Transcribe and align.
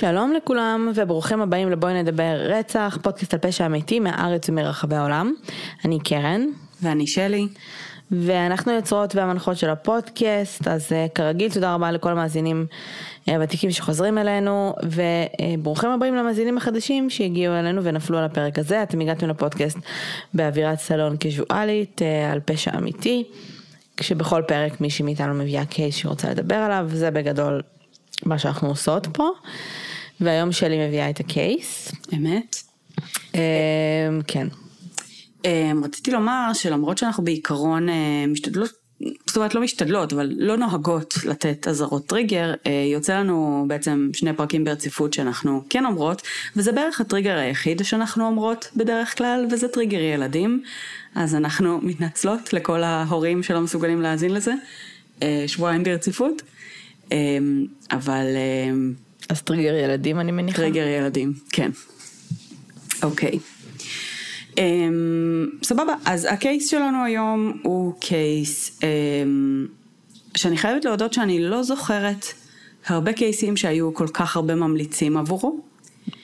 שלום 0.00 0.32
לכולם 0.32 0.92
וברוכים 0.94 1.42
הבאים 1.42 1.70
לבואי 1.70 2.02
נדבר 2.02 2.36
רצח, 2.38 2.98
פודקאסט 3.02 3.34
על 3.34 3.40
פשע 3.40 3.66
אמיתי 3.66 4.00
מהארץ 4.00 4.48
ומרחבי 4.48 4.96
העולם. 4.96 5.34
אני 5.84 5.98
קרן. 6.00 6.46
ואני 6.82 7.06
שלי. 7.06 7.48
ואנחנו 8.10 8.72
יוצרות 8.72 9.14
והמנחות 9.14 9.56
של 9.56 9.70
הפודקאסט, 9.70 10.68
אז 10.68 10.88
uh, 10.88 11.12
כרגיל 11.14 11.52
תודה 11.52 11.74
רבה 11.74 11.90
לכל 11.90 12.10
המאזינים 12.10 12.66
הוותיקים 13.26 13.70
uh, 13.70 13.72
שחוזרים 13.72 14.18
אלינו, 14.18 14.74
וברוכים 14.82 15.90
הבאים 15.90 16.14
למאזינים 16.14 16.56
החדשים 16.56 17.10
שהגיעו 17.10 17.54
אלינו 17.54 17.84
ונפלו 17.84 18.18
על 18.18 18.24
הפרק 18.24 18.58
הזה. 18.58 18.82
אתם 18.82 19.00
הגעתם 19.00 19.28
לפודקאסט 19.28 19.78
באווירת 20.34 20.78
סלון 20.78 21.16
קזואלית 21.16 22.02
uh, 22.02 22.32
על 22.32 22.40
פשע 22.44 22.70
אמיתי, 22.78 23.24
כשבכל 23.96 24.42
פרק 24.48 24.80
מישהי 24.80 25.04
מאיתנו 25.04 25.34
מביאה 25.34 25.64
קייס 25.64 25.96
שהיא 25.96 26.08
רוצה 26.08 26.30
לדבר 26.30 26.54
עליו, 26.56 26.86
זה 26.92 27.10
בגדול 27.10 27.62
מה 28.26 28.38
שאנחנו 28.38 28.68
עושות 28.68 29.06
פה. 29.12 29.28
והיום 30.20 30.52
שלי 30.52 30.88
מביאה 30.88 31.10
את 31.10 31.20
הקייס. 31.20 31.92
אמת. 32.14 32.56
Uh, 33.32 33.36
כן. 34.26 34.46
אמ, 35.44 35.84
רציתי 35.84 36.10
לומר 36.10 36.50
שלמרות 36.54 36.98
שאנחנו 36.98 37.24
בעיקרון 37.24 37.88
אה, 37.88 38.24
משתדלות, 38.28 38.70
זאת 39.26 39.36
אומרת 39.36 39.54
לא 39.54 39.60
משתדלות, 39.60 40.12
אבל 40.12 40.32
לא 40.36 40.56
נוהגות 40.56 41.14
לתת 41.24 41.68
אזהרות 41.68 42.06
טריגר, 42.06 42.54
אה, 42.66 42.88
יוצא 42.92 43.18
לנו 43.18 43.64
בעצם 43.68 44.10
שני 44.12 44.32
פרקים 44.32 44.64
ברציפות 44.64 45.12
שאנחנו 45.12 45.62
כן 45.70 45.86
אומרות, 45.86 46.22
וזה 46.56 46.72
בערך 46.72 47.00
הטריגר 47.00 47.36
היחיד 47.36 47.82
שאנחנו 47.82 48.26
אומרות 48.26 48.70
בדרך 48.76 49.18
כלל, 49.18 49.46
וזה 49.50 49.68
טריגר 49.68 50.00
ילדים, 50.00 50.62
אז 51.14 51.34
אנחנו 51.34 51.78
מתנצלות 51.82 52.52
לכל 52.52 52.82
ההורים 52.82 53.42
שלא 53.42 53.60
מסוגלים 53.60 54.02
להאזין 54.02 54.34
לזה, 54.34 54.52
אה, 55.22 55.44
שבועיים 55.46 55.82
ברציפות, 55.82 56.42
אמ, 57.12 57.66
אבל... 57.90 58.26
אז 59.30 59.42
טריגר 59.42 59.74
ילדים 59.74 60.20
אני 60.20 60.32
מניחה? 60.32 60.56
טריגר 60.56 60.86
ילדים, 60.86 61.32
כן. 61.52 61.70
אוקיי. 63.02 63.38
Um, 64.50 64.56
סבבה, 65.62 65.94
אז 66.04 66.28
ה 66.30 66.38
case 66.38 66.70
שלנו 66.70 67.04
היום 67.04 67.60
הוא 67.62 67.94
case 68.00 68.80
um, 68.80 68.82
שאני 70.36 70.56
חייבת 70.56 70.84
להודות 70.84 71.12
שאני 71.12 71.40
לא 71.40 71.62
זוכרת 71.62 72.26
הרבה 72.86 73.12
קייסים 73.12 73.56
שהיו 73.56 73.94
כל 73.94 74.08
כך 74.14 74.36
הרבה 74.36 74.54
ממליצים 74.54 75.16
עבורו. 75.16 75.60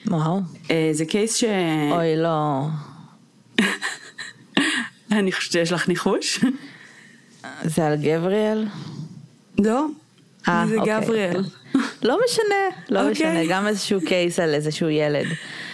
וואו. 0.07 0.39
Uh, 0.67 0.71
זה 0.91 1.05
case 1.05 1.35
ש... 1.35 1.43
אוי 1.91 2.17
לא. 2.17 2.67
אני 5.11 5.31
חושבת 5.31 5.51
שיש 5.51 5.71
לך 5.71 5.87
ניחוש. 5.87 6.45
זה 7.63 7.87
על 7.87 7.95
גבריאל? 7.95 8.65
לא. 9.59 9.85
아, 10.45 10.49
זה 10.67 10.77
אוקיי. 10.77 11.01
גבריאל. 11.01 11.43
לא 12.03 12.19
משנה, 12.25 12.81
לא 12.89 12.99
אוקיי. 12.99 13.11
משנה, 13.11 13.45
גם 13.49 13.67
איזשהו 13.67 13.99
קייס 14.05 14.39
על 14.39 14.53
איזשהו 14.53 14.89
ילד. 14.89 15.25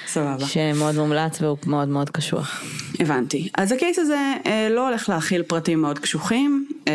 סבבה. 0.08 0.46
שמאוד 0.46 0.96
מומלץ 0.96 1.42
והוא 1.42 1.58
מאוד 1.66 1.88
מאוד 1.88 2.10
קשוח. 2.10 2.64
הבנתי. 3.00 3.50
אז 3.58 3.72
הקייס 3.72 4.00
הזה 4.00 4.34
אה, 4.46 4.68
לא 4.70 4.88
הולך 4.88 5.10
להכיל 5.10 5.44
פרטים 5.44 5.82
מאוד 5.82 6.00
קשוחים, 6.00 6.68
אה, 6.88 6.94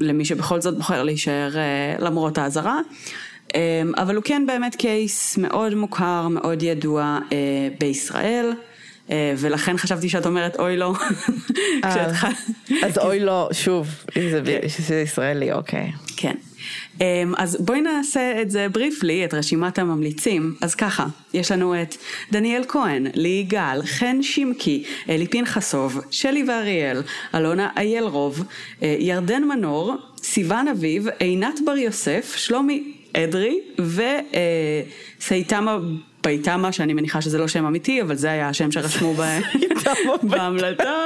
למי 0.00 0.24
שבכל 0.24 0.60
זאת 0.60 0.76
בוחר 0.76 1.02
להישאר 1.02 1.56
אה, 1.56 1.96
למרות 1.98 2.38
האזהרה, 2.38 2.80
אה, 3.54 3.82
אבל 3.96 4.16
הוא 4.16 4.24
כן 4.24 4.46
באמת 4.46 4.74
קייס 4.74 5.38
מאוד 5.38 5.74
מוכר, 5.74 6.28
מאוד 6.28 6.62
ידוע 6.62 7.18
אה, 7.32 7.36
בישראל. 7.80 8.52
אה, 9.10 9.34
ולכן 9.36 9.76
חשבתי 9.76 10.08
שאת 10.08 10.26
אומרת 10.26 10.56
אוי 10.56 10.76
לא. 10.76 10.94
כשהתחלת. 11.90 12.34
אז 12.82 12.98
אוי 12.98 13.20
לא, 13.20 13.48
שוב, 13.52 13.88
אם 14.16 14.30
זה 14.30 14.58
שזה 14.68 15.00
ישראלי, 15.00 15.52
אוקיי. 15.52 15.92
כן. 16.16 16.34
אמ, 17.00 17.04
אז 17.36 17.56
בואי 17.60 17.80
נעשה 17.80 18.42
את 18.42 18.50
זה 18.50 18.68
בריפלי, 18.68 19.24
את 19.24 19.34
רשימת 19.34 19.78
הממליצים. 19.78 20.54
אז 20.60 20.74
ככה, 20.74 21.06
יש 21.34 21.52
לנו 21.52 21.82
את 21.82 21.96
דניאל 22.32 22.62
כהן, 22.68 23.06
לי 23.14 23.28
יגאל, 23.28 23.82
חן 23.82 24.22
שמקי, 24.22 24.84
אלי 25.08 25.26
פנחסוב, 25.26 26.00
שלי 26.10 26.44
ואריאל, 26.48 27.02
אלונה 27.34 27.68
איילרוב, 27.76 28.44
אה, 28.82 28.96
ירדן 28.98 29.44
מנור, 29.44 29.96
סיון 30.22 30.68
אביב, 30.68 31.06
עינת 31.18 31.60
בר 31.66 31.76
יוסף, 31.76 32.34
שלומי 32.36 32.92
אדרי 33.16 33.58
וסייטמה 35.20 35.78
ביתמה, 36.24 36.72
שאני 36.72 36.92
מניחה 36.92 37.20
שזה 37.20 37.38
לא 37.38 37.48
שם 37.48 37.66
אמיתי, 37.66 38.02
אבל 38.02 38.14
זה 38.14 38.30
היה 38.30 38.48
השם 38.48 38.72
שרשמו 38.72 39.14
בהמלטה. 40.22 41.04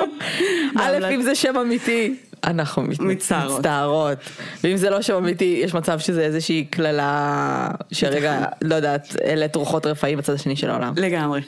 א', 0.76 1.08
אם 1.14 1.22
זה 1.22 1.34
שם 1.34 1.56
אמיתי, 1.56 2.14
אנחנו 2.44 2.82
מצטערות. 2.82 3.58
מצטערות. 3.58 4.18
ואם 4.64 4.76
זה 4.76 4.90
לא 4.90 5.02
שם 5.02 5.14
אמיתי, 5.14 5.60
יש 5.64 5.74
מצב 5.74 5.98
שזה 5.98 6.20
איזושהי 6.20 6.64
קללה 6.64 7.68
שרגע, 7.92 8.44
לא 8.62 8.74
יודעת, 8.74 9.16
העלית 9.24 9.56
רוחות 9.56 9.86
רפאים 9.86 10.18
בצד 10.18 10.32
השני 10.32 10.56
של 10.56 10.70
העולם. 10.70 10.92
לגמרי. 10.96 11.40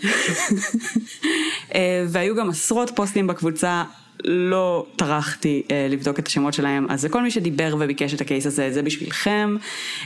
אה, 1.75 2.05
והיו 2.09 2.37
גם 2.37 2.51
עשרות 2.51 2.91
פוסטים 2.95 3.27
בקבוצה, 3.27 3.85
לא 4.25 4.87
טרחתי 4.97 5.63
אה, 5.71 5.87
לבדוק 5.91 6.19
את 6.19 6.27
השמות 6.27 6.55
שלהם, 6.55 6.87
אז 6.91 7.07
כל 7.11 7.23
מי 7.23 7.31
שדיבר 7.31 7.77
וביקש 7.79 8.15
את 8.15 8.21
הקייס 8.21 8.47
הזה, 8.47 8.73
זה 8.73 8.83
בשבילכם. 8.83 9.57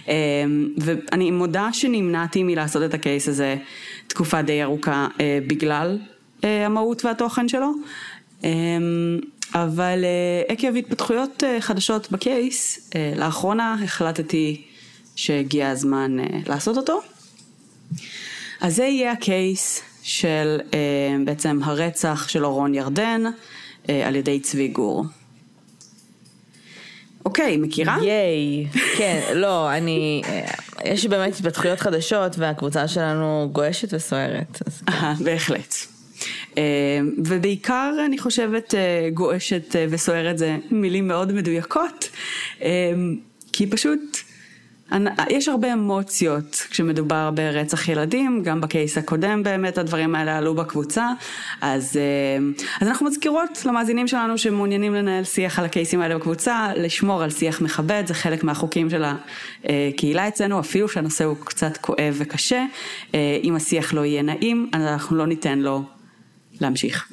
אה, 0.08 0.14
ואני 0.78 1.30
מודה 1.30 1.68
שנמנעתי 1.72 2.42
מלעשות 2.42 2.82
את 2.82 2.94
הקייס 2.94 3.28
הזה 3.28 3.56
תקופה 4.06 4.42
די 4.42 4.62
ארוכה 4.62 5.08
אה, 5.20 5.38
בגלל 5.46 5.98
אה, 6.44 6.66
המהות 6.66 7.04
והתוכן 7.04 7.48
שלו. 7.48 7.72
אה, 8.44 8.50
אבל 9.54 10.04
אה, 10.04 10.52
עקב 10.52 10.76
התפתחויות 10.76 11.44
אה, 11.44 11.60
חדשות 11.60 12.12
בקייס, 12.12 12.90
אה, 12.96 13.12
לאחרונה 13.16 13.76
החלטתי 13.84 14.62
שהגיע 15.16 15.68
הזמן 15.68 16.16
לעשות 16.46 16.76
אותו. 16.76 17.00
אז 18.60 18.76
זה 18.76 18.84
יהיה 18.84 19.12
הקייס 19.12 19.82
של 20.02 20.60
בעצם 21.24 21.60
הרצח 21.62 22.28
של 22.28 22.44
אורון 22.44 22.74
ירדן 22.74 23.22
על 23.88 24.16
ידי 24.16 24.40
צבי 24.40 24.68
גור. 24.68 25.04
אוקיי, 27.24 27.56
מכירה? 27.56 27.96
ייי, 28.02 28.66
כן, 28.96 29.20
לא, 29.34 29.72
אני, 29.72 30.22
יש 30.84 31.06
באמת 31.06 31.32
התפתחויות 31.34 31.80
חדשות 31.80 32.38
והקבוצה 32.38 32.88
שלנו 32.88 33.48
גועשת 33.52 33.94
וסוערת. 33.94 34.62
אז 34.66 34.82
אהה, 34.88 35.14
בהחלט. 35.24 35.74
אה, 36.58 36.62
ובעיקר 37.18 37.94
אני 38.06 38.18
חושבת 38.18 38.74
אה, 38.74 39.08
גועשת 39.14 39.76
אה, 39.76 39.86
וסוערת 39.90 40.38
זה 40.38 40.56
מילים 40.70 41.08
מאוד 41.08 41.32
מדויקות, 41.32 42.10
כי 43.52 43.66
פשוט 43.66 44.00
יש 45.30 45.48
הרבה 45.48 45.72
אמוציות 45.72 46.66
כשמדובר 46.70 47.30
ברצח 47.34 47.88
ילדים, 47.88 48.42
גם 48.44 48.60
בקייס 48.60 48.98
הקודם 48.98 49.42
באמת 49.42 49.78
הדברים 49.78 50.14
האלה 50.14 50.38
עלו 50.38 50.54
בקבוצה, 50.54 51.08
אז, 51.60 51.98
אז 52.80 52.88
אנחנו 52.88 53.06
מזכירות 53.06 53.62
למאזינים 53.64 54.08
שלנו 54.08 54.38
שמעוניינים 54.38 54.94
לנהל 54.94 55.24
שיח 55.24 55.58
על 55.58 55.64
הקייסים 55.64 56.00
האלה 56.00 56.18
בקבוצה, 56.18 56.68
לשמור 56.76 57.22
על 57.22 57.30
שיח 57.30 57.60
מכבד, 57.60 58.02
זה 58.06 58.14
חלק 58.14 58.44
מהחוקים 58.44 58.90
של 58.90 59.04
הקהילה 59.64 60.28
אצלנו, 60.28 60.60
אפילו 60.60 60.88
שהנושא 60.88 61.24
הוא 61.24 61.36
קצת 61.44 61.76
כואב 61.76 62.14
וקשה, 62.18 62.64
אם 63.42 63.56
השיח 63.56 63.94
לא 63.94 64.04
יהיה 64.04 64.22
נעים, 64.22 64.70
אנחנו 64.74 65.16
לא 65.16 65.26
ניתן 65.26 65.58
לו 65.58 65.82
להמשיך. 66.60 67.12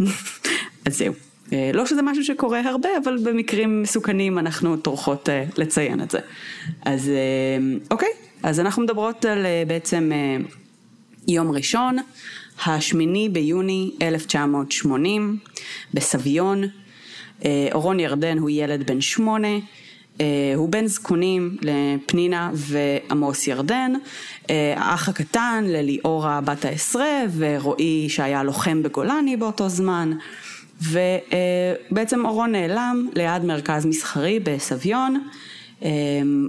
אז 0.86 0.98
זהו. 0.98 1.14
אה, 1.54 1.72
לא 1.74 1.86
שזה 1.86 2.02
משהו 2.02 2.24
שקורה 2.24 2.62
הרבה, 2.70 2.90
אבל 3.04 3.18
במקרים 3.24 3.82
מסוכנים 3.82 4.40
אנחנו 4.40 4.78
טורחות 4.78 5.30
אה, 5.30 5.44
לציין 5.58 6.02
את 6.02 6.12
זה. 6.12 6.20
אז 6.86 7.10
אה, 7.10 7.78
אוקיי, 7.92 8.10
אז 8.44 8.60
אנחנו 8.60 8.84
מדברות 8.84 9.26
על 9.26 9.46
בעצם 9.68 10.12
יום 11.28 11.52
ראשון, 11.52 11.98
השמיני 12.66 13.30
ביוני 13.30 13.92
1980, 14.02 15.38
בסביון. 15.94 16.64
אורון 17.74 18.00
ירדן 18.00 18.38
הוא 18.38 18.50
ילד 18.50 18.88
בן 18.88 19.02
שמונה. 19.02 19.48
אה, 20.22 20.26
הוא 20.56 20.70
בן 20.70 20.88
זקונים 20.88 21.58
לפנינה 21.62 22.52
ועמוס 22.54 23.48
ירדן, 23.48 23.94
אה, 24.50 24.74
האח 24.78 25.10
הקטן 25.10 25.64
לליאורה 25.68 26.42
בת 26.42 26.66
העשרה 26.66 27.24
ורועי 27.38 28.10
שהיה 28.10 28.44
לוחם 28.44 28.84
בגולני 28.84 29.38
באותו 29.38 29.70
זמן. 29.70 30.12
ובעצם 30.82 32.26
אורון 32.26 32.52
נעלם 32.52 33.08
ליד 33.16 33.46
מרכז 33.46 33.86
מסחרי 33.86 34.40
בסביון, 34.40 35.24
אה, 35.84 35.90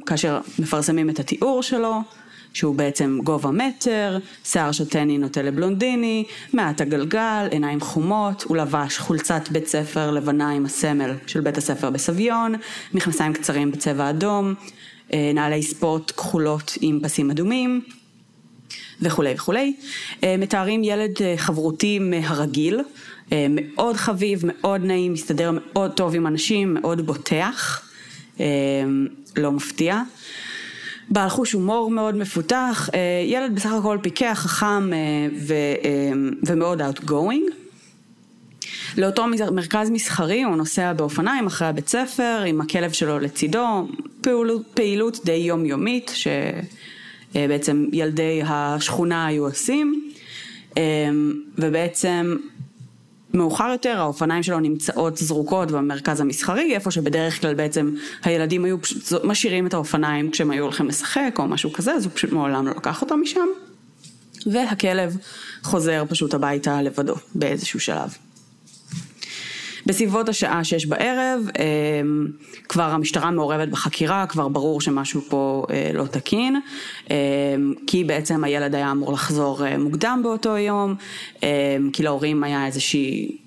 כאשר 0.07 0.41
מפרסמים 0.59 1.11
את 1.11 1.21
התיאור 1.21 1.63
שלו, 1.63 2.03
שהוא 2.53 2.75
בעצם 2.75 3.19
גובה 3.25 3.51
מטר, 3.51 4.19
שיער 4.45 4.73
שטני 4.73 5.19
נוטה 5.19 5.43
לבלונדיני, 5.43 6.25
מעט 6.53 6.81
הגלגל, 6.81 7.49
עיניים 7.51 7.81
חומות, 7.81 8.43
הוא 8.43 8.57
לבש 8.57 8.99
חולצת 8.99 9.49
בית 9.51 9.67
ספר 9.67 10.11
לבנה 10.11 10.51
עם 10.51 10.67
הסמל 10.67 11.15
של 11.27 11.41
בית 11.41 11.59
הספר 11.59 11.91
בסביון, 11.91 12.55
מכנסיים 12.95 13.33
קצרים 13.33 13.71
בצבע 13.71 14.11
אדום, 14.11 14.55
אה, 15.13 15.31
נעלי 15.35 15.63
ספורט 15.63 16.11
כחולות 16.11 16.73
עם 16.81 17.01
פסים 17.03 17.31
אדומים. 17.31 17.81
וכולי 19.03 19.35
וכולי. 19.35 19.75
אה, 20.25 20.37
מתארים 20.39 20.85
ילד 20.85 21.11
אה, 21.21 21.35
חברותי 21.37 21.99
מהרגיל, 21.99 22.81
מאוד 23.49 23.97
חביב, 23.97 24.43
מאוד 24.45 24.85
נעים, 24.85 25.13
מסתדר 25.13 25.51
מאוד 25.55 25.93
טוב 25.93 26.15
עם 26.15 26.27
אנשים, 26.27 26.75
מאוד 26.75 27.07
בוטח, 27.07 27.89
לא 29.37 29.53
מפתיע. 29.53 30.03
בעל 31.11 31.29
חוש 31.29 31.53
הומור 31.53 31.91
מאוד 31.91 32.17
מפותח, 32.17 32.89
ילד 33.27 33.55
בסך 33.55 33.73
הכל 33.73 33.99
פיקח, 34.03 34.41
חכם 34.43 34.91
ו, 35.47 35.55
ומאוד 36.47 36.83
outgoing. 36.83 37.53
לאותו 38.97 39.27
מרכז 39.53 39.91
מסחרי 39.91 40.43
הוא 40.43 40.57
נוסע 40.57 40.93
באופניים 40.93 41.47
אחרי 41.47 41.69
הבית 41.69 41.89
ספר 41.89 42.43
עם 42.47 42.61
הכלב 42.61 42.93
שלו 42.93 43.19
לצידו, 43.19 43.89
פעילות, 44.21 44.63
פעילות 44.75 45.25
די 45.25 45.33
יומיומית 45.33 46.13
שבעצם 47.35 47.87
ילדי 47.93 48.43
השכונה 48.45 49.27
היו 49.27 49.47
עושים 49.47 50.11
ובעצם 51.59 52.37
מאוחר 53.35 53.69
יותר 53.73 54.01
האופניים 54.01 54.43
שלו 54.43 54.61
נמצאות 54.61 55.17
זרוקות 55.17 55.71
במרכז 55.71 56.21
המסחרי, 56.21 56.75
איפה 56.75 56.91
שבדרך 56.91 57.41
כלל 57.41 57.55
בעצם 57.55 57.95
הילדים 58.25 58.65
היו 58.65 58.83
פשוט 58.83 59.25
משאירים 59.25 59.67
את 59.67 59.75
האופניים 59.75 60.31
כשהם 60.31 60.51
היו 60.51 60.65
הולכים 60.65 60.89
לשחק 60.89 61.35
או 61.39 61.47
משהו 61.47 61.73
כזה, 61.73 61.93
אז 61.93 62.05
הוא 62.05 62.13
פשוט 62.15 62.33
מעולם 62.33 62.67
לא 62.67 62.73
לקח 62.77 63.03
אותם 63.03 63.21
משם. 63.23 63.47
והכלב 64.47 65.17
חוזר 65.63 66.05
פשוט 66.09 66.35
הביתה 66.35 66.83
לבדו 66.83 67.15
באיזשהו 67.35 67.81
שלב. 67.81 68.28
בסביבות 69.89 70.29
השעה 70.29 70.65
שש 70.65 70.87
בערב, 70.87 71.49
אמ, 71.59 72.27
כבר 72.69 72.83
המשטרה 72.83 73.31
מעורבת 73.31 73.69
בחקירה, 73.69 74.27
כבר 74.27 74.49
ברור 74.49 74.81
שמשהו 74.81 75.21
פה 75.21 75.67
אה, 75.71 75.91
לא 75.95 76.05
תקין, 76.05 76.61
אמ, 77.11 77.15
כי 77.87 78.05
בעצם 78.05 78.45
הילד 78.45 78.75
היה 78.75 78.91
אמור 78.91 79.13
לחזור 79.13 79.67
אה, 79.67 79.79
מוקדם 79.79 80.21
באותו 80.23 80.57
יום, 80.57 80.95
אמ, 81.43 81.49
כי 81.93 82.03
להורים 82.03 82.45
היה 82.45 82.67
איזושהי... 82.67 83.39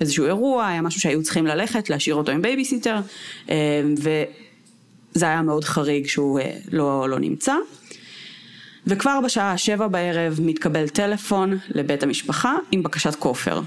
איזשהו 0.00 0.26
אירוע, 0.26 0.66
היה 0.66 0.82
משהו 0.82 1.00
שהיו 1.00 1.22
צריכים 1.22 1.46
ללכת, 1.46 1.90
להשאיר 1.90 2.14
אותו 2.14 2.32
עם 2.32 2.42
בייביסיטר, 2.42 3.00
וזה 3.98 5.26
היה 5.26 5.42
מאוד 5.42 5.64
חריג 5.64 6.06
שהוא 6.06 6.40
אה, 6.40 6.52
לא, 6.72 7.08
לא 7.08 7.18
נמצא. 7.18 7.54
וכבר 8.86 9.20
בשעה 9.24 9.58
שבע 9.58 9.88
בערב 9.88 10.38
מתקבל 10.42 10.88
טלפון 10.88 11.58
לבית 11.68 12.02
המשפחה 12.02 12.56
עם 12.70 12.82
בקשת 12.82 13.14
כופר. 13.14 13.60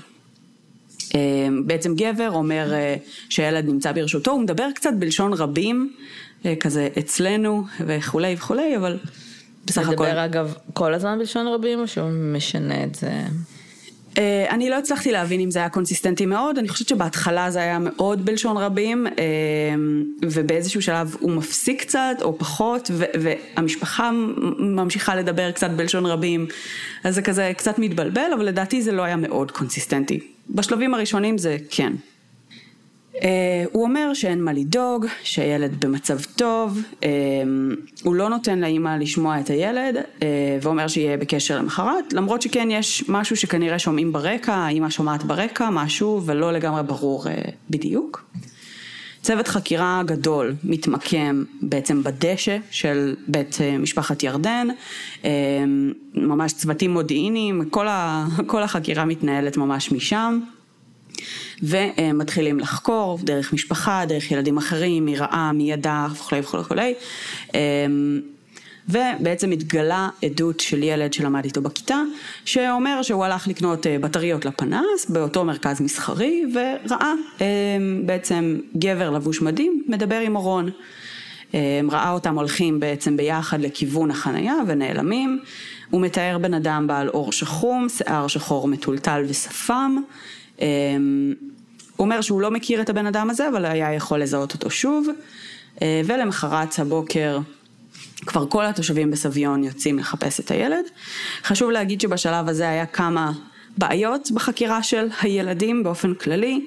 אמ, 1.15 1.67
בעצם 1.67 1.95
גבר 1.95 2.31
אומר 2.31 2.73
אה, 2.73 2.95
שהילד 3.29 3.65
נמצא 3.65 3.91
ברשותו, 3.91 4.31
הוא 4.31 4.41
מדבר 4.41 4.67
קצת 4.75 4.93
בלשון 4.99 5.33
רבים, 5.33 5.93
אה, 6.45 6.53
כזה 6.59 6.89
אצלנו 6.99 7.63
וכולי 7.85 8.35
וכולי, 8.37 8.77
אבל 8.77 8.97
בסך 9.65 9.81
הכל... 9.81 9.91
מדבר 9.91 10.25
אגב 10.25 10.55
כל 10.73 10.93
הזמן 10.93 11.19
בלשון 11.19 11.47
רבים 11.47 11.79
או 11.79 11.87
שהוא 11.87 12.09
משנה 12.09 12.83
את 12.83 12.95
זה? 12.95 13.11
אה, 14.17 14.45
אני 14.49 14.69
לא 14.69 14.75
הצלחתי 14.75 15.11
להבין 15.11 15.39
אם 15.39 15.51
זה 15.51 15.59
היה 15.59 15.69
קונסיסטנטי 15.69 16.25
מאוד, 16.25 16.57
אני 16.57 16.69
חושבת 16.69 16.87
שבהתחלה 16.87 17.51
זה 17.51 17.59
היה 17.59 17.79
מאוד 17.79 18.25
בלשון 18.25 18.57
רבים, 18.57 19.07
ובאיזשהו 20.21 20.81
שלב 20.81 21.15
הוא 21.19 21.31
מפסיק 21.31 21.81
קצת 21.81 22.15
או 22.21 22.37
פחות, 22.37 22.91
והמשפחה 23.21 24.11
ממשיכה 24.59 25.15
לדבר 25.15 25.51
קצת 25.51 25.69
בלשון 25.69 26.05
רבים, 26.05 26.47
אז 27.03 27.15
זה 27.15 27.21
כזה 27.21 27.51
קצת 27.57 27.79
מתבלבל, 27.79 28.31
אבל 28.35 28.45
לדעתי 28.45 28.81
זה 28.81 28.91
לא 28.91 29.01
היה 29.01 29.15
מאוד 29.15 29.51
קונסיסטנטי. 29.51 30.19
בשלבים 30.49 30.93
הראשונים 30.93 31.37
זה 31.37 31.57
כן. 31.69 31.93
אה, 33.17 33.19
הוא 33.71 33.83
אומר 33.83 34.13
שאין 34.13 34.43
מה 34.43 34.53
לדאוג, 34.53 35.05
שהילד 35.23 35.85
במצב 35.85 36.17
טוב, 36.35 36.79
אה, 36.91 37.05
הוא 38.03 38.15
לא 38.15 38.29
נותן 38.29 38.59
לאימא 38.59 38.97
לשמוע 38.99 39.39
את 39.39 39.49
הילד, 39.49 39.95
אה, 39.95 40.21
ואומר 40.61 40.87
שיהיה 40.87 41.17
בקשר 41.17 41.57
למחרת, 41.57 42.13
למרות 42.13 42.41
שכן 42.41 42.71
יש 42.71 43.03
משהו 43.09 43.35
שכנראה 43.35 43.79
שומעים 43.79 44.13
ברקע, 44.13 44.53
האימא 44.53 44.89
שומעת 44.89 45.23
ברקע 45.23 45.69
משהו 45.69 46.21
ולא 46.25 46.53
לגמרי 46.53 46.83
ברור 46.83 47.25
בדיוק. 47.69 48.25
צוות 49.21 49.47
חקירה 49.47 50.01
גדול 50.05 50.55
מתמקם 50.63 51.43
בעצם 51.61 52.03
בדשא 52.03 52.57
של 52.71 53.15
בית 53.27 53.57
משפחת 53.79 54.23
ירדן, 54.23 54.67
ממש 56.13 56.53
צוותים 56.53 56.91
מודיעיניים, 56.93 57.69
כל, 57.69 57.87
ה, 57.87 58.25
כל 58.47 58.63
החקירה 58.63 59.05
מתנהלת 59.05 59.57
ממש 59.57 59.91
משם. 59.91 60.39
ומתחילים 61.63 62.59
לחקור 62.59 63.19
דרך 63.23 63.53
משפחה, 63.53 64.03
דרך 64.07 64.31
ילדים 64.31 64.57
אחרים, 64.57 65.05
מי 65.05 65.15
ראה, 65.15 65.51
מי 65.51 65.71
ידע 65.71 66.07
וכולי 66.11 66.41
וכולי 66.41 66.61
וכולי. 66.61 66.93
אמ, 67.53 68.21
ובעצם 68.89 69.51
התגלה 69.51 70.09
עדות 70.23 70.59
של 70.59 70.83
ילד 70.83 71.13
שלמד 71.13 71.45
איתו 71.45 71.61
בכיתה, 71.61 72.01
שאומר 72.45 73.01
שהוא 73.01 73.25
הלך 73.25 73.47
לקנות 73.47 73.87
אה, 73.87 73.99
בטריות 73.99 74.45
לפנס 74.45 75.05
באותו 75.09 75.45
מרכז 75.45 75.81
מסחרי, 75.81 76.43
וראה 76.53 77.13
אמ, 77.41 77.45
בעצם 78.05 78.57
גבר 78.77 79.09
לבוש 79.09 79.41
מדים 79.41 79.83
מדבר 79.87 80.19
עם 80.19 80.35
אורון. 80.35 80.69
אמ, 81.53 81.59
ראה 81.91 82.11
אותם 82.11 82.35
הולכים 82.35 82.79
בעצם 82.79 83.17
ביחד 83.17 83.61
לכיוון 83.61 84.11
החנייה 84.11 84.55
ונעלמים. 84.67 85.39
הוא 85.89 86.01
מתאר 86.01 86.37
בן 86.41 86.53
אדם 86.53 86.87
בעל 86.87 87.07
עור 87.07 87.31
שחום, 87.31 87.89
שיער 87.89 88.27
שחור 88.27 88.67
מטולטל 88.67 89.23
ושפם. 89.27 90.01
אמ, 90.61 91.33
הוא 91.95 92.05
אומר 92.05 92.21
שהוא 92.21 92.41
לא 92.41 92.51
מכיר 92.51 92.81
את 92.81 92.89
הבן 92.89 93.05
אדם 93.05 93.29
הזה, 93.29 93.49
אבל 93.49 93.65
היה 93.65 93.93
יכול 93.93 94.21
לזהות 94.21 94.53
אותו 94.53 94.69
שוב, 94.69 95.07
אה, 95.81 96.01
ולמחרת 96.05 96.79
הבוקר 96.79 97.39
כבר 98.25 98.45
כל 98.49 98.65
התושבים 98.65 99.11
בסביון 99.11 99.63
יוצאים 99.63 99.99
לחפש 99.99 100.39
את 100.39 100.51
הילד. 100.51 100.85
חשוב 101.43 101.71
להגיד 101.71 102.01
שבשלב 102.01 102.49
הזה 102.49 102.69
היה 102.69 102.85
כמה 102.85 103.31
בעיות 103.77 104.31
בחקירה 104.31 104.83
של 104.83 105.07
הילדים 105.21 105.83
באופן 105.83 106.13
כללי. 106.13 106.65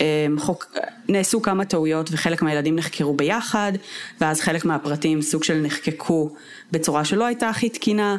אמ, 0.00 0.04
חוק, 0.38 0.66
נעשו 1.08 1.42
כמה 1.42 1.64
טעויות 1.64 2.08
וחלק 2.12 2.42
מהילדים 2.42 2.76
נחקרו 2.76 3.14
ביחד, 3.14 3.72
ואז 4.20 4.40
חלק 4.40 4.64
מהפרטים 4.64 5.22
סוג 5.22 5.44
של 5.44 5.60
נחקקו 5.60 6.30
בצורה 6.72 7.04
שלא 7.04 7.24
הייתה 7.24 7.48
הכי 7.48 7.68
תקינה, 7.68 8.16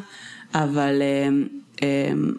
אבל 0.54 1.02
אמ, 1.82 2.32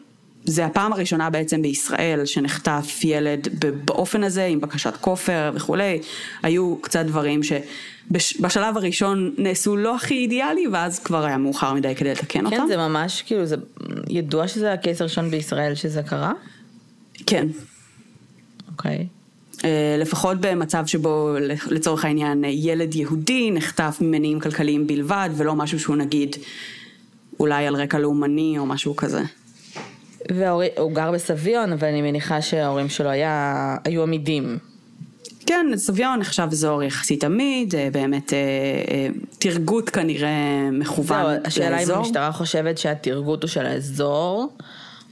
זה 0.45 0.65
הפעם 0.65 0.93
הראשונה 0.93 1.29
בעצם 1.29 1.61
בישראל 1.61 2.25
שנחטף 2.25 2.99
ילד 3.03 3.47
באופן 3.85 4.23
הזה 4.23 4.45
עם 4.45 4.61
בקשת 4.61 4.93
כופר 5.01 5.51
וכולי, 5.53 5.99
היו 6.43 6.77
קצת 6.81 7.05
דברים 7.05 7.41
שבשלב 7.43 8.77
הראשון 8.77 9.33
נעשו 9.37 9.77
לא 9.77 9.95
הכי 9.95 10.13
אידיאלי 10.13 10.67
ואז 10.67 10.99
כבר 10.99 11.25
היה 11.25 11.37
מאוחר 11.37 11.73
מדי 11.73 11.95
כדי 11.95 12.11
לתקן 12.11 12.39
כן, 12.39 12.45
אותם. 12.45 12.57
כן, 12.57 12.67
זה 12.67 12.77
ממש 12.77 13.21
כאילו, 13.21 13.45
זה 13.45 13.55
ידוע 14.09 14.47
שזה 14.47 14.73
הקייס 14.73 15.01
הראשון 15.01 15.29
בישראל 15.29 15.75
שזה 15.75 16.03
קרה? 16.03 16.33
כן. 17.25 17.47
אוקיי. 18.71 19.07
אה, 19.63 19.95
לפחות 19.99 20.37
במצב 20.41 20.85
שבו 20.85 21.35
לצורך 21.71 22.05
העניין 22.05 22.43
ילד 22.47 22.95
יהודי 22.95 23.51
נחטף 23.51 23.97
ממניעים 24.01 24.39
כלכליים 24.39 24.87
בלבד 24.87 25.29
ולא 25.37 25.55
משהו 25.55 25.79
שהוא 25.79 25.95
נגיד 25.95 26.35
אולי 27.39 27.67
על 27.67 27.75
רקע 27.75 27.99
לאומני 27.99 28.55
או 28.57 28.65
משהו 28.65 28.95
כזה. 28.95 29.21
והוא 30.31 30.91
גר 30.91 31.11
בסביון, 31.11 31.73
אבל 31.73 31.87
אני 31.87 32.01
מניחה 32.01 32.41
שההורים 32.41 32.89
שלו 32.89 33.09
היה, 33.09 33.77
היו 33.85 34.03
עמידים. 34.03 34.57
כן, 35.45 35.65
סביון 35.75 36.19
נחשב 36.19 36.47
אזור 36.51 36.83
יחסית 36.83 37.23
עמיד, 37.23 37.75
אה, 37.75 37.89
באמת 37.91 38.33
אה, 38.33 38.37
אה, 38.91 39.07
תרגות 39.39 39.89
כנראה 39.89 40.69
מכוון 40.71 41.25
לאזור. 41.25 41.47
השאלה 41.47 41.83
אם 41.83 41.91
המשטרה 41.91 42.31
חושבת 42.31 42.77
שהתרגות 42.77 43.43
הוא 43.43 43.49
של 43.49 43.65
האזור, 43.65 44.49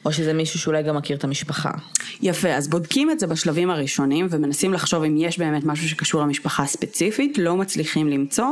או 0.05 0.13
שזה 0.13 0.33
מישהו 0.33 0.59
שאולי 0.59 0.83
גם 0.83 0.97
מכיר 0.97 1.17
את 1.17 1.23
המשפחה. 1.23 1.71
יפה, 2.21 2.49
אז 2.49 2.69
בודקים 2.69 3.11
את 3.11 3.19
זה 3.19 3.27
בשלבים 3.27 3.69
הראשונים 3.69 4.27
ומנסים 4.29 4.73
לחשוב 4.73 5.03
אם 5.03 5.15
יש 5.17 5.39
באמת 5.39 5.63
משהו 5.63 5.89
שקשור 5.89 6.21
למשפחה 6.21 6.65
ספציפית, 6.65 7.37
לא 7.37 7.57
מצליחים 7.57 8.07
למצוא, 8.07 8.47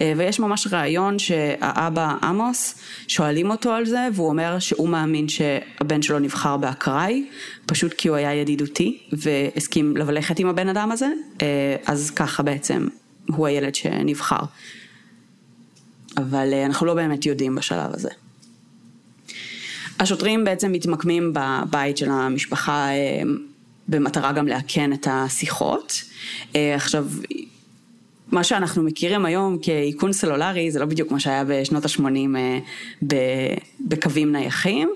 אה, 0.00 0.12
ויש 0.16 0.40
ממש 0.40 0.66
רעיון 0.72 1.18
שהאבא 1.18 2.14
עמוס, 2.22 2.74
שואלים 3.08 3.50
אותו 3.50 3.72
על 3.72 3.86
זה, 3.86 4.08
והוא 4.12 4.28
אומר 4.28 4.58
שהוא 4.58 4.88
מאמין 4.88 5.28
שהבן 5.28 6.02
שלו 6.02 6.18
נבחר 6.18 6.56
באקראי, 6.56 7.26
פשוט 7.66 7.92
כי 7.92 8.08
הוא 8.08 8.16
היה 8.16 8.34
ידידותי 8.34 8.98
והסכים 9.12 9.96
ללכת 9.96 10.38
עם 10.38 10.48
הבן 10.48 10.68
אדם 10.68 10.92
הזה, 10.92 11.08
אה, 11.42 11.76
אז 11.86 12.10
ככה 12.10 12.42
בעצם 12.42 12.86
הוא 13.26 13.46
הילד 13.46 13.74
שנבחר. 13.74 14.44
אבל 16.16 16.52
אה, 16.52 16.66
אנחנו 16.66 16.86
לא 16.86 16.94
באמת 16.94 17.26
יודעים 17.26 17.54
בשלב 17.54 17.90
הזה. 17.94 18.10
השוטרים 20.00 20.44
בעצם 20.44 20.72
מתמקמים 20.72 21.32
בבית 21.34 21.96
של 21.96 22.10
המשפחה 22.10 22.88
אה, 22.88 23.22
במטרה 23.88 24.32
גם 24.32 24.48
לאכן 24.48 24.92
את 24.92 25.06
השיחות. 25.10 26.02
אה, 26.56 26.74
עכשיו, 26.74 27.06
מה 28.32 28.44
שאנחנו 28.44 28.82
מכירים 28.82 29.24
היום 29.24 29.58
כאיכון 29.62 30.12
סלולרי 30.12 30.70
זה 30.70 30.78
לא 30.78 30.86
בדיוק 30.86 31.10
מה 31.10 31.20
שהיה 31.20 31.44
בשנות 31.48 31.84
ה-80 31.84 32.36
אה, 33.12 33.54
בקווים 33.80 34.32
נייחים. 34.32 34.88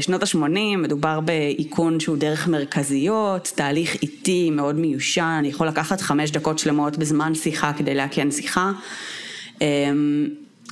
שנות 0.00 0.22
ה-80 0.22 0.76
מדובר 0.78 1.20
באיכון 1.20 2.00
שהוא 2.00 2.16
דרך 2.16 2.48
מרכזיות, 2.48 3.52
תהליך 3.54 3.94
איטי 4.02 4.50
מאוד 4.50 4.74
מיושן, 4.74 5.42
יכול 5.46 5.68
לקחת 5.68 6.00
חמש 6.00 6.30
דקות 6.30 6.58
שלמות 6.58 6.96
בזמן 6.98 7.34
שיחה 7.34 7.72
כדי 7.72 7.94
לאכן 7.94 8.30
שיחה. 8.30 8.72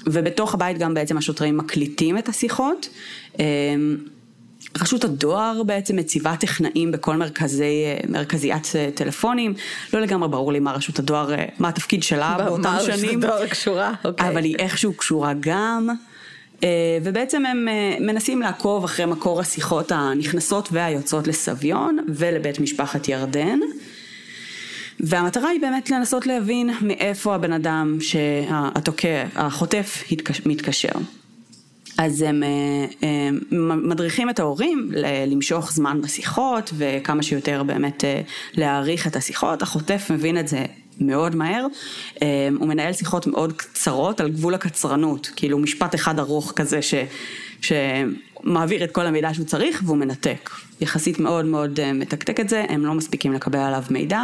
ובתוך 0.07 0.55
הבית 0.55 0.79
גם 0.79 0.95
בעצם 0.95 1.17
השוטרים 1.17 1.57
מקליטים 1.57 2.19
את 2.19 2.29
השיחות. 2.29 2.89
אמ, 3.39 3.97
רשות 4.81 5.05
הדואר 5.05 5.63
בעצם 5.63 5.97
מציבה 5.97 6.37
טכנאים 6.37 6.93
בכל 6.93 7.17
מרכזי, 7.17 7.85
מרכזיית 8.09 8.73
טלפונים. 8.95 9.55
לא 9.93 10.01
לגמרי 10.01 10.29
ברור 10.29 10.53
לי 10.53 10.61
מה 10.61 10.73
רשות 10.73 10.99
הדואר, 10.99 11.35
מה 11.59 11.69
התפקיד 11.69 12.03
שלה 12.03 12.37
באותם 12.39 12.63
מה 12.63 12.81
שנים. 12.81 12.95
רשות 12.97 13.25
הדואר 13.25 13.47
קשורה? 13.47 13.93
אוקיי. 14.05 14.29
אבל 14.29 14.45
היא 14.45 14.57
איכשהו 14.59 14.93
קשורה 14.93 15.33
גם. 15.41 15.89
אה, 16.65 16.99
ובעצם 17.03 17.47
הם 17.47 17.69
אה, 17.69 17.97
מנסים 18.01 18.43
לעקוב 18.43 18.85
אחרי 18.85 19.07
מקור 19.07 19.41
השיחות 19.41 19.93
הנכנסות 19.93 20.69
והיוצאות 20.73 21.27
לסביון 21.27 21.99
ולבית 22.09 22.61
משפחת 22.61 23.09
ירדן. 23.09 23.59
והמטרה 25.01 25.49
היא 25.49 25.61
באמת 25.61 25.91
לנסות 25.91 26.27
להבין 26.27 26.71
מאיפה 26.81 27.35
הבן 27.35 27.53
אדם 27.53 27.99
שהתוקע, 28.01 29.25
החוטף 29.37 30.05
מתקשר. 30.47 30.93
אז 31.99 32.23
הם, 32.23 32.43
אה, 32.43 33.09
הם 33.53 33.89
מדריכים 33.91 34.31
את 34.31 34.39
ההורים 34.39 34.91
למשוך 35.27 35.73
זמן 35.73 36.01
בשיחות 36.03 36.71
וכמה 36.77 37.23
שיותר 37.23 37.63
באמת 37.63 38.05
להעריך 38.55 39.07
את 39.07 39.17
השיחות, 39.17 39.63
החוטף 39.63 40.11
מבין 40.11 40.39
את 40.39 40.49
זה 40.49 40.65
מאוד 41.01 41.37
מהר, 41.37 41.67
הוא 42.59 42.69
מנהל 42.69 42.93
שיחות 42.93 43.27
מאוד 43.27 43.53
קצרות 43.53 44.21
על 44.21 44.31
גבול 44.31 44.55
הקצרנות, 44.55 45.31
כאילו 45.37 45.59
משפט 45.59 45.95
אחד 45.95 46.19
ארוך 46.19 46.53
כזה 46.57 46.83
ש, 46.83 46.95
שמעביר 47.63 48.85
את 48.85 48.93
כל 48.93 49.07
המידע 49.07 49.35
שהוא 49.35 49.47
צריך 49.47 49.83
והוא 49.87 49.97
מנתק. 49.97 50.51
יחסית 50.81 51.19
מאוד 51.19 51.45
מאוד 51.45 51.93
מתקתק 51.95 52.41
את 52.41 52.49
זה, 52.49 52.65
הם 52.69 52.87
לא 52.87 52.95
מספיקים 52.95 53.33
לקבל 53.33 53.59
עליו 53.59 53.83
מידע. 53.91 54.23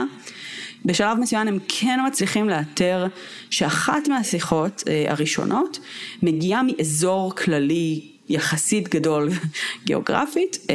בשלב 0.84 1.18
מסוים 1.18 1.48
הם 1.48 1.58
כן 1.68 1.98
מצליחים 2.06 2.48
לאתר 2.48 3.06
שאחת 3.50 4.08
מהשיחות 4.08 4.82
הראשונות 5.08 5.78
מגיעה 6.22 6.62
מאזור 6.62 7.34
כללי 7.34 8.00
יחסית 8.28 8.88
גדול 8.88 9.28
גיאוגרפית, 9.86 10.66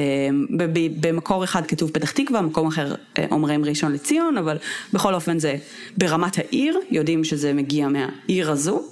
במקור 0.99 1.43
אחד 1.43 1.65
כתוב 1.65 1.91
פתח 1.91 2.11
תקווה, 2.11 2.41
במקום 2.41 2.67
אחר 2.67 2.95
אומרים 3.31 3.65
ראשון 3.65 3.91
לציון, 3.91 4.37
אבל 4.37 4.57
בכל 4.93 5.13
אופן 5.13 5.39
זה 5.39 5.55
ברמת 5.97 6.37
העיר, 6.37 6.79
יודעים 6.91 7.23
שזה 7.23 7.53
מגיע 7.53 7.87
מהעיר 7.87 8.51
הזו, 8.51 8.83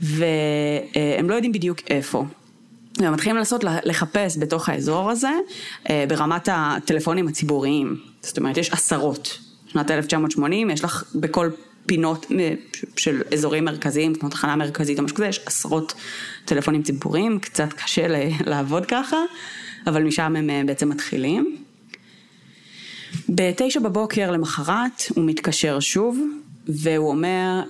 והם 0.00 1.30
לא 1.30 1.34
יודעים 1.34 1.52
בדיוק 1.52 1.78
איפה. 1.90 2.24
והם 2.98 3.12
מתחילים 3.12 3.36
לנסות 3.36 3.64
לחפש 3.84 4.38
בתוך 4.38 4.68
האזור 4.68 5.10
הזה 5.10 5.30
ברמת 6.08 6.48
הטלפונים 6.52 7.28
הציבוריים, 7.28 7.96
זאת 8.20 8.38
אומרת 8.38 8.56
יש 8.56 8.70
עשרות, 8.70 9.38
שנת 9.66 9.90
1980 9.90 10.70
יש 10.70 10.84
לך 10.84 11.04
בכל 11.14 11.50
פינות 11.86 12.26
של 12.96 13.22
אזורים 13.32 13.64
מרכזיים, 13.64 14.14
כמו 14.14 14.28
תחנה 14.28 14.56
מרכזית 14.56 14.98
או 14.98 15.04
משהו 15.04 15.16
כזה, 15.16 15.26
יש 15.26 15.40
עשרות 15.46 15.94
טלפונים 16.44 16.82
ציבוריים, 16.82 17.38
קצת 17.38 17.72
קשה 17.72 18.06
לעבוד 18.50 18.86
ככה, 18.86 19.16
אבל 19.86 20.02
משם 20.02 20.36
הם 20.36 20.66
בעצם 20.66 20.88
מתחילים. 20.88 21.56
בתשע 23.28 23.80
בבוקר 23.80 24.30
למחרת 24.30 25.02
הוא 25.14 25.24
מתקשר 25.24 25.80
שוב, 25.80 26.20
והוא 26.68 27.08
אומר, 27.08 27.62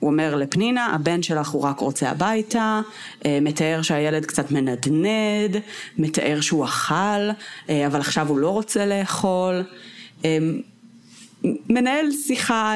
הוא 0.00 0.10
אומר 0.10 0.34
לפנינה, 0.34 0.86
הבן 0.86 1.22
שלך 1.22 1.48
הוא 1.48 1.62
רק 1.62 1.80
רוצה 1.80 2.10
הביתה, 2.10 2.80
מתאר 3.28 3.82
שהילד 3.82 4.26
קצת 4.26 4.50
מנדנד, 4.50 5.56
מתאר 5.98 6.40
שהוא 6.40 6.64
אכל, 6.64 7.30
אבל 7.68 8.00
עכשיו 8.00 8.28
הוא 8.28 8.38
לא 8.38 8.50
רוצה 8.50 8.86
לאכול. 8.86 9.62
מנהל 11.44 12.10
שיחה... 12.26 12.74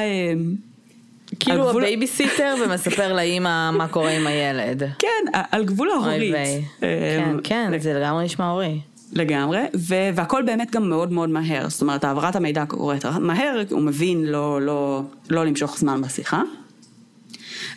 כאילו 1.39 1.69
גבול... 1.69 1.83
הבייביסיטר 1.83 2.55
ומספר 2.65 3.13
לאימא 3.13 3.71
מה 3.71 3.87
קורה 3.87 4.11
עם 4.11 4.27
הילד. 4.27 4.83
כן, 4.99 5.07
על 5.51 5.65
גבול 5.65 5.89
ההורית. 5.89 6.35
כן, 6.79 7.35
כן, 7.43 7.79
זה 7.79 7.93
לגמרי 7.93 8.25
נשמע 8.25 8.49
הורי. 8.49 8.79
לגמרי, 9.15 9.59
ו- 9.75 10.09
והכל 10.15 10.43
באמת 10.45 10.71
גם 10.71 10.89
מאוד 10.89 11.11
מאוד 11.11 11.29
מהר, 11.29 11.69
זאת 11.69 11.81
אומרת 11.81 12.03
העברת 12.03 12.35
המידע 12.35 12.65
קורית 12.65 13.05
מהר, 13.05 13.63
הוא 13.69 13.81
מבין 13.81 14.25
לא, 14.25 14.61
לא, 14.61 15.01
לא 15.29 15.45
למשוך 15.45 15.77
זמן 15.77 16.01
בשיחה. 16.01 16.41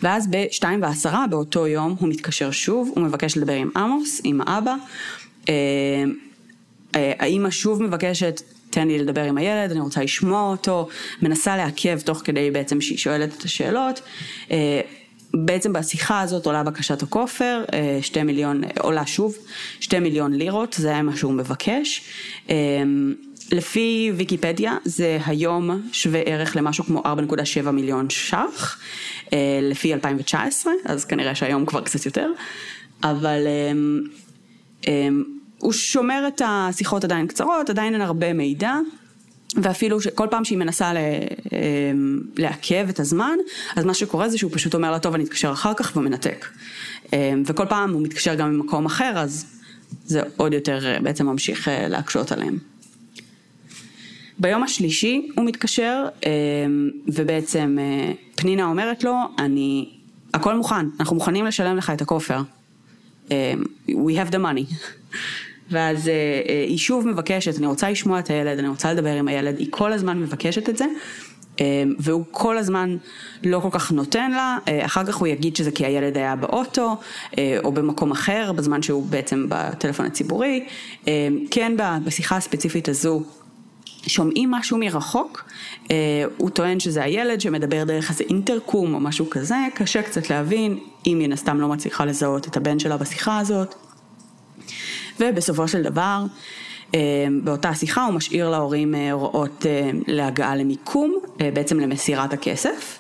ואז 0.02 0.28
בשתיים 0.31 0.83
ועשרה 0.83 1.26
באותו 1.31 1.66
יום 1.66 1.97
הוא 1.99 2.09
מתקשר 2.09 2.50
שוב, 2.50 2.93
הוא 2.95 3.05
מבקש 3.05 3.37
לדבר 3.37 3.52
עם 3.52 3.71
עמוס, 3.76 4.21
עם 4.25 4.40
האבא. 4.47 4.75
האימא 6.95 7.50
שוב 7.50 7.83
מבקשת 7.83 8.43
תן 8.71 8.88
לי 8.88 8.99
לדבר 8.99 9.23
עם 9.23 9.38
הילד, 9.38 9.71
אני 9.71 9.81
רוצה 9.81 10.02
לשמוע 10.02 10.50
אותו, 10.50 10.88
מנסה 11.23 11.57
לעכב 11.57 12.00
תוך 12.00 12.19
כדי 12.25 12.50
בעצם 12.50 12.81
שהיא 12.81 12.99
שואלת 12.99 13.38
את 13.38 13.43
השאלות. 13.43 14.00
בעצם 15.45 15.73
בשיחה 15.73 16.21
הזאת 16.21 16.47
עולה 16.47 16.62
בקשת 16.62 17.02
הכופר, 17.02 17.64
שתי 18.02 18.23
מיליון, 18.23 18.61
עולה 18.81 19.07
שוב, 19.07 19.37
שתי 19.81 19.99
מיליון 19.99 20.35
לירות, 20.35 20.76
זה 20.78 20.88
היה 20.88 21.02
מה 21.02 21.16
שהוא 21.16 21.33
מבקש. 21.33 22.02
לפי 23.52 24.12
ויקיפדיה 24.16 24.76
זה 24.85 25.19
היום 25.26 25.83
שווה 25.93 26.21
ערך 26.21 26.57
למשהו 26.57 26.85
כמו 26.85 27.02
4.7 27.02 27.71
מיליון 27.71 28.11
ש"ח, 28.11 28.78
לפי 29.62 29.95
2019, 29.95 30.73
אז 30.85 31.05
כנראה 31.05 31.35
שהיום 31.35 31.66
כבר 31.66 31.81
קצת 31.81 32.07
יותר, 32.07 32.31
אבל 33.02 33.47
הוא 35.59 35.73
שומר 35.73 36.25
את 36.28 36.43
השיחות 36.45 37.05
עדיין 37.05 37.26
קצרות, 37.26 37.71
עדיין 37.71 37.93
אין 37.93 38.02
הרבה 38.02 38.33
מידע. 38.33 38.75
ואפילו 39.62 39.98
כל 40.14 40.26
פעם 40.30 40.44
שהיא 40.44 40.58
מנסה 40.58 40.92
לעכב 42.36 42.86
את 42.88 43.00
הזמן, 43.00 43.36
אז 43.76 43.84
מה 43.84 43.94
שקורה 43.94 44.28
זה 44.28 44.38
שהוא 44.38 44.50
פשוט 44.54 44.75
אומר 44.75 44.90
לה, 44.90 44.98
טוב, 44.98 45.14
אני 45.14 45.25
אתקשר 45.25 45.52
אחר 45.52 45.72
כך 45.76 45.96
ומנתק. 45.96 46.46
וכל 47.46 47.66
פעם 47.68 47.92
הוא 47.92 48.02
מתקשר 48.02 48.34
גם 48.34 48.52
ממקום 48.52 48.86
אחר, 48.86 49.12
אז 49.16 49.46
זה 50.04 50.20
עוד 50.36 50.52
יותר 50.52 50.98
בעצם 51.02 51.26
ממשיך 51.26 51.68
להקשות 51.88 52.32
עליהם. 52.32 52.58
ביום 54.38 54.62
השלישי 54.62 55.28
הוא 55.36 55.44
מתקשר, 55.44 56.04
ובעצם 57.06 57.78
פנינה 58.34 58.64
אומרת 58.64 59.04
לו, 59.04 59.14
אני, 59.38 59.90
הכל 60.34 60.56
מוכן, 60.56 60.86
אנחנו 61.00 61.16
מוכנים 61.16 61.46
לשלם 61.46 61.76
לך 61.76 61.90
את 61.90 62.02
הכופר. 62.02 62.40
We 63.88 64.12
have 64.16 64.30
the 64.30 64.38
money. 64.38 64.75
ואז 65.70 66.11
היא 66.68 66.78
שוב 66.78 67.08
מבקשת, 67.08 67.58
אני 67.58 67.66
רוצה 67.66 67.90
לשמוע 67.90 68.18
את 68.18 68.30
הילד, 68.30 68.58
אני 68.58 68.68
רוצה 68.68 68.92
לדבר 68.92 69.12
עם 69.12 69.28
הילד, 69.28 69.58
היא 69.58 69.66
כל 69.70 69.92
הזמן 69.92 70.20
מבקשת 70.20 70.68
את 70.68 70.76
זה, 70.76 70.85
והוא 71.99 72.25
כל 72.30 72.58
הזמן 72.58 72.96
לא 73.44 73.61
כל 73.61 73.68
כך 73.70 73.92
נותן 73.92 74.30
לה, 74.30 74.58
אחר 74.85 75.04
כך 75.04 75.16
הוא 75.16 75.28
יגיד 75.28 75.56
שזה 75.56 75.70
כי 75.70 75.87
הילד 75.87 76.16
היה 76.16 76.37
באוטו, 76.37 76.96
או 77.64 77.73
במקום 77.73 78.11
אחר, 78.11 78.52
בזמן 78.52 78.82
שהוא 78.82 79.06
בעצם 79.06 79.46
בטלפון 79.49 80.06
הציבורי. 80.06 80.66
כן, 81.50 81.73
בשיחה 82.04 82.37
הספציפית 82.37 82.88
הזו, 82.88 83.23
שומעים 84.06 84.50
משהו 84.50 84.78
מרחוק, 84.78 85.44
הוא 86.37 86.50
טוען 86.50 86.80
שזה 86.80 87.02
הילד 87.02 87.40
שמדבר 87.40 87.85
דרך 87.85 88.11
איזה 88.11 88.25
אינטרקום 88.25 88.94
או 88.94 89.00
משהו 89.00 89.30
כזה, 89.30 89.56
קשה 89.75 90.02
קצת 90.02 90.30
להבין, 90.30 90.78
היא 91.04 91.16
מן 91.16 91.32
הסתם 91.32 91.61
לא 91.61 91.68
מצליחה 91.68 92.04
לזהות 92.04 92.49
את 92.49 92.56
הבן 92.56 92.78
שלה 92.78 92.96
בשיחה 92.96 93.38
הזאת. 93.38 93.75
ובסופו 95.20 95.68
של 95.68 95.82
דבר, 95.82 96.25
באותה 97.42 97.75
שיחה 97.75 98.04
הוא 98.04 98.14
משאיר 98.14 98.50
להורים 98.50 98.94
הוראות 98.94 99.66
להגעה 100.06 100.56
למיקום, 100.56 101.18
בעצם 101.37 101.80
למסירת 101.80 102.32
הכסף. 102.32 102.99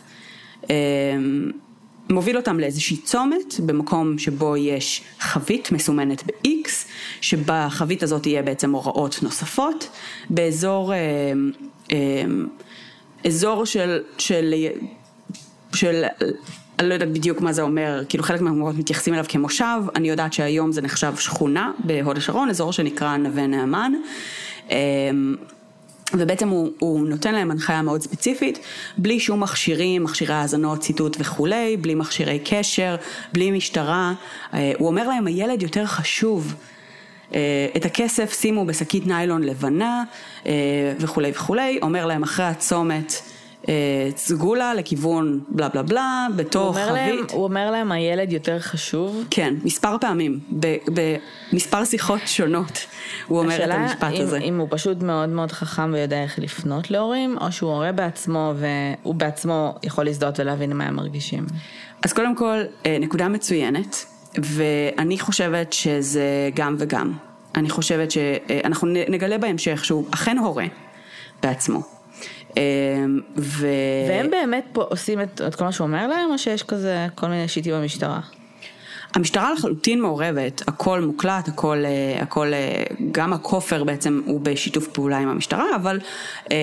מוביל 2.10 2.36
אותם 2.36 2.60
לאיזושהי 2.60 2.96
צומת 2.96 3.60
במקום 3.60 4.18
שבו 4.18 4.56
יש 4.56 5.02
חבית 5.20 5.72
מסומנת 5.72 6.22
ב-X, 6.26 6.68
שבחבית 7.20 8.02
הזאת 8.02 8.26
יהיה 8.26 8.42
בעצם 8.42 8.70
הוראות 8.70 9.18
נוספות, 9.22 9.88
באזור, 10.30 10.92
אזור 13.24 13.64
של, 13.64 14.02
של, 14.18 14.54
של 15.74 16.04
אני 16.78 16.88
לא 16.88 16.94
יודעת 16.94 17.12
בדיוק 17.12 17.40
מה 17.40 17.52
זה 17.52 17.62
אומר, 17.62 18.02
כאילו 18.08 18.24
חלק 18.24 18.40
מהמקומות 18.40 18.78
מתייחסים 18.78 19.14
אליו 19.14 19.24
כמושב, 19.28 19.80
אני 19.94 20.08
יודעת 20.08 20.32
שהיום 20.32 20.72
זה 20.72 20.82
נחשב 20.82 21.16
שכונה 21.16 21.70
בהוד 21.78 22.16
השרון, 22.16 22.50
אזור 22.50 22.72
שנקרא 22.72 23.16
נווה 23.16 23.46
נאמן. 23.46 23.92
ובעצם 26.14 26.48
הוא, 26.48 26.70
הוא 26.78 27.08
נותן 27.08 27.34
להם 27.34 27.50
הנחיה 27.50 27.82
מאוד 27.82 28.02
ספציפית, 28.02 28.58
בלי 28.98 29.20
שום 29.20 29.42
מכשירים, 29.42 30.04
מכשירי 30.04 30.34
האזנות, 30.34 30.80
ציטוט 30.80 31.16
וכולי, 31.20 31.76
בלי 31.76 31.94
מכשירי 31.94 32.38
קשר, 32.44 32.96
בלי 33.32 33.50
משטרה. 33.50 34.12
הוא 34.52 34.88
אומר 34.88 35.08
להם, 35.08 35.26
הילד 35.26 35.62
יותר 35.62 35.86
חשוב. 35.86 36.54
את 37.76 37.84
הכסף 37.84 38.40
שימו 38.40 38.66
בשקית 38.66 39.06
ניילון 39.06 39.42
לבנה 39.42 40.04
וכולי 40.98 41.30
וכולי, 41.34 41.78
אומר 41.82 42.06
להם 42.06 42.22
אחרי 42.22 42.46
הצומת 42.46 43.12
סגולה 44.16 44.74
לכיוון 44.74 45.40
בלה 45.48 45.68
בלה 45.68 45.82
בלה, 45.82 46.26
בתוך 46.36 46.76
חבית. 46.76 46.92
להם, 46.92 47.18
הוא 47.32 47.44
אומר 47.44 47.70
להם 47.70 47.92
הילד 47.92 48.32
יותר 48.32 48.58
חשוב? 48.58 49.24
כן, 49.30 49.54
מספר 49.64 49.96
פעמים, 50.00 50.40
במספר 51.52 51.84
שיחות 51.84 52.20
שונות 52.26 52.86
הוא 53.26 53.38
אומר 53.38 53.64
את 53.64 53.70
המשפט 53.70 54.12
אם, 54.12 54.22
הזה. 54.22 54.38
אם 54.38 54.58
הוא 54.58 54.68
פשוט 54.70 55.02
מאוד 55.02 55.28
מאוד 55.28 55.52
חכם 55.52 55.90
ויודע 55.94 56.22
איך 56.22 56.38
לפנות 56.38 56.90
להורים, 56.90 57.36
או 57.40 57.52
שהוא 57.52 57.70
הורה 57.70 57.92
בעצמו 57.92 58.52
והוא 58.56 59.14
בעצמו 59.14 59.74
יכול 59.82 60.04
להזדהות 60.04 60.40
ולהבין 60.40 60.76
מה 60.76 60.84
הם 60.84 60.96
מרגישים. 60.96 61.46
אז 62.04 62.12
קודם 62.12 62.36
כל, 62.36 62.62
נקודה 63.00 63.28
מצוינת. 63.28 64.06
ואני 64.42 65.18
חושבת 65.18 65.72
שזה 65.72 66.50
גם 66.54 66.76
וגם. 66.78 67.12
אני 67.54 67.70
חושבת 67.70 68.10
שאנחנו 68.10 68.88
נגלה 69.08 69.38
בהמשך 69.38 69.84
שהוא 69.84 70.04
אכן 70.10 70.38
הורה 70.38 70.64
בעצמו. 71.42 71.95
ו... 73.36 73.66
והם 74.08 74.30
באמת 74.30 74.64
פה 74.72 74.82
עושים 74.82 75.20
את, 75.20 75.40
את 75.46 75.54
כל 75.54 75.64
מה 75.64 75.72
שהוא 75.72 75.86
אומר 75.86 76.06
להם, 76.06 76.30
או 76.30 76.38
שיש 76.38 76.62
כזה 76.62 77.06
כל 77.14 77.26
מיני 77.26 77.48
שיטים 77.48 77.74
במשטרה? 77.74 78.20
המשטרה 79.16 79.52
לחלוטין 79.52 80.00
מעורבת, 80.00 80.62
הכל 80.68 81.00
מוקלט, 81.00 81.48
הכל, 81.48 81.82
אה, 81.84 82.22
הכל, 82.22 82.54
אה, 82.54 82.82
גם 83.12 83.32
הכופר 83.32 83.84
בעצם 83.84 84.20
הוא 84.24 84.40
בשיתוף 84.40 84.88
פעולה 84.88 85.18
עם 85.18 85.28
המשטרה, 85.28 85.76
אבל, 85.76 86.00
אה, 86.52 86.56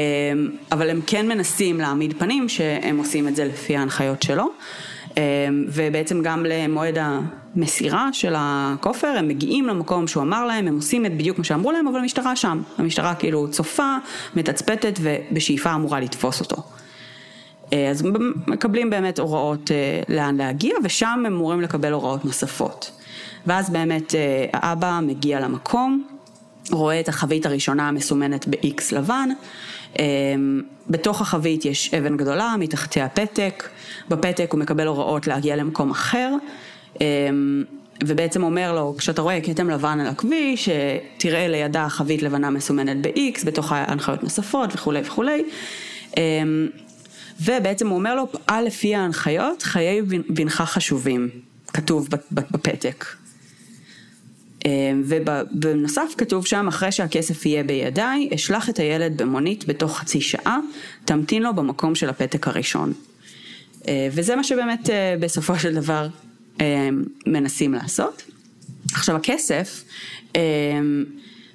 אבל 0.72 0.90
הם 0.90 1.02
כן 1.08 1.28
מנסים 1.28 1.80
להעמיד 1.80 2.20
פנים 2.20 2.50
שהם 2.50 2.98
עושים 2.98 3.28
את 3.28 3.36
זה 3.36 3.46
לפי 3.46 3.78
ההנחיות 3.78 4.24
שלו. 4.24 4.50
ובעצם 5.68 6.22
גם 6.22 6.46
למועד 6.46 6.98
המסירה 7.56 8.10
של 8.14 8.34
הכופר, 8.38 9.08
הם 9.08 9.28
מגיעים 9.28 9.68
למקום 9.68 10.08
שהוא 10.08 10.24
אמר 10.24 10.46
להם, 10.46 10.68
הם 10.68 10.76
עושים 10.76 11.06
את 11.06 11.18
בדיוק 11.18 11.38
מה 11.38 11.44
שאמרו 11.44 11.72
להם, 11.72 11.88
אבל 11.88 12.00
המשטרה 12.00 12.36
שם. 12.36 12.62
המשטרה 12.78 13.16
כאילו 13.16 13.52
צופה, 13.52 13.96
מתצפתת 14.36 15.00
ובשאיפה 15.02 15.76
אמורה 15.76 16.00
לתפוס 16.00 16.40
אותו. 16.40 16.64
אה, 17.74 17.90
אז 17.90 18.04
מקבלים 18.48 18.90
באמת 18.90 19.20
הוראות 19.20 19.72
אה, 19.72 20.16
לאן 20.16 20.36
להגיע 20.38 20.76
ושם 20.84 21.08
הם 21.08 21.26
אמורים 21.26 21.62
לקבל 21.62 21.94
הוראות 21.94 22.26
נוספות. 22.26 22.92
ואז 23.48 23.70
באמת 23.70 24.16
אה, 24.16 24.46
האבא 24.54 25.00
מגיע 25.04 25.40
למקום, 25.40 26.08
רואה 26.72 27.00
את 27.00 27.10
החבית 27.10 27.46
הראשונה 27.46 27.88
המסומנת 27.88 28.48
ב-X 28.48 28.96
לבן, 28.96 29.30
בתוך 30.90 31.22
החבית 31.22 31.66
יש 31.66 31.94
אבן 31.94 32.18
גדולה, 32.18 32.56
מתחתיה 32.60 33.10
פתק, 33.10 33.70
בפתק 34.10 34.48
הוא 34.52 34.60
מקבל 34.60 34.88
הוראות 34.88 35.28
להגיע 35.28 35.56
למקום 35.56 35.92
אחר. 35.92 36.36
ובעצם 38.04 38.44
אומר 38.44 38.74
לו, 38.74 38.96
כשאתה 38.98 39.22
רואה 39.22 39.42
כתם 39.42 39.70
לבן 39.70 40.00
על 40.00 40.08
הכביש, 40.08 40.70
תראה 41.18 41.48
לידה 41.48 41.90
חבית 41.90 42.22
לבנה 42.24 42.50
מסומנת 42.50 42.98
ב-X, 43.02 43.46
בתוך 43.46 43.72
ההנחיות 43.72 44.24
נוספות 44.24 44.70
וכולי 44.74 45.02
וכולי. 45.06 45.44
ובעצם 47.42 47.88
הוא 47.88 47.96
אומר 47.96 48.16
לו, 48.16 48.28
פעל 48.32 48.66
לפי 48.66 48.96
ההנחיות, 48.96 49.64
חיי 49.64 50.02
בנך 50.30 50.62
חשובים, 50.62 51.30
כתוב 51.74 52.08
בפתק. 52.32 53.06
אמ, 54.66 55.04
ובנוסף 55.06 56.14
כתוב 56.18 56.46
שם, 56.46 56.68
אחרי 56.68 56.92
שהכסף 56.92 57.46
יהיה 57.46 57.64
בידיי, 57.64 58.30
אשלח 58.36 58.70
את 58.70 58.80
הילד 58.80 59.22
במונית 59.22 59.68
בתוך 59.68 59.98
חצי 59.98 60.22
שעה, 60.22 60.60
תמתין 61.06 61.44
לו 61.44 61.54
במקום 61.54 61.96
של 61.96 62.10
הפתק 62.10 62.48
הראשון. 62.48 62.94
אה, 63.88 64.08
וזה 64.12 64.36
מה 64.36 64.44
שבאמת 64.44 64.90
אה, 64.90 65.16
בסופו 65.20 65.60
של 65.60 65.74
דבר 65.74 66.08
אה, 66.62 66.90
מנסים 67.28 67.74
לעשות. 67.74 68.24
עכשיו 68.94 69.16
הכסף 69.16 69.84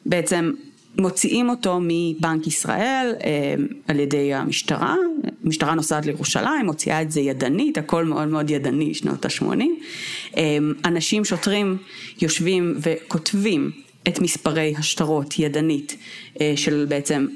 בעצם 0.07 0.53
מוציאים 0.99 1.51
אותו 1.51 1.79
מבנק 1.83 2.47
ישראל 2.47 3.15
אה, 3.25 3.55
על 3.89 4.01
ידי 4.01 4.35
המשטרה, 4.35 4.95
המשטרה 5.45 5.75
נוסעת 5.75 6.07
לירושלים, 6.07 6.67
מוציאה 6.67 7.03
את 7.03 7.11
זה 7.11 7.21
ידנית, 7.21 7.79
הכל 7.79 8.05
מאוד 8.05 8.29
מאוד 8.29 8.51
ידני, 8.51 8.95
שנות 8.95 9.25
ה-80. 9.25 9.61
אה, 10.37 10.59
אנשים, 10.85 11.25
שוטרים, 11.25 11.77
יושבים 12.23 12.75
וכותבים 12.83 13.71
את 14.09 14.21
מספרי 14.21 14.75
השטרות 14.79 15.39
ידנית 15.39 15.97
אה, 16.41 16.53
של 16.57 16.87
בעצם 16.89 17.27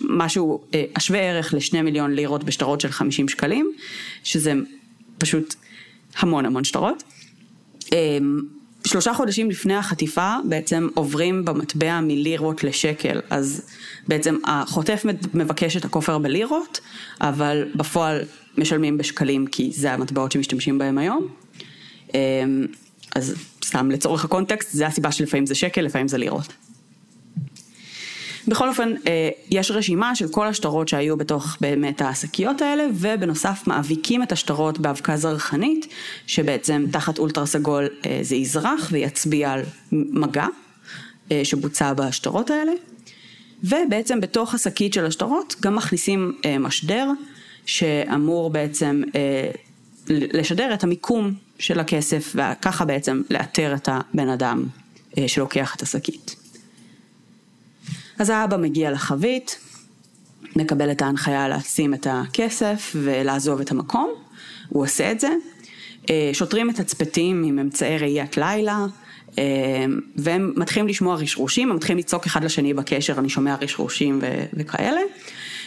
משהו 0.00 0.60
השווה 0.96 1.20
ערך 1.20 1.54
לשני 1.54 1.82
מיליון 1.82 2.12
לירות 2.14 2.44
בשטרות 2.44 2.80
של 2.80 2.88
50 2.88 3.28
שקלים, 3.28 3.72
שזה 4.24 4.52
פשוט 5.18 5.54
המון 6.18 6.46
המון 6.46 6.64
שטרות. 6.64 7.02
שלושה 8.84 9.14
חודשים 9.14 9.50
לפני 9.50 9.74
החטיפה 9.74 10.34
בעצם 10.44 10.88
עוברים 10.94 11.44
במטבע 11.44 12.00
מלירות 12.00 12.64
לשקל, 12.64 13.20
אז 13.30 13.62
בעצם 14.08 14.36
החוטף 14.44 15.04
מבקש 15.34 15.76
את 15.76 15.84
הכופר 15.84 16.18
בלירות, 16.18 16.80
אבל 17.20 17.64
בפועל 17.74 18.20
משלמים 18.58 18.98
בשקלים 18.98 19.46
כי 19.46 19.72
זה 19.74 19.92
המטבעות 19.92 20.32
שמשתמשים 20.32 20.78
בהם 20.78 20.98
היום. 20.98 21.28
אמ, 22.14 22.66
אז 23.14 23.34
סתם 23.64 23.90
לצורך 23.90 24.24
הקונטקסט, 24.24 24.72
זה 24.72 24.86
הסיבה 24.86 25.12
שלפעמים 25.12 25.46
זה 25.46 25.54
שקל, 25.54 25.80
לפעמים 25.80 26.08
זה 26.08 26.18
לירות. 26.18 26.52
בכל 28.48 28.68
אופן, 28.68 28.94
אה, 29.06 29.30
יש 29.50 29.70
רשימה 29.70 30.14
של 30.14 30.28
כל 30.28 30.46
השטרות 30.46 30.88
שהיו 30.88 31.16
בתוך 31.16 31.56
באמת 31.60 32.02
השקיות 32.02 32.62
האלה, 32.62 32.86
ובנוסף 32.94 33.62
מאביקים 33.66 34.22
את 34.22 34.32
השטרות 34.32 34.78
באבקה 34.78 35.16
זרחנית, 35.16 35.86
שבעצם 36.26 36.84
תחת 36.92 37.18
אולטרה 37.18 37.46
סגול 37.46 37.88
אה, 38.06 38.18
זה 38.22 38.36
יזרח 38.36 38.88
ויצביע 38.92 39.52
על 39.52 39.62
מגע 39.92 40.46
אה, 41.32 41.40
שבוצע 41.44 41.92
בשטרות 41.92 42.50
האלה. 42.50 42.72
ובעצם 43.64 44.20
בתוך 44.20 44.54
השקית 44.54 44.92
של 44.92 45.06
השטרות 45.06 45.56
גם 45.62 45.76
מכניסים 45.76 46.32
משדר, 46.60 47.10
שאמור 47.66 48.50
בעצם 48.50 49.02
לשדר 50.08 50.74
את 50.74 50.84
המיקום 50.84 51.34
של 51.58 51.80
הכסף, 51.80 52.34
וככה 52.34 52.84
בעצם 52.84 53.22
לאתר 53.30 53.74
את 53.74 53.88
הבן 53.92 54.28
אדם 54.28 54.64
שלוקח 55.26 55.74
את 55.74 55.82
השקית. 55.82 56.43
אז 58.18 58.30
האבא 58.30 58.56
מגיע 58.56 58.90
לחבית, 58.90 59.58
מקבל 60.56 60.90
את 60.90 61.02
ההנחיה 61.02 61.48
לשים 61.48 61.94
את 61.94 62.06
הכסף 62.10 62.92
ולעזוב 62.96 63.60
את 63.60 63.70
המקום, 63.70 64.10
הוא 64.68 64.82
עושה 64.82 65.12
את 65.12 65.20
זה. 65.20 65.28
אה, 66.10 66.30
שוטרים 66.32 66.66
מתצפתים 66.66 67.44
עם 67.44 67.58
אמצעי 67.58 67.98
ראיית 67.98 68.36
לילה, 68.36 68.86
אה, 69.38 69.44
והם 70.16 70.52
מתחילים 70.56 70.88
לשמוע 70.88 71.14
רשרושים, 71.14 71.70
הם 71.70 71.76
מתחילים 71.76 71.98
לצעוק 71.98 72.26
אחד 72.26 72.44
לשני 72.44 72.74
בקשר, 72.74 73.18
אני 73.18 73.28
שומע 73.28 73.56
רשרושים 73.60 74.18
ו- 74.22 74.44
וכאלה. 74.52 75.00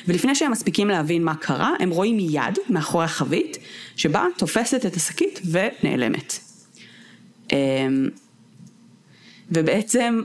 ולפני 0.07 0.35
שהם 0.35 0.51
מספיקים 0.51 0.87
להבין 0.87 1.23
מה 1.23 1.35
קרה, 1.35 1.71
הם 1.79 1.89
רואים 1.89 2.17
מיד 2.17 2.59
מאחורי 2.69 3.05
החבית, 3.05 3.57
שבה 3.95 4.25
תופסת 4.37 4.85
את 4.85 4.95
השקית 4.95 5.41
ונעלמת. 5.51 6.39
אה, 7.51 7.57
ובעצם 9.51 10.21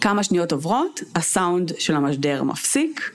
כמה 0.00 0.22
שניות 0.22 0.52
עוברות, 0.52 1.00
הסאונד 1.14 1.72
של 1.78 1.94
המשדר 1.94 2.42
מפסיק, 2.42 3.10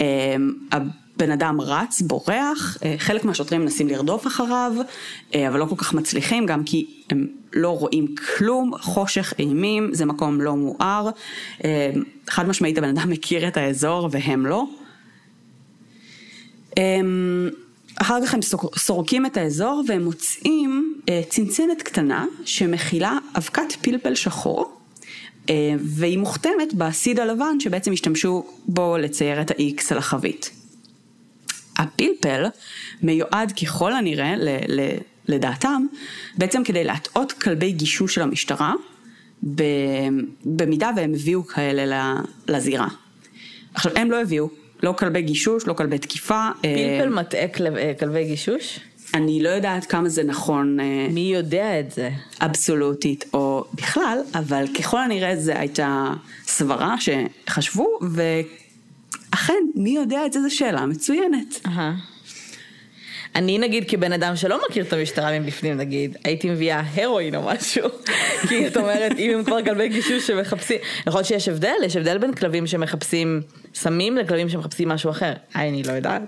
אמ, 0.00 0.52
הבן 0.72 1.30
אדם 1.30 1.60
רץ, 1.60 2.00
בורח, 2.00 2.78
אה, 2.84 2.94
חלק 2.98 3.24
מהשוטרים 3.24 3.60
מנסים 3.60 3.88
לרדוף 3.88 4.26
אחריו, 4.26 4.72
אה, 5.34 5.48
אבל 5.48 5.58
לא 5.58 5.64
כל 5.64 5.76
כך 5.76 5.94
מצליחים, 5.94 6.46
גם 6.46 6.64
כי 6.64 6.86
הם 7.10 7.26
לא 7.52 7.68
רואים 7.78 8.14
כלום, 8.14 8.72
חושך 8.80 9.34
אימים, 9.38 9.90
זה 9.92 10.04
מקום 10.04 10.40
לא 10.40 10.56
מואר, 10.56 11.10
אה, 11.64 11.90
חד 12.28 12.48
משמעית 12.48 12.78
הבן 12.78 12.98
אדם 12.98 13.10
מכיר 13.10 13.48
את 13.48 13.56
האזור 13.56 14.08
והם 14.12 14.46
לא. 14.46 14.64
אמ, 16.78 17.48
אחר 17.96 18.26
כך 18.26 18.34
הם 18.34 18.40
סורקים 18.76 19.26
את 19.26 19.36
האזור 19.36 19.82
והם 19.88 20.04
מוצאים 20.04 20.94
צנצנת 21.28 21.82
קטנה 21.82 22.26
שמכילה 22.44 23.18
אבקת 23.36 23.72
פלפל 23.82 24.14
שחור 24.14 24.64
אה, 24.64 24.75
והיא 25.80 26.18
מוכתמת 26.18 26.74
בסיד 26.74 27.20
הלבן 27.20 27.60
שבעצם 27.60 27.92
השתמשו 27.92 28.46
בו 28.68 28.96
לצייר 28.96 29.40
את 29.40 29.50
ה-X 29.50 29.82
על 29.90 29.98
החבית. 29.98 30.50
הפלפל 31.78 32.44
מיועד 33.02 33.52
ככל 33.52 33.92
הנראה, 33.92 34.36
ל, 34.36 34.48
ל, 34.68 34.80
לדעתם, 35.28 35.86
בעצם 36.38 36.64
כדי 36.64 36.84
להטעות 36.84 37.32
כלבי 37.32 37.72
גישוש 37.72 38.14
של 38.14 38.22
המשטרה, 38.22 38.72
במידה 40.44 40.90
והם 40.96 41.14
הביאו 41.14 41.46
כאלה 41.46 42.14
לזירה. 42.48 42.88
עכשיו, 43.74 43.92
הם 43.96 44.10
לא 44.10 44.20
הביאו, 44.20 44.48
לא 44.82 44.92
כלבי 44.92 45.22
גישוש, 45.22 45.66
לא 45.66 45.72
כלבי 45.72 45.98
תקיפה. 45.98 46.48
פלפל 46.60 47.02
אה, 47.02 47.08
מטעה 47.10 47.48
כלבי 47.98 48.24
גישוש? 48.24 48.80
אני 49.14 49.42
לא 49.42 49.48
יודעת 49.48 49.86
כמה 49.86 50.08
זה 50.08 50.24
נכון. 50.24 50.80
אה, 50.80 51.08
מי 51.10 51.20
יודע 51.20 51.80
את 51.80 51.92
זה? 51.92 52.10
אבסולוטית 52.40 53.24
או 53.34 53.64
בכלל, 53.74 54.18
אבל 54.34 54.64
ככל 54.78 54.98
הנראה 54.98 55.36
זה 55.36 55.58
הייתה 55.58 56.12
סברה 56.46 56.94
שחשבו, 57.00 57.98
ואכן, 58.10 59.62
מי 59.74 59.90
יודע 59.90 60.26
את 60.26 60.32
זה, 60.32 60.42
זו 60.42 60.56
שאלה 60.56 60.86
מצוינת. 60.86 61.60
Uh-huh. 61.64 62.15
אני 63.36 63.58
נגיד 63.58 63.84
כבן 63.88 64.12
אדם 64.12 64.36
שלא 64.36 64.60
מכיר 64.68 64.84
את 64.84 64.92
המשטרה 64.92 65.38
מבפנים 65.38 65.76
נגיד, 65.76 66.16
הייתי 66.24 66.50
מביאה 66.50 66.82
הרואין 66.94 67.34
או 67.34 67.42
משהו. 67.42 67.88
כי 68.48 68.66
את 68.66 68.76
אומרת, 68.76 69.12
אם 69.18 69.30
הם 69.34 69.44
כבר 69.44 69.64
כלבי 69.64 69.88
גישוש 69.88 70.26
שמחפשים, 70.26 70.76
יכול 71.06 71.18
להיות 71.18 71.26
שיש 71.26 71.48
הבדל, 71.48 71.74
יש 71.84 71.96
הבדל 71.96 72.18
בין 72.18 72.34
כלבים 72.34 72.66
שמחפשים 72.66 73.42
סמים 73.74 74.16
לכלבים 74.16 74.48
שמחפשים 74.48 74.88
משהו 74.88 75.10
אחר. 75.10 75.32
אני 75.54 75.82
לא 75.82 75.92
יודעת, 75.92 76.22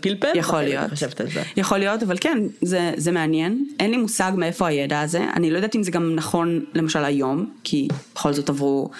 פלפל? 0.00 0.28
יכול 0.34 0.62
להיות. 0.62 0.90
על 1.20 1.26
זה. 1.26 1.42
יכול 1.56 1.78
להיות, 1.78 2.02
אבל 2.02 2.16
כן, 2.20 2.38
זה, 2.60 2.92
זה 2.96 3.12
מעניין. 3.12 3.64
אין 3.80 3.90
לי 3.90 3.96
מושג 3.96 4.32
מאיפה 4.36 4.66
הידע 4.66 5.00
הזה. 5.00 5.24
אני 5.36 5.50
לא 5.50 5.56
יודעת 5.56 5.76
אם 5.76 5.82
זה 5.82 5.90
גם 5.90 6.14
נכון 6.14 6.64
למשל 6.74 7.04
היום, 7.04 7.50
כי 7.64 7.88
בכל 8.14 8.32
זאת 8.32 8.48
עברו 8.48 8.90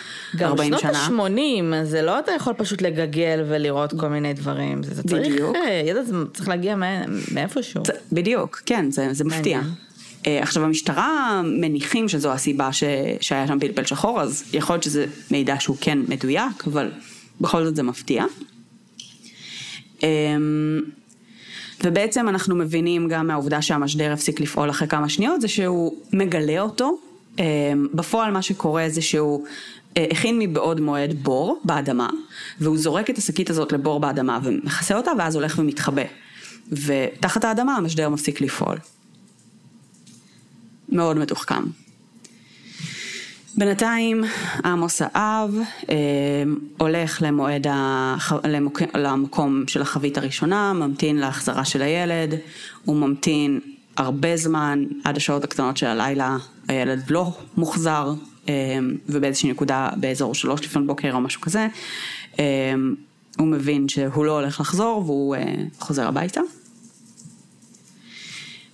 40 0.41 0.79
שנה. 0.79 0.93
גם 0.93 0.95
שנות 1.07 1.31
ה-80, 1.31 1.85
זה 1.85 2.03
לא 2.03 2.19
אתה 2.19 2.33
יכול 2.33 2.55
פשוט 2.57 2.83
לגגל 2.83 3.45
ולראות 3.49 3.95
כל 4.01 4.09
מיני 4.09 4.33
דברים. 4.35 4.83
זה, 4.83 5.03
צריך. 5.03 5.27
אה, 5.55 5.83
ידע 5.87 6.03
זה 6.03 6.17
צריך 6.35 6.49
להגיע 6.49 6.77
מאיפשהו. 7.57 7.83
בדיוק, 8.13 8.63
כן, 8.67 8.91
זה, 8.91 9.09
זה 9.13 9.25
מפתיע. 9.25 9.61
עכשיו 10.25 10.65
המשטרה 10.65 11.43
מניחים 11.45 12.09
שזו 12.09 12.33
הסיבה 12.33 12.73
ש... 12.73 12.85
שהיה 13.21 13.47
שם 13.47 13.59
פלפל 13.61 13.85
שחור, 13.85 14.21
אז 14.21 14.45
יכול 14.53 14.75
להיות 14.75 14.83
שזה 14.83 15.07
מידע 15.31 15.57
שהוא 15.61 15.77
כן 15.81 15.99
מדויק, 16.09 16.67
אבל 16.67 16.91
בכל 17.41 17.65
זאת 17.65 17.77
זה 17.77 17.83
מפתיע. 17.83 18.25
ובעצם 21.85 22.29
אנחנו 22.29 22.57
מבינים 22.57 23.09
גם 23.09 23.27
מהעובדה 23.27 23.63
שהמשדר 23.63 24.13
הפסיק 24.13 24.41
לפעול 24.41 24.71
אחרי 24.71 24.89
כמה 24.89 25.09
שניות, 25.09 25.41
זה 25.41 25.49
שהוא 25.49 25.97
מגלה 26.13 26.61
אותו. 26.61 26.99
בפועל 27.95 28.33
מה 28.33 28.43
שקורה 28.43 28.89
זה 28.89 29.03
שהוא 29.03 29.45
הכין 29.97 30.39
מבעוד 30.39 30.81
מועד 30.81 31.15
בור 31.23 31.61
באדמה, 31.65 32.09
והוא 32.61 32.79
זורק 32.79 33.11
את 33.11 33.19
השקית 33.19 33.51
הזאת 33.51 33.73
לבור 33.73 34.01
באדמה 34.01 34.39
ומכסה 34.43 34.97
אותה, 34.97 35.11
ואז 35.19 35.35
הולך 35.35 35.59
ומתחבא. 35.59 36.03
ותחת 36.71 37.45
האדמה 37.45 37.77
המשדר 37.77 38.09
מפסיק 38.09 38.41
לפעול. 38.41 38.77
מאוד 40.89 41.19
מתוחכם. 41.19 41.63
בינתיים 43.57 44.25
עמוס 44.65 45.03
האב 45.03 45.59
אה, 45.91 45.95
הולך 46.79 47.23
למועד 47.23 47.67
הח... 47.71 48.33
למוק... 48.45 48.83
למקום 48.95 49.65
של 49.67 49.83
החבית 49.83 50.19
הראשונה, 50.19 50.73
ממתין 50.73 51.17
להחזרה 51.17 51.65
של 51.65 51.83
הילד, 51.83 52.35
הוא 52.85 52.97
ממתין 52.97 53.61
הרבה 53.97 54.37
זמן, 54.37 54.85
עד 55.05 55.17
השעות 55.17 55.45
הקטנות 55.45 55.77
של 55.77 55.87
הלילה 55.87 56.37
הילד 56.69 57.11
לא 57.11 57.33
מוחזר, 57.57 58.13
אה, 58.49 58.55
ובאיזושהי 59.09 59.51
נקודה 59.51 59.91
באזור 59.97 60.35
שלוש 60.35 60.61
לפנות 60.61 60.87
בוקר 60.87 61.13
או 61.15 61.21
משהו 61.21 61.41
כזה, 61.41 61.67
אה, 62.39 62.75
הוא 63.39 63.47
מבין 63.47 63.89
שהוא 63.89 64.25
לא 64.25 64.41
הולך 64.41 64.61
לחזור 64.61 65.03
והוא 65.07 65.37
אה, 65.37 65.55
חוזר 65.79 66.09
הביתה. 66.09 66.41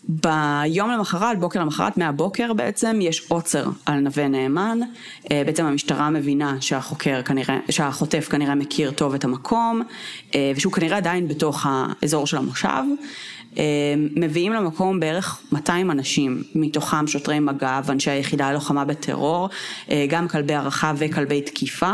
ביום 0.08 0.90
למחרת, 0.90 1.40
בוקר 1.40 1.60
למחרת, 1.60 1.96
מהבוקר 1.96 2.52
בעצם, 2.52 2.98
יש 3.02 3.26
עוצר 3.28 3.64
על 3.86 4.00
נווה 4.00 4.28
נאמן. 4.28 4.78
אה, 5.32 5.42
בעצם 5.46 5.64
המשטרה 5.64 6.10
מבינה 6.10 6.56
שהחוקר 6.60 7.22
כנראה, 7.22 7.58
שהחוטף 7.70 8.28
כנראה 8.28 8.54
מכיר 8.54 8.90
טוב 8.90 9.14
את 9.14 9.24
המקום, 9.24 9.82
אה, 10.34 10.52
ושהוא 10.56 10.72
כנראה 10.72 10.96
עדיין 10.96 11.28
בתוך 11.28 11.66
האזור 11.68 12.26
של 12.26 12.36
המושב. 12.36 12.82
אה, 13.58 13.62
מביאים 14.16 14.52
למקום 14.52 15.00
בערך 15.00 15.40
200 15.52 15.90
אנשים, 15.90 16.42
מתוכם 16.54 17.06
שוטרי 17.06 17.40
מג"ב, 17.40 17.90
אנשי 17.90 18.10
היחידה 18.10 18.46
הלוחמה 18.46 18.84
בטרור, 18.84 19.48
גם 20.08 20.28
כלבי 20.28 20.54
הערכה 20.54 20.92
וכלבי 20.96 21.42
תקיפה, 21.42 21.92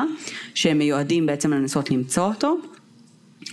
שהם 0.54 0.78
מיועדים 0.78 1.26
בעצם 1.26 1.52
לנסות 1.52 1.90
למצוא 1.90 2.24
אותו. 2.24 2.56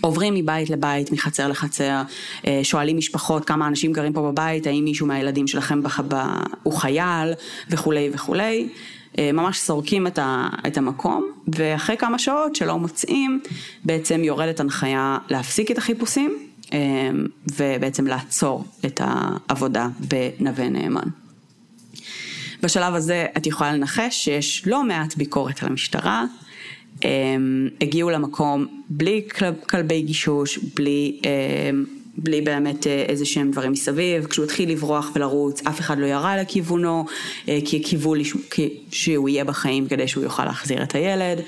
עוברים 0.01 0.33
מבית 0.33 0.69
לבית, 0.69 1.11
מחצר 1.11 1.47
לחצר, 1.47 2.01
אה, 2.47 2.59
שואלים 2.63 2.97
משפחות 2.97 3.45
כמה 3.45 3.67
אנשים 3.67 3.93
גרים 3.93 4.13
פה 4.13 4.31
בבית, 4.31 4.67
האם 4.67 4.83
מישהו 4.83 5.07
מהילדים 5.07 5.47
שלכם 5.47 5.83
בחבה 5.83 6.33
הוא 6.63 6.73
חייל 6.73 7.33
וכולי 7.69 8.09
וכולי. 8.13 8.69
אה, 9.19 9.31
ממש 9.31 9.59
סורקים 9.59 10.07
את, 10.07 10.19
ה, 10.19 10.49
את 10.67 10.77
המקום, 10.77 11.31
ואחרי 11.47 11.97
כמה 11.97 12.19
שעות 12.19 12.55
שלא 12.55 12.77
מוצאים, 12.79 13.39
בעצם 13.83 14.23
יורדת 14.23 14.59
הנחיה 14.59 15.17
להפסיק 15.29 15.71
את 15.71 15.77
החיפושים, 15.77 16.31
אה, 16.31 16.45
ובעצם 17.57 18.07
לעצור 18.07 18.65
את 18.85 19.01
העבודה 19.03 19.87
בנווה 19.99 20.69
נאמן. 20.69 21.07
בשלב 22.63 22.93
הזה 22.93 23.25
את 23.37 23.47
יכולה 23.47 23.73
לנחש 23.73 24.23
שיש 24.25 24.67
לא 24.67 24.83
מעט 24.83 25.15
ביקורת 25.15 25.63
על 25.63 25.69
המשטרה, 25.69 26.25
הם 27.01 27.69
הגיעו 27.81 28.09
למקום 28.09 28.83
בלי 28.89 29.21
כלבי 29.69 30.01
גישוש, 30.01 30.59
בלי, 30.75 31.21
בלי 32.17 32.41
באמת 32.41 32.87
אה, 32.87 33.05
איזה 33.07 33.25
שהם 33.25 33.51
דברים 33.51 33.71
מסביב, 33.71 34.25
כשהוא 34.25 34.45
התחיל 34.45 34.71
לברוח 34.71 35.11
ולרוץ 35.15 35.61
אף 35.67 35.79
אחד 35.79 35.97
לא 35.97 36.05
ירה 36.05 36.37
לכיוונו, 36.37 37.05
אה, 37.49 37.59
כי 37.65 37.83
קיוו 37.83 38.13
שהוא 38.91 39.29
יהיה 39.29 39.43
בחיים 39.43 39.87
כדי 39.87 40.07
שהוא 40.07 40.23
יוכל 40.23 40.45
להחזיר 40.45 40.83
את 40.83 40.95
הילד, 40.95 41.41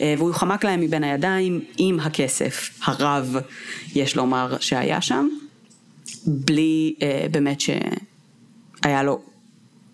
אה, 0.00 0.14
והוא 0.18 0.34
חמק 0.34 0.64
להם 0.64 0.80
מבין 0.80 1.04
הידיים 1.04 1.60
עם 1.78 2.00
הכסף 2.00 2.70
הרב, 2.84 3.36
יש 3.94 4.16
לומר, 4.16 4.56
שהיה 4.60 5.00
שם, 5.00 5.28
בלי 6.26 6.94
באמת 7.30 7.60
שהיה 7.60 9.02
לו 9.02 9.20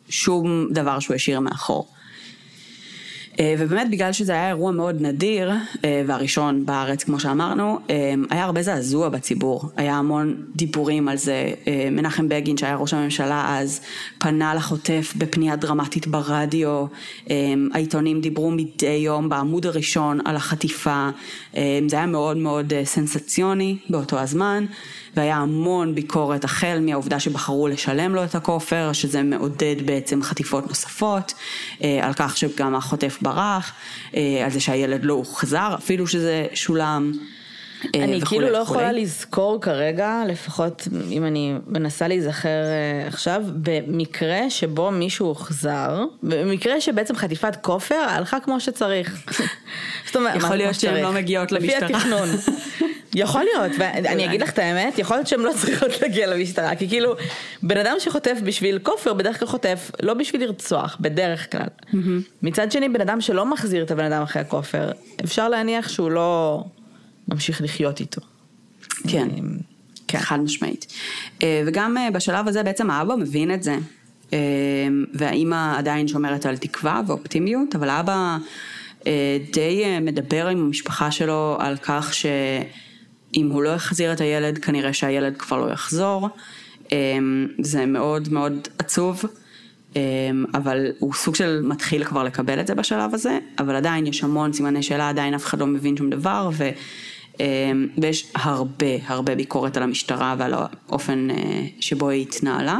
שום 0.09 0.69
דבר 0.71 0.99
שהוא 0.99 1.15
השאיר 1.15 1.41
מאחור. 1.41 1.92
אה, 3.41 3.55
ובאמת 3.59 3.91
בגלל 3.91 4.13
שזה 4.13 4.33
היה 4.33 4.49
אירוע 4.49 4.73
מאוד 4.73 4.97
נדיר, 5.01 5.53
אה, 5.85 6.03
והראשון 6.07 6.67
בארץ 6.67 7.05
כמו 7.05 7.21
שאמרנו, 7.21 7.79
אה, 7.91 8.15
היה 8.31 8.45
הרבה 8.45 8.63
זעזוע 8.63 9.09
בציבור, 9.09 9.71
היה 9.77 9.97
המון 9.97 10.43
דיבורים 10.57 11.09
על 11.09 11.17
זה, 11.17 11.51
מנחם 11.91 12.29
בגין 12.29 12.57
שהיה 12.57 12.77
ראש 12.77 12.95
הממשלה 12.95 13.59
אז, 13.59 13.81
פנה 14.19 14.55
לחוטף 14.55 15.15
בפנייה 15.17 15.57
דרמטית 15.57 16.07
ברדיו, 16.07 16.87
העיתונים 17.75 18.21
דיברו 18.21 18.51
מדי 18.51 18.87
יום 18.87 19.29
בעמוד 19.29 19.67
הראשון 19.67 20.19
על 20.25 20.37
החטיפה, 20.37 21.09
זה 21.89 21.97
היה 21.97 22.07
מאוד 22.07 22.37
מאוד 22.37 22.73
סנסציוני 22.85 23.77
באותו 23.91 24.19
הזמן. 24.19 24.65
והיה 25.17 25.37
המון 25.37 25.95
ביקורת 25.95 26.45
החל 26.45 26.79
מהעובדה 26.83 27.21
שבחרו 27.21 27.69
לשלם 27.69 28.15
לו 28.15 28.25
את 28.25 28.35
הכופר, 28.35 28.93
שזה 28.93 29.23
מעודד 29.23 29.77
בעצם 29.85 30.23
חטיפות 30.23 30.69
נוספות, 30.69 31.35
אה, 31.83 32.07
על 32.07 32.13
כך 32.17 32.37
שגם 32.37 32.75
החוטף 32.75 33.19
ברח, 33.23 33.73
אה, 34.17 34.43
על 34.45 34.51
זה 34.51 34.61
שהילד 34.61 35.05
לא 35.05 35.15
הוחזר, 35.15 35.75
אפילו 35.79 36.07
שזה 36.07 36.47
שולם. 36.55 37.13
אה, 37.95 38.05
אני 38.05 38.21
כאילו 38.21 38.51
לא. 38.51 38.59
יכולה 38.59 38.93
לזכור 38.93 39.61
כרגע, 39.61 40.23
לפחות 40.29 40.89
אם 41.11 41.25
אני 41.25 41.55
מנסה 41.67 42.09
להיזכר 42.09 42.63
עכשיו, 43.07 43.43
במקרה 43.53 44.51
שבו 44.51 44.91
מישהו 44.91 45.27
הוחזר, 45.27 46.05
במקרה 46.23 46.81
שבעצם 46.81 47.17
חטיפת 47.17 47.57
כופר 47.61 47.95
הלכה 47.95 48.41
כמו 48.41 48.61
שצריך. 48.61 49.23
זאת 50.07 50.17
אומרת, 50.17 50.37
יכול 50.37 50.57
להיות 50.57 50.75
שהן 50.75 51.03
לא 51.03 51.13
מגיעות 51.13 51.53
למשטרה. 51.53 51.89
לפי 51.89 51.95
התכנון. 51.95 52.29
יכול 53.15 53.43
להיות, 53.43 53.73
ואני 53.79 54.25
אגיד 54.25 54.43
לך 54.43 54.51
את 54.51 54.59
האמת, 54.59 54.99
יכול 54.99 55.17
להיות 55.17 55.27
שהן 55.27 55.41
לא 55.41 55.53
צריכות 55.61 56.01
להגיע 56.03 56.27
למשטרה, 56.27 56.77
כי 56.77 56.89
כאילו, 56.89 57.15
בן 57.63 57.77
אדם 57.77 57.97
שחוטף 57.99 58.39
בשביל 58.45 58.79
כופר, 58.79 59.13
בדרך 59.13 59.39
כלל 59.39 59.49
חוטף 59.49 59.91
לא 60.03 60.15
בשביל 60.15 60.45
לרצוח, 60.45 60.97
בדרך 61.01 61.53
כלל. 61.53 62.01
מצד 62.43 62.73
שני, 62.73 62.89
בן 62.89 63.01
אדם 63.01 63.21
שלא 63.21 63.47
מחזיר 63.47 63.83
את 63.83 63.91
הבן 63.91 64.05
אדם 64.05 64.23
אחרי 64.23 64.43
הכופר, 64.43 64.91
אפשר 65.25 65.49
להניח 65.49 65.89
שהוא 65.89 66.11
לא 66.11 66.65
ממשיך 67.33 67.63
לחיות 67.63 68.01
איתו. 68.01 68.21
כן, 69.09 69.29
כן. 70.09 70.19
חד 70.19 70.41
משמעית. 70.41 70.87
אה, 71.43 71.63
וגם 71.67 71.99
אה, 71.99 72.11
בשלב 72.11 72.49
הזה 72.49 72.63
בעצם 72.63 72.91
האבא 72.91 73.17
מבין 73.17 73.55
את 73.55 73.63
זה, 73.63 73.77
אה, 74.33 74.39
והאימא 75.15 75.79
עדיין 75.79 76.09
שומרת 76.09 76.47
על 76.47 76.57
תקווה 76.57 77.01
ואופטימיות, 77.07 77.75
אבל 77.75 77.89
האבא 77.89 78.37
די 79.53 79.85
מדבר 80.01 80.49
עם 80.49 80.59
המשפחה 80.59 81.11
שלו 81.11 81.57
על 81.61 81.77
כך 81.77 82.15
ש... 82.15 82.27
אם 83.37 83.51
הוא 83.51 83.63
לא 83.63 83.69
יחזיר 83.69 84.13
את 84.13 84.21
הילד, 84.21 84.59
כנראה 84.59 84.93
שהילד 84.93 85.37
כבר 85.37 85.57
לא 85.57 85.73
יחזור. 85.73 86.29
זה 87.63 87.87
מאוד 87.87 88.33
מאוד 88.33 88.69
עצוב, 88.79 89.25
אבל 90.55 90.87
הוא 90.99 91.15
סוג 91.15 91.35
של 91.35 91.61
מתחיל 91.65 92.05
כבר 92.05 92.23
לקבל 92.23 92.61
את 92.61 92.67
זה 92.67 92.75
בשלב 92.75 93.15
הזה, 93.15 93.39
אבל 93.59 93.77
עדיין 93.77 94.07
יש 94.07 94.25
המון 94.25 94.53
סימני 94.53 94.83
שאלה, 94.83 95.09
עדיין 95.09 95.35
אף 95.35 95.45
אחד 95.45 95.61
לא 95.61 95.67
מבין 95.67 95.97
שום 95.97 96.11
דבר, 96.11 96.51
ויש 98.03 98.33
הרבה 98.35 98.87
הרבה 99.07 99.35
ביקורת 99.35 99.77
על 99.77 99.83
המשטרה 99.83 100.35
ועל 100.39 100.55
האופן 100.55 101.31
אה, 101.31 101.37
שבו 101.81 102.09
היא 102.09 102.23
התנהלה. 102.23 102.79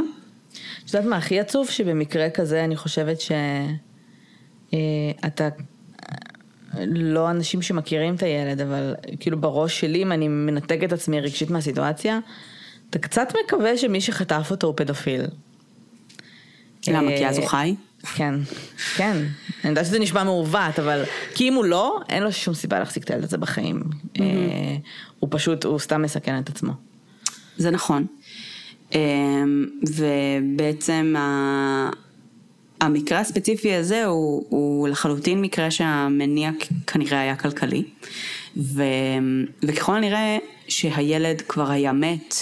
את 0.85 0.93
יודעת 0.93 1.05
מה 1.05 1.17
הכי 1.17 1.39
עצוב? 1.39 1.69
שבמקרה 1.69 2.29
כזה 2.29 2.63
אני 2.63 2.75
חושבת 2.75 3.21
שאתה 3.21 3.39
אה, 5.43 5.49
לא 6.87 7.29
אנשים 7.29 7.61
שמכירים 7.61 8.15
את 8.15 8.23
הילד, 8.23 8.61
אבל 8.61 8.95
כאילו 9.19 9.41
בראש 9.41 9.79
שלי, 9.79 10.03
אם 10.03 10.11
אני 10.11 10.27
מנתק 10.27 10.79
את 10.83 10.93
עצמי 10.93 11.19
רגשית 11.19 11.49
מהסיטואציה, 11.49 12.19
אתה 12.89 12.99
קצת 12.99 13.33
מקווה 13.45 13.77
שמי 13.77 14.01
שחטף 14.01 14.47
אותו 14.51 14.67
הוא 14.67 14.73
פדופיל. 14.77 15.21
למה? 16.87 17.11
כי 17.17 17.27
אז 17.27 17.37
הוא 17.37 17.47
חי? 17.47 17.75
כן, 18.15 18.35
כן. 18.95 19.17
אני 19.63 19.69
יודעת 19.69 19.85
שזה 19.85 19.99
נשמע 19.99 20.23
מעוות, 20.23 20.79
אבל 20.79 21.03
כי 21.35 21.49
אם 21.49 21.53
הוא 21.53 21.65
לא, 21.65 21.99
אין 22.09 22.23
לו 22.23 22.31
שום 22.31 22.53
סיבה 22.53 22.79
להחזיק 22.79 23.03
את 23.03 23.11
הילד 23.11 23.23
הזה 23.23 23.37
בחיים. 23.37 23.83
אה, 24.19 24.25
הוא 25.19 25.29
פשוט, 25.31 25.65
הוא 25.65 25.79
סתם 25.79 26.01
מסכן 26.01 26.39
את 26.39 26.49
עצמו. 26.49 26.71
זה 27.57 27.71
נכון. 27.71 28.05
אה, 28.93 28.99
ובעצם 29.81 31.15
המקרה 32.81 33.19
הספציפי 33.19 33.73
הזה 33.73 34.05
הוא, 34.05 34.45
הוא 34.49 34.87
לחלוטין 34.87 35.41
מקרה 35.41 35.71
שהמניע 35.71 36.51
כנראה 36.87 37.21
היה 37.21 37.35
כלכלי, 37.35 37.83
ו, 38.57 38.83
וככל 39.63 39.95
הנראה 39.95 40.37
שהילד 40.67 41.41
כבר 41.41 41.71
היה 41.71 41.93
מת 41.93 42.35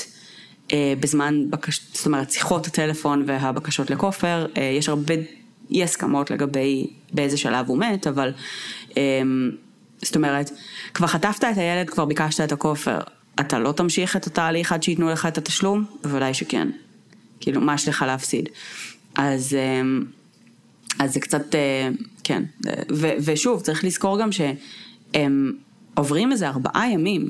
אה, 0.74 0.94
בזמן, 1.00 1.50
בקש, 1.50 1.82
זאת 1.94 2.06
אומרת 2.06 2.32
שיחות 2.32 2.68
הטלפון 2.68 3.24
והבקשות 3.28 3.90
לכופר, 3.90 4.46
אה, 4.58 4.64
יש 4.64 4.90
הרבה 4.90 5.14
אי 5.72 5.84
הסכמות 5.84 6.32
לגבי 6.32 6.88
באיזה 7.14 7.38
שלב 7.38 7.68
הוא 7.68 7.78
מת, 7.78 8.08
אבל 8.08 8.34
אה, 8.98 9.22
זאת 10.02 10.16
אומרת, 10.16 10.52
כבר 10.94 11.08
חטפת 11.08 11.44
את 11.52 11.58
הילד, 11.58 11.90
כבר 11.90 12.06
ביקשת 12.06 12.42
את 12.42 12.52
הכופר, 12.52 13.00
אתה 13.40 13.60
לא 13.60 13.72
תמשיך 13.72 14.16
את 14.16 14.28
התהליך 14.28 14.72
עד 14.72 14.84
שייתנו 14.84 15.10
לך 15.10 15.26
את 15.26 15.38
התשלום? 15.38 15.86
בוודאי 16.04 16.34
שכן. 16.34 16.68
כאילו, 17.40 17.62
מה 17.62 17.74
יש 17.74 17.88
לך 17.88 18.02
להפסיד? 18.08 18.50
אז, 19.16 19.54
אמ, 19.54 20.04
אז 21.00 21.14
זה 21.14 21.20
קצת, 21.20 21.56
אה, 21.56 21.90
כן. 22.24 22.44
ו, 22.92 23.10
ושוב, 23.24 23.62
צריך 23.62 23.84
לזכור 23.84 24.20
גם 24.22 24.30
שהם 24.32 25.54
עוברים 25.94 26.32
איזה 26.32 26.48
ארבעה 26.48 26.92
ימים 26.92 27.30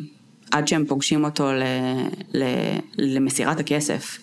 עד 0.51 0.67
שהם 0.67 0.85
פוגשים 0.85 1.23
אותו 1.23 1.51
ל, 1.51 1.63
ל, 2.33 2.43
למסירת 2.97 3.59
הכסף. 3.59 4.17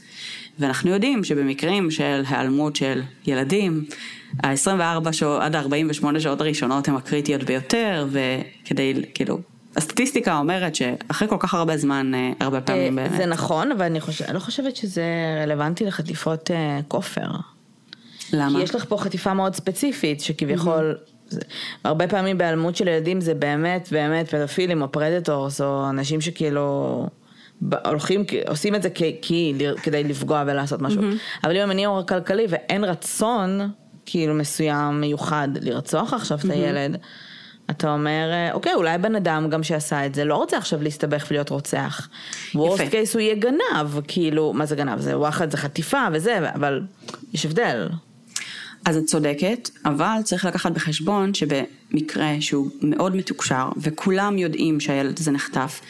ואנחנו 0.58 0.90
יודעים 0.90 1.24
שבמקרים 1.24 1.90
של 1.90 2.22
היעלמות 2.28 2.76
של 2.76 3.02
ילדים, 3.26 3.84
ה-24 4.44 5.12
שעות 5.12 5.42
עד 5.42 5.56
ה-48 5.56 6.18
שעות 6.18 6.40
הראשונות 6.40 6.88
הן 6.88 6.94
הקריטיות 6.94 7.42
ביותר, 7.42 8.06
וכדי, 8.10 9.02
כאילו, 9.14 9.38
הסטטיסטיקה 9.76 10.38
אומרת 10.38 10.74
שאחרי 10.74 11.28
כל 11.28 11.36
כך 11.38 11.54
הרבה 11.54 11.76
זמן, 11.76 12.14
אה, 12.14 12.32
הרבה 12.40 12.60
פעמים 12.60 12.96
באמת. 12.96 13.10
זה 13.16 13.26
נכון, 13.26 13.72
אבל 13.72 13.82
אני 13.82 14.00
חושב, 14.00 14.24
לא 14.32 14.38
חושבת 14.38 14.76
שזה 14.76 15.04
רלוונטי 15.42 15.84
לחטיפות 15.84 16.50
אה, 16.50 16.80
כופר. 16.88 17.30
למה? 18.32 18.58
כי 18.58 18.64
יש 18.64 18.74
לך 18.74 18.84
פה 18.88 18.96
חטיפה 18.98 19.34
מאוד 19.34 19.54
ספציפית, 19.54 20.20
שכביכול, 20.20 20.96
זה, 21.28 21.40
הרבה 21.84 22.08
פעמים 22.08 22.38
בהיעלמות 22.38 22.76
של 22.76 22.88
ילדים 22.88 23.20
זה 23.20 23.34
באמת 23.34 23.88
באמת 23.92 24.28
פדופילים 24.28 24.82
או 24.82 24.92
predators, 24.92 25.60
או 25.60 25.88
אנשים 25.90 26.20
שכאילו 26.20 27.06
הולכים, 27.84 28.24
עושים 28.48 28.74
את 28.74 28.82
זה 28.82 28.90
כי, 28.90 29.16
כי, 29.22 29.54
כדי 29.82 30.04
לפגוע 30.04 30.44
ולעשות 30.46 30.82
משהו. 30.82 31.02
אבל 31.44 31.56
אם 31.56 31.62
המניע 31.62 31.88
הוא 31.88 32.02
כלכלי 32.06 32.46
ואין 32.48 32.84
רצון, 32.84 33.70
כאילו 34.06 34.34
מסוים 34.34 35.00
מיוחד 35.00 35.48
לרצוח 35.60 36.12
עכשיו 36.12 36.38
את 36.38 36.50
הילד, 36.50 36.96
אתה 37.70 37.92
אומר, 37.92 38.30
אה, 38.32 38.52
אוקיי, 38.52 38.74
אולי 38.74 38.98
בן 38.98 39.14
אדם 39.14 39.50
גם 39.50 39.62
שעשה 39.62 40.06
את 40.06 40.14
זה 40.14 40.24
לא 40.24 40.36
רוצה 40.36 40.56
עכשיו 40.56 40.82
להסתבך 40.82 41.26
ולהיות 41.30 41.50
רוצח. 41.50 42.08
וורסט 42.54 42.82
קייס 42.90 43.14
הוא 43.14 43.20
יהיה 43.20 43.34
גנב, 43.34 44.00
כאילו, 44.08 44.52
מה 44.52 44.66
זה 44.66 44.76
גנב? 44.76 45.00
זה 45.00 45.18
וואחד, 45.18 45.50
זה 45.50 45.56
חטיפה 45.56 46.06
וזה, 46.12 46.50
אבל 46.54 46.82
יש 47.32 47.46
הבדל. 47.46 47.88
אז 48.84 48.96
את 48.96 49.04
צודקת, 49.04 49.70
אבל 49.84 50.18
צריך 50.24 50.44
לקחת 50.44 50.72
בחשבון 50.72 51.34
שבמקרה 51.34 52.34
שהוא 52.40 52.70
מאוד 52.82 53.16
מתוקשר 53.16 53.68
וכולם 53.76 54.38
יודעים 54.38 54.80
שהילד 54.80 55.18
הזה 55.18 55.30
נחטף, 55.30 55.80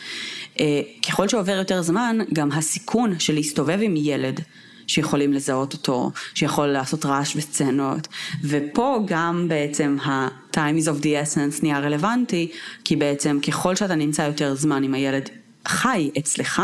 ככל 1.09 1.29
שעובר 1.29 1.53
יותר 1.53 1.83
זמן, 1.83 2.18
גם 2.33 2.53
הסיכון 2.53 3.18
של 3.18 3.35
להסתובב 3.35 3.79
עם 3.83 3.94
ילד 3.97 4.40
שיכולים 4.87 5.33
לזהות 5.33 5.73
אותו, 5.73 6.11
שיכול 6.35 6.66
לעשות 6.66 7.07
רעש 7.07 7.37
וסצנות, 7.37 8.09
ופה 8.44 9.05
גם 9.07 9.47
בעצם 9.49 9.97
ה-time 10.03 10.83
is 10.83 10.87
of 10.87 11.03
the 11.03 11.07
essence 11.07 11.62
נהיה 11.62 11.79
רלוונטי, 11.79 12.51
כי 12.85 12.97
בעצם 12.97 13.38
ככל 13.47 13.77
שאתה 13.77 13.94
נמצא 13.94 14.23
יותר 14.23 14.55
זמן 14.55 14.83
עם 14.83 14.94
הילד 14.94 15.29
חי 15.66 16.11
אצלך, 16.18 16.62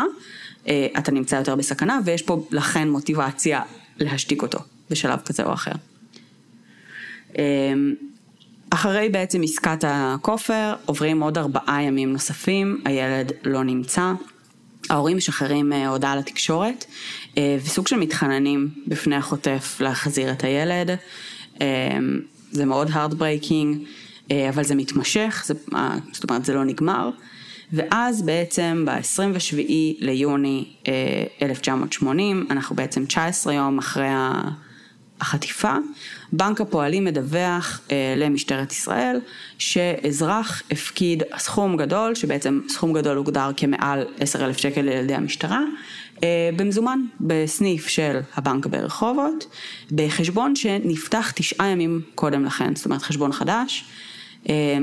אה, 0.69 0.87
אתה 0.99 1.13
נמצא 1.13 1.37
יותר 1.37 1.57
בסכנה, 1.57 1.99
ויש 2.05 2.23
פה 2.23 2.47
לכן 2.51 2.91
מוטיבציה 2.91 3.63
להשתיק 3.99 4.43
אותו 4.43 4.59
בשלב 4.91 5.19
כזה 5.25 5.43
או 5.43 5.53
אחר. 5.53 5.73
אחרי 8.75 9.09
בעצם 9.09 9.43
עסקת 9.43 9.85
הכופר, 9.87 10.75
עוברים 10.87 11.23
עוד 11.23 11.39
ארבעה 11.39 11.83
ימים 11.83 12.13
נוספים, 12.13 12.81
הילד 12.85 13.33
לא 13.45 13.65
נמצא. 13.65 14.13
ההורים 14.91 15.17
משחררים 15.17 15.73
אה, 15.73 15.89
הודעה 15.89 16.17
לתקשורת 16.17 16.85
אה, 17.39 17.57
וסוג 17.65 17.87
של 17.87 17.97
מתחננים 17.97 18.69
בפני 18.87 19.17
החוטף 19.17 19.77
להחזיר 19.81 20.33
את 20.33 20.45
הילד. 20.45 20.91
אמ, 21.61 22.21
זה 22.51 22.65
מאוד 22.65 22.91
אה, 24.31 24.49
אבל 24.49 24.65
זה 24.65 24.75
מתמשך, 24.75 25.43
זה, 25.47 25.55
זאת 26.13 26.31
אומרת 26.31 26.45
זה 26.45 26.55
לא 26.55 26.65
נגמר. 26.65 27.11
ואז 27.73 28.23
בעצם 28.23 28.85
ב-27 28.87 29.57
ליוני 30.01 30.65
1980, 31.43 32.47
אנחנו 32.51 32.77
בעצם 32.77 33.05
19 33.05 33.53
יום 33.53 33.79
אחרי 33.79 34.09
החטיפה, 35.21 35.77
בנק 36.33 36.61
הפועלים 36.61 37.05
מדווח 37.05 37.81
אה, 37.91 38.15
למשטרת 38.17 38.73
ישראל 38.73 39.21
שאזרח 39.59 40.63
הפקיד 40.71 41.23
סכום 41.39 41.77
גדול, 41.77 42.15
שבעצם 42.15 42.61
סכום 42.69 42.93
גדול 42.93 43.17
הוגדר 43.17 43.51
כמעל 43.57 44.07
10 44.19 44.45
אלף 44.45 44.57
שקל 44.57 44.83
לילדי 44.83 45.15
המשטרה, 45.15 45.61
אה, 46.23 46.51
במזומן 46.57 46.99
בסניף 47.21 47.89
של 47.89 48.21
הבנק 48.35 48.67
ברחובות, 48.67 49.47
בחשבון 49.93 50.57
שנפתח 50.57 51.33
תשעה 51.35 51.69
ימים 51.69 52.01
קודם 52.15 52.45
לכן, 52.45 52.77
זאת 52.77 52.85
אומרת 52.85 53.03
חשבון 53.03 53.33
חדש. 53.33 53.85
אה, 54.49 54.79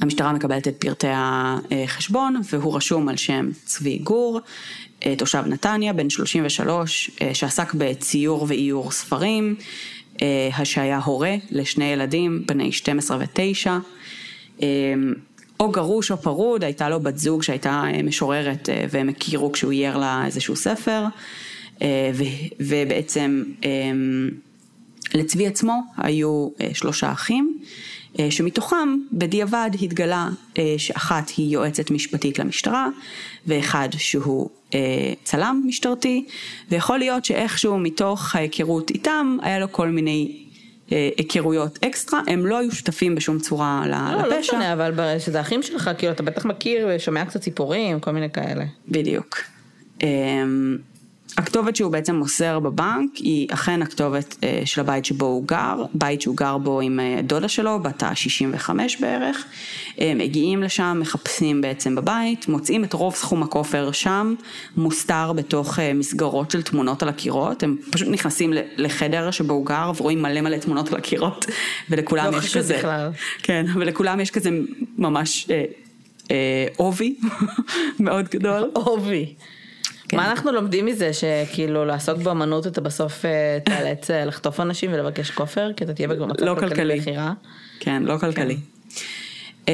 המשטרה 0.00 0.32
מקבלת 0.32 0.68
את 0.68 0.76
פרטי 0.78 1.06
החשבון 1.10 2.40
והוא 2.52 2.76
רשום 2.76 3.08
על 3.08 3.16
שם 3.16 3.50
צבי 3.64 3.98
גור, 3.98 4.40
תושב 5.16 5.42
נתניה, 5.46 5.92
בן 5.92 6.10
33, 6.10 7.10
אה, 7.22 7.34
שעסק 7.34 7.74
בציור 7.74 8.46
ואיור 8.48 8.90
ספרים, 8.90 9.54
אה, 10.22 10.64
שהיה 10.64 10.98
הורה 10.98 11.34
לשני 11.50 11.84
ילדים, 11.84 12.42
בני 12.46 12.72
12 12.72 13.18
ו-9, 13.18 13.70
או 15.60 15.70
גרוש 15.70 16.10
או 16.10 16.16
פרוד, 16.16 16.64
הייתה 16.64 16.88
לו 16.88 17.00
בת 17.00 17.18
זוג 17.18 17.42
שהייתה 17.42 17.84
משוררת 18.04 18.68
והם 18.90 19.08
הכירו 19.08 19.52
כשהוא 19.52 19.72
אייר 19.72 19.96
לה 19.96 20.22
איזשהו 20.26 20.56
ספר, 20.56 21.04
ובעצם 22.60 23.42
לצבי 25.14 25.46
עצמו 25.46 25.80
היו 25.96 26.48
שלושה 26.72 27.12
אחים. 27.12 27.58
שמתוכם 28.30 28.96
בדיעבד 29.12 29.70
התגלה 29.82 30.28
שאחת 30.78 31.30
היא 31.36 31.52
יועצת 31.52 31.90
משפטית 31.90 32.38
למשטרה 32.38 32.88
ואחד 33.46 33.88
שהוא 33.98 34.48
אה, 34.50 34.61
צלם 35.24 35.62
משטרתי, 35.66 36.24
ויכול 36.70 36.98
להיות 36.98 37.24
שאיכשהו 37.24 37.78
מתוך 37.78 38.36
ההיכרות 38.36 38.90
איתם, 38.90 39.36
היה 39.42 39.58
לו 39.58 39.72
כל 39.72 39.88
מיני 39.88 40.42
אה, 40.92 41.08
היכרויות 41.16 41.78
אקסטרה, 41.84 42.20
הם 42.26 42.46
לא 42.46 42.58
היו 42.58 42.72
שותפים 42.72 43.14
בשום 43.14 43.38
צורה 43.38 43.84
לא, 43.86 44.18
לפשע. 44.18 44.28
לא 44.28 44.40
משנה, 44.40 44.72
אבל 44.72 45.18
שזה 45.18 45.40
אחים 45.40 45.62
שלך, 45.62 45.90
כאילו 45.98 46.12
אתה 46.12 46.22
בטח 46.22 46.44
מכיר 46.44 46.88
ושומע 46.90 47.24
קצת 47.24 47.42
סיפורים, 47.42 48.00
כל 48.00 48.10
מיני 48.10 48.30
כאלה. 48.30 48.64
בדיוק. 48.88 49.38
אה, 51.38 51.42
הכתובת 51.42 51.76
שהוא 51.76 51.92
בעצם 51.92 52.14
מוסר 52.14 52.58
בבנק 52.58 53.16
היא 53.16 53.48
אכן 53.50 53.82
הכתובת 53.82 54.36
אה, 54.42 54.62
של 54.64 54.80
הבית 54.80 55.04
שבו 55.04 55.26
הוא 55.26 55.46
גר, 55.46 55.84
בית 55.94 56.20
שהוא 56.20 56.36
גר 56.36 56.58
בו 56.58 56.80
עם 56.80 57.00
אה, 57.00 57.20
דודה 57.22 57.48
שלו, 57.48 57.78
בת 57.78 58.02
ה-65 58.02 58.70
בערך. 59.00 59.44
הם 59.98 60.18
מגיעים 60.18 60.62
לשם, 60.62 60.98
מחפשים 61.00 61.60
בעצם 61.60 61.94
בבית, 61.94 62.48
מוצאים 62.48 62.84
את 62.84 62.92
רוב 62.92 63.14
סכום 63.14 63.42
הכופר 63.42 63.92
שם, 63.92 64.34
מוסתר 64.76 65.32
בתוך 65.32 65.78
אה, 65.78 65.94
מסגרות 65.94 66.50
של 66.50 66.62
תמונות 66.62 67.02
על 67.02 67.08
הקירות, 67.08 67.62
הם 67.62 67.76
פשוט 67.90 68.08
נכנסים 68.08 68.52
לחדר 68.76 69.30
שבו 69.30 69.54
הוא 69.54 69.66
גר 69.66 69.92
ורואים 69.96 70.22
מלא 70.22 70.40
מלא 70.40 70.56
תמונות 70.56 70.92
על 70.92 70.98
הקירות, 70.98 71.46
ולכולם 71.90 72.32
לא 72.32 72.38
יש 72.38 72.56
כזה, 72.56 72.78
בכלל. 72.78 73.10
כן, 73.42 73.66
ולכולם 73.74 74.20
יש 74.20 74.30
כזה 74.30 74.50
ממש 74.98 75.48
עובי 76.76 77.16
מאוד 78.00 78.28
גדול. 78.28 78.70
עובי. 78.72 79.34
כן. 80.12 80.16
מה 80.16 80.30
אנחנו 80.30 80.52
לומדים 80.52 80.86
מזה 80.86 81.10
שכאילו 81.12 81.84
לעסוק 81.84 82.18
באמנות 82.18 82.66
אתה 82.66 82.80
בסוף 82.80 83.24
אה, 83.24 83.58
תיאלץ 83.64 84.10
אה, 84.10 84.24
לחטוף 84.24 84.60
אנשים 84.60 84.90
ולבקש 84.92 85.30
כופר 85.30 85.72
כי 85.76 85.84
אתה 85.84 85.94
תהיה 85.94 86.08
במצב 86.08 86.44
לא 86.44 86.54
כלכלי 86.60 87.00
בחירה? 87.00 87.32
כן, 87.80 88.02
לא 88.02 88.18
כלכלי. 88.18 88.56
כן. 89.66 89.72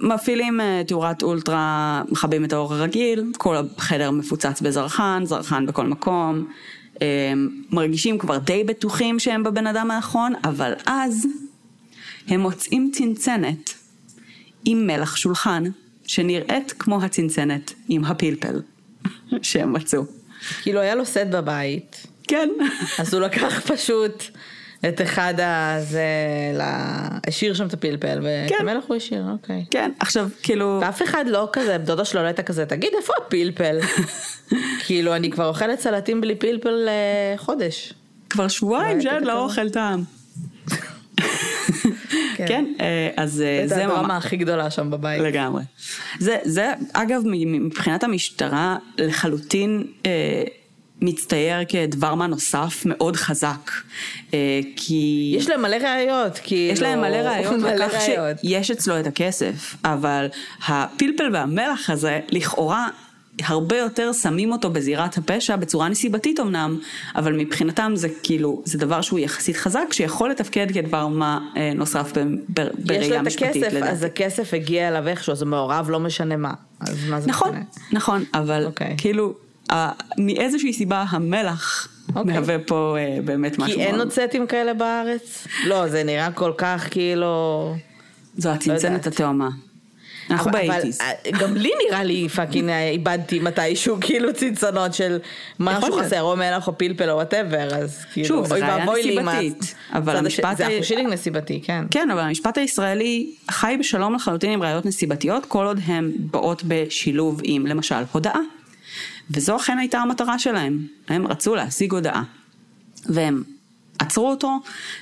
מפעילים 0.00 0.60
אה, 0.60 0.82
תאורת 0.86 1.22
אולטרה, 1.22 2.02
מכבים 2.08 2.44
את 2.44 2.52
האור 2.52 2.74
הרגיל, 2.74 3.24
כל 3.38 3.56
החדר 3.76 4.10
מפוצץ 4.10 4.60
בזרחן, 4.60 5.22
זרחן 5.24 5.66
בכל 5.66 5.86
מקום. 5.86 6.46
מרגישים 7.70 8.18
כבר 8.18 8.38
די 8.38 8.64
בטוחים 8.64 9.18
שהם 9.18 9.42
בבן 9.42 9.66
אדם 9.66 9.90
הנכון, 9.90 10.32
אבל 10.44 10.72
אז 10.86 11.26
הם 12.28 12.40
מוצאים 12.40 12.90
צנצנת 12.92 13.74
עם 14.64 14.86
מלח 14.86 15.16
שולחן 15.16 15.64
שנראית 16.06 16.74
כמו 16.78 17.02
הצנצנת 17.02 17.72
עם 17.88 18.04
הפלפל 18.04 18.60
שהם 19.42 19.72
מצאו. 19.72 20.02
כאילו 20.62 20.80
היה 20.80 20.94
לו 20.94 21.06
סט 21.06 21.26
בבית. 21.30 22.06
כן. 22.28 22.48
אז 22.98 23.14
הוא 23.14 23.22
לקח 23.22 23.60
פשוט 23.60 24.24
את 24.88 25.00
אחד 25.02 25.34
הזה, 25.38 26.00
לה... 26.54 27.08
השאיר 27.26 27.54
שם 27.54 27.66
את 27.66 27.74
הפלפל, 27.74 28.20
ואת 28.22 28.48
כן. 28.48 28.56
המלח 28.60 28.84
הוא 28.86 28.96
השאיר, 28.96 29.24
אוקיי. 29.32 29.64
כן, 29.70 29.90
עכשיו 30.00 30.28
כאילו... 30.42 30.78
ואף 30.82 31.02
אחד 31.02 31.24
לא 31.28 31.48
כזה, 31.52 31.78
דודה 31.78 32.04
שלו 32.04 32.22
לא 32.22 32.26
הייתה 32.26 32.42
כזה, 32.42 32.66
תגיד 32.66 32.90
איפה 32.96 33.12
הפלפל? 33.18 33.78
כאילו 34.86 35.16
אני 35.16 35.30
כבר 35.30 35.48
אוכלת 35.48 35.80
סלטים 35.80 36.20
בלי 36.20 36.34
פלפל 36.34 36.88
אה, 36.88 37.38
חודש. 37.38 37.92
כבר 38.30 38.48
שבועיים 38.48 39.00
שאין 39.00 39.14
הייתה 39.14 39.26
לא. 39.26 39.44
אוכל 39.44 39.70
טעם. 39.70 40.04
כן, 42.46 42.64
אה, 42.80 43.08
אז 43.16 43.42
אה, 43.42 43.62
זה 43.66 43.74
זה 43.74 43.84
הדרמה 43.84 44.02
ממש... 44.02 44.24
הכי 44.24 44.36
גדולה 44.36 44.70
שם 44.70 44.90
בבית. 44.90 45.20
לגמרי. 45.20 45.62
זה, 46.18 46.38
זה 46.44 46.72
אגב 46.92 47.22
מבחינת 47.24 48.04
המשטרה 48.04 48.76
לחלוטין 48.98 49.84
אה, 50.06 50.42
מצטייר 51.00 51.56
כדבר 51.68 52.14
מה 52.14 52.26
נוסף 52.26 52.82
מאוד 52.86 53.16
חזק. 53.16 53.70
אה, 54.34 54.60
כי... 54.76 55.34
יש 55.38 55.48
להם 55.48 55.62
מלא 55.62 55.76
ראיות, 55.76 56.40
כאילו. 56.44 56.72
יש 56.72 56.82
להם 56.82 57.00
מלא 57.00 57.16
ראיות 57.16 57.54
מלא 57.62 57.74
לכך 57.74 57.94
ראיות. 58.08 58.38
שיש 58.38 58.70
אצלו 58.70 59.00
את 59.00 59.06
הכסף, 59.06 59.76
אבל 59.84 60.26
הפלפל 60.66 61.30
והמלח 61.32 61.90
הזה 61.90 62.20
לכאורה 62.28 62.88
הרבה 63.44 63.76
יותר 63.76 64.12
שמים 64.12 64.52
אותו 64.52 64.70
בזירת 64.70 65.18
הפשע 65.18 65.56
בצורה 65.56 65.88
נסיבתית 65.88 66.40
אמנם, 66.40 66.78
אבל 67.16 67.32
מבחינתם 67.32 67.92
זה 67.94 68.08
כאילו, 68.22 68.62
זה 68.64 68.78
דבר 68.78 69.00
שהוא 69.00 69.18
יחסית 69.18 69.56
חזק, 69.56 69.92
שיכול 69.92 70.30
לתפקד 70.30 70.66
כדבר 70.74 71.06
מה 71.06 71.38
אה, 71.56 71.72
נוסף 71.74 72.12
בראייה 72.78 73.22
משפטית. 73.22 73.56
יש 73.56 73.62
לו 73.62 73.68
את 73.68 73.72
הכסף, 73.72 73.92
אז 73.92 74.02
הכסף 74.02 74.54
הגיע 74.54 74.88
אליו 74.88 75.08
איכשהו, 75.08 75.34
זה 75.34 75.44
מעורב, 75.44 75.90
לא 75.90 76.00
משנה 76.00 76.36
מה. 76.36 76.54
אז 76.80 77.08
מה 77.08 77.20
זה 77.20 77.28
נכון, 77.28 77.50
משנה? 77.50 77.64
נכון, 77.92 78.24
אבל 78.34 78.64
אוקיי. 78.66 78.86
okay. 78.86 79.00
כאילו, 79.00 79.34
אה, 79.70 79.92
מאיזושהי 80.18 80.72
סיבה 80.72 81.04
המלח 81.08 81.88
okay. 81.88 82.12
אוקיי. 82.16 82.34
מהווה 82.34 82.58
פה 82.58 82.96
אה, 82.98 83.18
באמת 83.24 83.58
משהו 83.58 83.76
כי 83.76 83.84
אין 83.84 83.96
נוצטים 83.96 84.46
כאלה 84.46 84.74
בארץ? 84.74 85.46
לא, 85.66 85.88
זה 85.88 86.04
נראה 86.04 86.32
כל 86.32 86.52
כך 86.58 86.88
כאילו... 86.90 87.74
זו 88.36 88.48
הצנצנת 88.48 88.82
יודעת. 88.82 89.06
התאומה. 89.06 89.48
אנחנו 90.30 90.50
באייטיז. 90.50 91.00
אה, 91.00 91.10
גם 91.40 91.54
לי 91.56 91.70
נראה 91.88 92.04
לי 92.04 92.28
פאקינג 92.28 92.68
אה, 92.70 92.88
איבדתי 92.88 93.38
מתישהו 93.40 93.96
כאילו 94.06 94.34
צנצנות 94.34 94.94
של 94.94 95.18
משהו. 95.60 95.92
חסר 96.00 96.22
או 96.22 96.36
מלח 96.36 96.68
או 96.68 96.78
פלפל 96.78 97.10
או 97.10 97.14
וואטאבר 97.14 97.68
אז 97.74 98.04
כאילו 98.12 98.26
שוב, 98.28 98.46
זה 98.46 98.54
אוי 98.54 98.62
ראייה 98.62 98.76
ואבוי 98.78 99.02
לי 99.02 99.20
עם 99.20 99.28
ה- 99.28 99.32
נסיבתית, 99.40 99.74
אבל 99.92 100.16
המשפט 100.16 100.56
זה 100.56 100.66
ה- 100.66 100.74
אחוז 100.76 100.86
שילינג 100.86 101.12
נסיבתי 101.12 101.60
כן. 101.64 101.84
כן, 101.90 102.10
אבל 102.10 102.20
המשפט 102.20 102.58
הישראלי 102.58 103.30
חי 103.50 103.76
בשלום 103.80 104.14
לחלוטין 104.14 104.50
עם 104.50 104.62
ראיות 104.62 104.86
נסיבתיות, 104.86 105.46
כל 105.46 105.66
עוד 105.66 105.80
הן 105.86 106.12
באות 106.18 106.62
בשילוב 106.68 107.40
עם 107.44 107.66
למשל 107.66 107.94
הודאה. 108.12 108.40
וזו 109.30 109.56
אכן 109.56 109.78
הייתה 109.78 109.98
המטרה 109.98 110.38
שלהם. 110.38 110.78
הם 111.08 111.26
רצו 111.26 111.54
להשיג 111.54 111.92
הודאה. 111.92 112.22
והם 113.06 113.42
עצרו 113.98 114.30
אותו, 114.30 114.50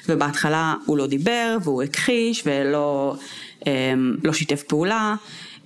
ובהתחלה 0.08 0.74
הוא 0.86 0.98
לא 0.98 1.06
דיבר, 1.06 1.56
והוא 1.62 1.82
הכחיש, 1.82 2.42
ולא 2.46 3.16
לא 4.24 4.32
שיתף 4.32 4.62
פעולה, 4.62 5.14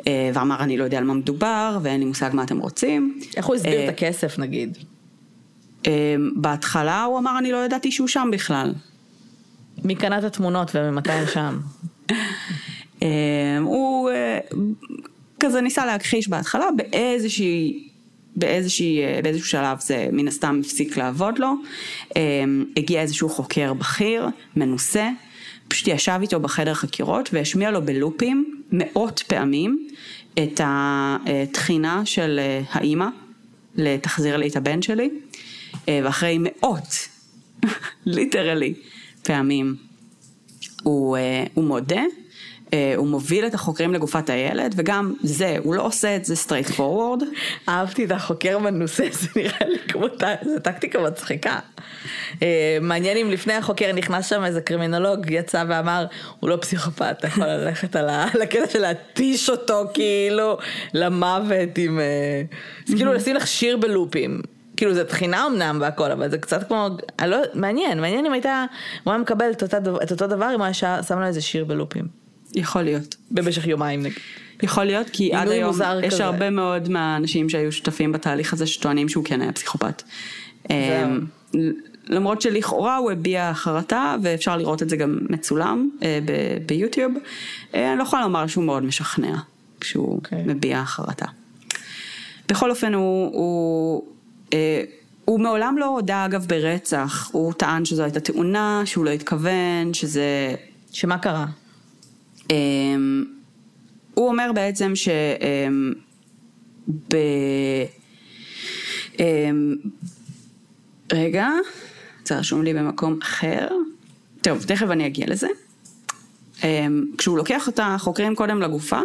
אה, 0.07 0.31
ואמר 0.35 0.57
אני 0.61 0.77
לא 0.77 0.85
יודע 0.85 0.99
על 0.99 1.05
מה 1.05 1.15
מדובר, 1.15 1.79
ואין 1.83 2.01
לי 2.01 2.07
מושג 2.07 2.31
מה 2.33 2.43
אתם 2.43 2.59
רוצים. 2.59 3.21
איך 3.37 3.47
הוא 3.47 3.55
הסביר 3.55 3.73
אה, 3.73 3.85
את 3.85 3.89
הכסף 3.89 4.39
נגיד? 4.39 4.79
אמ, 5.87 6.31
בהתחלה 6.37 7.03
הוא 7.03 7.19
אמר 7.19 7.39
אני 7.39 7.53
לא 7.53 7.65
ידעתי 7.65 7.93
שהוא 7.93 8.09
שם 8.09 8.29
בכלל. 8.33 8.75
מי 9.85 9.95
קנה 9.95 10.19
את 10.19 10.25
התמונות 10.25 10.71
וממתי 10.75 11.13
הם 11.13 11.27
שם? 11.27 11.59
אמ, 13.03 13.09
הוא 13.63 14.11
אה, 14.11 14.39
כזה 15.41 15.61
ניסה 15.61 15.87
להכחיש 15.87 16.29
בהתחלה 16.29 16.67
באיזושהי... 16.77 17.85
באיזושהי, 18.37 19.05
אה, 19.05 19.21
באיזשהו 19.23 19.47
שלב 19.47 19.81
זה 19.81 20.09
מן 20.13 20.29
הסתם 20.29 20.61
הפסיק 20.65 20.97
לעבוד 20.97 21.39
לו, 21.39 21.53
אמ, 22.17 22.65
הגיע 22.77 23.01
איזשהו 23.01 23.29
חוקר 23.29 23.75
בכיר, 23.75 24.27
מנוסה, 24.57 25.09
פשוט 25.69 25.89
ישב 25.89 26.19
איתו 26.23 26.41
בחדר 26.41 26.75
חקירות 26.75 27.29
והשמיע 27.33 27.71
לו 27.71 27.83
בלופים 27.83 28.63
מאות 28.73 29.23
פעמים 29.27 29.89
את 30.39 30.61
התחינה 30.65 32.07
של 32.07 32.39
אה, 32.39 32.61
האימא 32.71 33.07
לתחזיר 33.75 34.37
לי 34.37 34.49
את 34.49 34.57
הבן 34.57 34.83
שלי, 34.83 35.11
אה, 35.89 36.01
ואחרי 36.05 36.39
מאות, 36.41 37.09
ליטרלי, 38.07 38.75
פעמים 39.23 39.77
הוא, 40.83 41.17
אה, 41.17 41.45
הוא 41.55 41.65
מודה, 41.65 42.03
הוא 42.97 43.07
מוביל 43.07 43.47
את 43.47 43.55
החוקרים 43.55 43.95
לגופת 43.95 44.31
הילד, 44.31 44.75
וגם 44.77 45.15
זה, 45.23 45.57
הוא 45.65 45.75
לא 45.75 45.83
עושה 45.83 46.17
את 46.17 46.25
זה 46.25 46.35
straight 46.35 46.71
forward. 46.71 47.25
אהבתי 47.69 48.05
את 48.05 48.11
החוקר 48.11 48.59
מנוסה, 48.59 49.05
זה 49.21 49.29
נראה 49.37 49.67
לי 49.69 49.79
כמו, 49.89 50.07
זה 50.45 50.61
טקטיקה 50.61 51.01
מצחיקה. 51.01 51.59
אה, 52.43 52.79
מעניין 52.81 53.17
אם 53.17 53.31
לפני 53.31 53.53
החוקר 53.53 53.93
נכנס 53.93 54.29
שם 54.29 54.45
איזה 54.45 54.61
קרימינולוג, 54.61 55.31
יצא 55.31 55.65
ואמר, 55.69 56.07
הוא 56.41 56.51
לא 56.51 56.57
פסיכופת, 56.61 57.17
אתה 57.19 57.27
יכול 57.27 57.47
ללכת 57.47 57.97
על 57.97 58.09
הקטע 58.43 58.69
של 58.71 58.81
להתיש 58.81 59.51
אותו 59.51 59.85
כאילו 59.95 60.59
למוות 60.95 61.79
עם... 61.79 62.01
אה, 62.01 62.43
זה 62.87 62.97
כאילו 62.97 63.13
לשים 63.13 63.37
לך 63.37 63.47
שיר 63.47 63.77
בלופים. 63.77 64.41
כאילו 64.77 64.95
זה 64.95 65.05
תחינה 65.05 65.47
אמנם 65.47 65.79
והכל, 65.81 66.11
אבל 66.13 66.31
זה 66.31 66.39
קצת 66.39 66.69
כמו, 66.69 66.89
לא, 67.27 67.39
מעניין, 67.55 68.01
מעניין 68.01 68.27
אם 68.27 68.33
הייתה, 68.33 68.65
הוא 69.05 69.13
היה 69.13 69.23
מקבל 69.23 69.51
את, 69.51 69.63
אותה, 69.63 69.79
את 70.03 70.11
אותו 70.11 70.27
דבר 70.27 70.51
אם 70.55 70.61
הוא 70.61 70.65
היה 70.65 71.03
שם 71.03 71.19
לו 71.19 71.27
איזה 71.27 71.41
שיר 71.41 71.65
בלופים. 71.65 72.28
יכול 72.55 72.83
להיות. 72.83 73.17
במשך 73.31 73.67
יומיים 73.67 74.01
נגיד. 74.03 74.19
יכול 74.63 74.85
להיות, 74.85 75.11
כי 75.11 75.35
עד 75.35 75.49
היום 75.49 75.77
יש 76.03 76.15
כזה. 76.15 76.25
הרבה 76.25 76.51
מאוד 76.51 76.89
מהאנשים 76.89 77.49
שהיו 77.49 77.73
שותפים 77.73 78.13
בתהליך 78.13 78.53
הזה 78.53 78.67
שטוענים 78.67 79.09
שהוא 79.09 79.25
כן 79.25 79.41
היה 79.41 79.53
פסיכופת. 79.53 80.03
אמ, 80.71 81.21
למרות 82.09 82.43
שלכאורה 82.43 82.97
הוא 82.97 83.11
הביע 83.11 83.55
חרטה, 83.55 84.17
ואפשר 84.23 84.57
לראות 84.57 84.83
את 84.83 84.89
זה 84.89 84.97
גם 84.97 85.19
מצולם 85.31 85.91
אה, 86.03 86.19
ב- 86.25 86.67
ביוטיוב, 86.67 87.13
אה, 87.75 87.91
אני 87.91 87.99
לא 87.99 88.03
יכולה 88.03 88.23
לומר 88.23 88.47
שהוא 88.47 88.65
מאוד 88.65 88.83
משכנע 88.83 89.37
כשהוא 89.81 90.15
אוקיי. 90.17 90.43
מביע 90.47 90.85
חרטה. 90.85 91.27
בכל 92.49 92.71
אופן 92.71 92.95
הוא, 92.95 93.31
הוא, 93.33 94.03
אה, 94.53 94.83
הוא 95.25 95.41
מעולם 95.41 95.79
לא 95.79 95.87
הודה 95.87 96.25
אגב 96.25 96.47
ברצח, 96.49 97.31
הוא 97.33 97.53
טען 97.53 97.85
שזו 97.85 98.03
הייתה 98.03 98.21
תאונה, 98.21 98.83
שהוא 98.85 99.05
לא 99.05 99.11
התכוון, 99.11 99.95
שזה... 99.95 100.55
שמה 100.93 101.19
קרה? 101.19 101.47
אמ, 102.51 103.25
הוא 104.15 104.29
אומר 104.29 104.51
בעצם 104.55 104.97
ש... 104.97 105.09
אמ, 105.09 105.93
ב... 106.89 107.17
אמ, 109.19 109.77
רגע, 111.13 111.49
זה 112.25 112.39
רשום 112.39 112.63
לי 112.63 112.75
במקום 112.75 113.19
אחר. 113.23 113.69
טוב, 114.41 114.65
תכף 114.65 114.87
אני 114.91 115.07
אגיע 115.07 115.27
לזה. 115.29 115.49
כשהוא 117.19 117.39
לוקח 117.39 117.69
את 117.69 117.81
החוקרים 117.83 118.35
קודם 118.35 118.63
לגופה, 118.63 119.01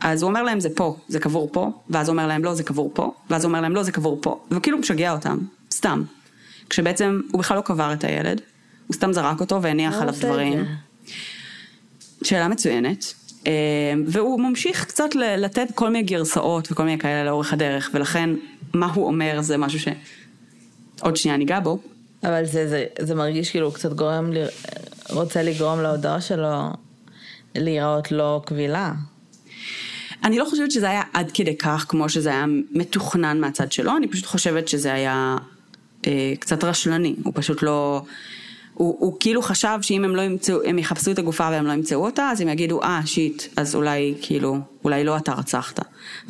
אז 0.00 0.22
הוא 0.22 0.28
אומר 0.28 0.42
להם 0.42 0.60
זה 0.60 0.68
פה, 0.74 0.96
זה 1.08 1.20
קבור 1.20 1.48
פה, 1.52 1.70
ואז 1.90 2.08
הוא 2.08 2.12
אומר 2.12 2.26
להם 2.26 2.44
לא, 2.44 2.54
זה 2.54 2.62
קבור 2.62 2.90
פה, 2.94 3.14
ואז 3.30 3.44
הוא 3.44 3.48
אומר 3.48 3.60
להם 3.60 3.74
לא, 3.74 3.82
זה 3.82 3.92
קבור 3.92 4.18
פה, 4.22 4.44
וכאילו 4.50 4.78
משגע 4.78 5.12
אותם, 5.12 5.38
סתם. 5.74 6.02
כשבעצם 6.70 7.20
הוא 7.32 7.38
בכלל 7.38 7.56
לא 7.56 7.62
קבר 7.62 7.92
את 7.92 8.04
הילד, 8.04 8.40
הוא 8.86 8.94
סתם 8.94 9.12
זרק 9.12 9.40
אותו 9.40 9.62
והניח 9.62 9.94
הוא 9.94 10.02
עליו 10.02 10.14
דברים. 10.18 10.64
שאלה 12.22 12.48
מצוינת. 12.48 13.14
אה, 13.46 13.52
והוא 14.06 14.40
ממשיך 14.40 14.84
קצת 14.84 15.14
ל- 15.14 15.44
לתת 15.44 15.68
כל 15.74 15.90
מיני 15.90 16.04
גרסאות 16.04 16.72
וכל 16.72 16.82
מיני 16.82 16.98
כאלה 16.98 17.24
לאורך 17.24 17.52
הדרך, 17.52 17.90
ולכן 17.94 18.30
מה 18.74 18.92
הוא 18.92 19.06
אומר 19.06 19.40
זה 19.40 19.56
משהו 19.56 19.80
ש... 19.80 19.88
עוד 21.00 21.16
שנייה 21.16 21.36
ניגע 21.36 21.60
בו. 21.60 21.78
אבל 22.24 22.44
זה, 22.44 22.68
זה, 22.68 22.84
זה 22.98 23.14
מרגיש 23.14 23.50
כאילו 23.50 23.66
הוא 23.66 23.74
קצת 23.74 23.92
גורם, 23.92 24.32
לי, 24.32 24.40
רוצה 25.10 25.42
לגרום 25.42 25.80
להודעה 25.80 26.20
שלו 26.20 26.70
להיראות 27.54 28.12
לא 28.12 28.42
קבילה. 28.44 28.92
אני 30.24 30.38
לא 30.38 30.44
חושבת 30.44 30.70
שזה 30.70 30.90
היה 30.90 31.02
עד 31.12 31.30
כדי 31.34 31.56
כך 31.56 31.86
כמו 31.88 32.08
שזה 32.08 32.28
היה 32.28 32.44
מתוכנן 32.70 33.40
מהצד 33.40 33.72
שלו, 33.72 33.96
אני 33.96 34.08
פשוט 34.08 34.26
חושבת 34.26 34.68
שזה 34.68 34.92
היה 34.92 35.36
אה, 36.06 36.32
קצת 36.40 36.64
רשלני, 36.64 37.14
הוא 37.24 37.32
פשוט 37.36 37.62
לא... 37.62 38.02
הוא, 38.76 38.96
הוא 38.98 39.16
כאילו 39.20 39.42
חשב 39.42 39.78
שאם 39.82 40.04
הם 40.04 40.16
לא 40.16 40.22
ימצאו, 40.22 40.58
הם 40.64 40.78
יחפשו 40.78 41.10
את 41.10 41.18
הגופה 41.18 41.48
והם 41.50 41.66
לא 41.66 41.72
ימצאו 41.72 42.04
אותה, 42.04 42.30
אז 42.30 42.40
הם 42.40 42.48
יגידו, 42.48 42.82
אה, 42.82 43.00
שיט, 43.04 43.42
אז 43.56 43.74
אולי, 43.74 44.14
כאילו, 44.22 44.58
אולי 44.84 45.04
לא 45.04 45.16
אתה 45.16 45.32
רצחת. 45.32 45.80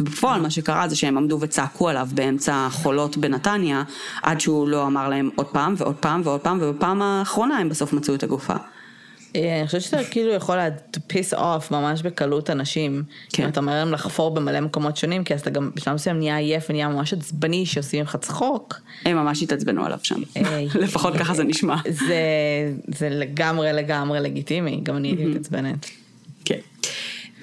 ובפועל 0.00 0.40
מה 0.40 0.50
שקרה 0.50 0.88
זה 0.88 0.96
שהם 0.96 1.16
עמדו 1.16 1.38
וצעקו 1.40 1.88
עליו 1.88 2.08
באמצע 2.14 2.66
החולות 2.66 3.16
בנתניה, 3.16 3.82
עד 4.22 4.40
שהוא 4.40 4.68
לא 4.68 4.86
אמר 4.86 5.08
להם 5.08 5.30
עוד 5.34 5.46
פעם 5.46 5.74
ועוד 5.76 5.94
פעם 5.94 6.20
ועוד 6.24 6.40
פעם, 6.40 6.58
ובפעם 6.60 7.02
האחרונה 7.02 7.58
הם 7.58 7.68
בסוף 7.68 7.92
מצאו 7.92 8.14
את 8.14 8.22
הגופה. 8.22 8.54
אה, 9.36 9.58
אני 9.58 9.66
חושבת 9.66 9.82
שאתה 9.82 10.04
כאילו 10.10 10.32
יכול 10.32 10.58
to 10.96 10.98
piss 11.12 11.38
off 11.38 11.70
ממש 11.70 12.02
בקלות 12.02 12.50
אנשים. 12.50 13.02
כן. 13.32 13.42
כן. 13.42 13.48
אתה 13.48 13.60
אומר 13.60 13.72
להם 13.72 13.92
לחפור 13.92 14.34
במלא 14.34 14.60
מקומות 14.60 14.96
שונים, 14.96 15.24
כי 15.24 15.34
אז 15.34 15.40
אתה 15.40 15.50
גם 15.50 15.70
בשלב 15.74 15.94
מסוים 15.94 16.18
נהיה 16.18 16.36
עייף 16.36 16.66
ונהיה 16.70 16.88
ממש 16.88 17.12
עצבני 17.12 17.66
שעושים 17.66 18.02
לך 18.02 18.16
צחוק. 18.16 18.80
הם 19.04 19.16
ממש 19.16 19.42
התעצבנו 19.42 19.84
עליו 19.84 19.98
שם. 20.02 20.22
אה, 20.36 20.64
לפחות 20.84 21.14
ככה 21.16 21.34
זה 21.34 21.44
נשמע. 21.44 21.76
זה, 21.88 22.16
זה 22.88 23.08
לגמרי 23.08 23.72
לגמרי 23.72 24.20
לגיטימי, 24.20 24.80
גם 24.82 24.96
אני 24.96 25.08
הייתי 25.08 25.24
מתעצבנת. 25.24 25.86
כן. 26.44 26.58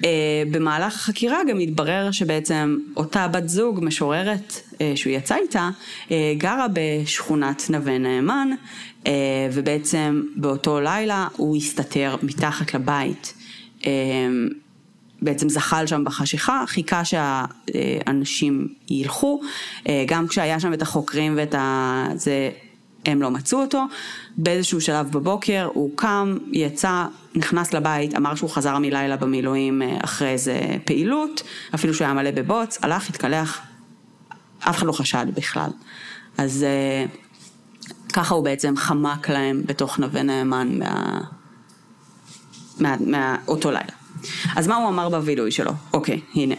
Uh, 0.04 0.06
במהלך 0.50 0.94
החקירה 0.94 1.38
גם 1.48 1.58
התברר 1.60 2.10
שבעצם 2.10 2.78
אותה 2.96 3.28
בת 3.28 3.48
זוג 3.48 3.80
משוררת 3.82 4.52
uh, 4.52 4.76
שהוא 4.94 5.12
יצא 5.12 5.36
איתה, 5.36 5.70
uh, 6.08 6.12
גרה 6.36 6.66
בשכונת 6.72 7.70
נווה 7.70 7.98
נאמן, 7.98 8.48
ובעצם 9.52 10.22
באותו 10.36 10.80
לילה 10.80 11.28
הוא 11.36 11.56
הסתתר 11.56 12.16
מתחת 12.22 12.74
לבית. 12.74 13.34
בעצם 15.22 15.48
זחל 15.48 15.86
שם 15.86 16.04
בחשיכה, 16.04 16.64
חיכה 16.66 17.02
שהאנשים 17.04 18.68
ילכו, 18.90 19.40
גם 20.06 20.28
כשהיה 20.28 20.60
שם 20.60 20.72
את 20.72 20.82
החוקרים 20.82 21.34
ואת 21.36 21.54
ה... 21.54 22.06
זה, 22.14 22.50
הם 23.06 23.22
לא 23.22 23.30
מצאו 23.30 23.60
אותו. 23.60 23.84
באיזשהו 24.36 24.80
שלב 24.80 25.10
בבוקר 25.10 25.68
הוא 25.72 25.90
קם, 25.96 26.38
יצא, 26.52 27.06
נכנס 27.34 27.74
לבית, 27.74 28.14
אמר 28.16 28.34
שהוא 28.34 28.50
חזר 28.50 28.78
מלילה 28.78 29.16
במילואים 29.16 29.82
אה, 29.82 29.96
אחרי 30.04 30.28
איזה 30.28 30.76
פעילות, 30.84 31.42
אפילו 31.74 31.94
שהוא 31.94 32.04
היה 32.04 32.14
מלא 32.14 32.30
בבוץ, 32.30 32.78
הלך, 32.82 33.08
התקלח, 33.08 33.60
אף 34.58 34.76
אחד 34.76 34.86
לא 34.86 34.92
חשד 34.92 35.26
בכלל. 35.34 35.70
אז 36.38 36.62
אה, 36.62 37.06
ככה 38.12 38.34
הוא 38.34 38.44
בעצם 38.44 38.76
חמק 38.76 39.28
להם 39.28 39.62
בתוך 39.66 39.98
נווה 39.98 40.22
נאמן 40.22 40.78
מה... 40.78 41.20
מה... 42.80 42.96
מאותו 43.00 43.70
לילה. 43.70 43.92
אז 44.56 44.68
מה 44.68 44.76
הוא 44.76 44.88
אמר 44.88 45.08
בווידוי 45.08 45.50
שלו? 45.50 45.72
אוקיי, 45.92 46.20
הנה, 46.34 46.54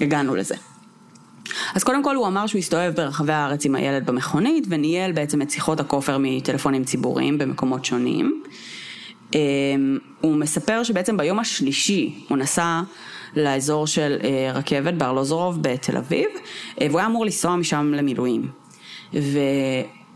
הגענו 0.00 0.34
לזה. 0.34 0.54
אז 1.74 1.84
קודם 1.84 2.04
כל 2.04 2.16
הוא 2.16 2.26
אמר 2.26 2.46
שהוא 2.46 2.58
הסתובב 2.58 2.92
ברחבי 2.96 3.32
הארץ 3.32 3.64
עם 3.64 3.74
הילד 3.74 4.06
במכונית 4.06 4.66
וניהל 4.68 5.12
בעצם 5.12 5.42
את 5.42 5.50
שיחות 5.50 5.80
הכופר 5.80 6.16
מטלפונים 6.20 6.84
ציבוריים 6.84 7.38
במקומות 7.38 7.84
שונים. 7.84 8.42
אמ, 9.34 9.98
הוא 10.20 10.36
מספר 10.36 10.82
שבעצם 10.82 11.16
ביום 11.16 11.38
השלישי 11.38 12.24
הוא 12.28 12.38
נסע 12.38 12.80
לאזור 13.36 13.86
של 13.86 14.16
אה, 14.24 14.52
רכבת 14.54 14.94
בארלוזורוב 14.94 15.62
בתל 15.62 15.96
אביב, 15.96 16.26
אה, 16.80 16.86
והוא 16.88 16.98
היה 16.98 17.06
אמור 17.08 17.24
לנסוע 17.24 17.56
משם 17.56 17.92
למילואים. 17.96 18.48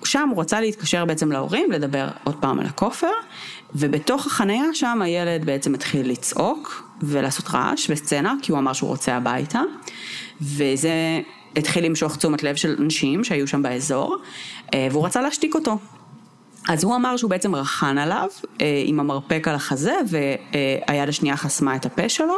ושם 0.02 0.28
הוא 0.28 0.40
רצה 0.40 0.60
להתקשר 0.60 1.04
בעצם 1.04 1.32
להורים, 1.32 1.72
לדבר 1.72 2.08
עוד 2.24 2.34
פעם 2.40 2.60
על 2.60 2.66
הכופר, 2.66 3.12
ובתוך 3.74 4.26
החנייה 4.26 4.64
שם 4.72 5.02
הילד 5.02 5.44
בעצם 5.44 5.74
התחיל 5.74 6.10
לצעוק 6.10 6.92
ולעשות 7.02 7.46
רעש 7.54 7.90
וסצנה, 7.90 8.34
כי 8.42 8.52
הוא 8.52 8.58
אמר 8.58 8.72
שהוא 8.72 8.88
רוצה 8.90 9.16
הביתה, 9.16 9.60
וזה 10.40 11.20
התחיל 11.56 11.84
למשוך 11.84 12.16
תשומת 12.16 12.42
לב 12.42 12.56
של 12.56 12.76
אנשים 12.80 13.24
שהיו 13.24 13.48
שם 13.48 13.62
באזור, 13.62 14.16
אה, 14.74 14.88
והוא 14.90 15.06
רצה 15.06 15.22
להשתיק 15.22 15.54
אותו. 15.54 15.78
אז 16.68 16.84
הוא 16.84 16.96
אמר 16.96 17.16
שהוא 17.16 17.30
בעצם 17.30 17.54
רכן 17.54 17.98
עליו 17.98 18.28
אה, 18.60 18.82
עם 18.86 19.00
המרפק 19.00 19.48
על 19.48 19.54
החזה 19.54 19.94
והיד 20.06 21.08
השנייה 21.08 21.36
חסמה 21.36 21.76
את 21.76 21.86
הפה 21.86 22.08
שלו 22.08 22.34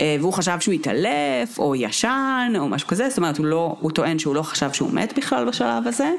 אה, 0.00 0.16
והוא 0.20 0.32
חשב 0.32 0.60
שהוא 0.60 0.74
התעלף 0.74 1.58
או 1.58 1.74
ישן 1.74 2.52
או 2.58 2.68
משהו 2.68 2.88
כזה, 2.88 3.08
זאת 3.08 3.18
אומרת 3.18 3.38
הוא, 3.38 3.46
לא, 3.46 3.76
הוא 3.80 3.90
טוען 3.90 4.18
שהוא 4.18 4.34
לא 4.34 4.42
חשב 4.42 4.72
שהוא 4.72 4.92
מת 4.92 5.18
בכלל 5.18 5.48
בשלב 5.48 5.86
הזה 5.86 6.04
אה, 6.04 6.12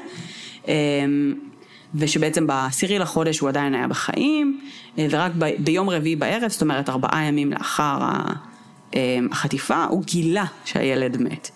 ושבעצם 1.94 2.46
בעשירי 2.46 2.98
לחודש 2.98 3.38
הוא 3.38 3.48
עדיין 3.48 3.74
היה 3.74 3.88
בחיים 3.88 4.60
ורק 4.98 5.32
ב, 5.38 5.50
ביום 5.58 5.90
רביעי 5.90 6.16
בערב, 6.16 6.50
זאת 6.50 6.62
אומרת 6.62 6.88
ארבעה 6.88 7.24
ימים 7.24 7.52
לאחר 7.52 7.98
החטיפה, 9.32 9.84
הוא 9.84 10.04
גילה 10.04 10.44
שהילד 10.64 11.16
מת. 11.16 11.50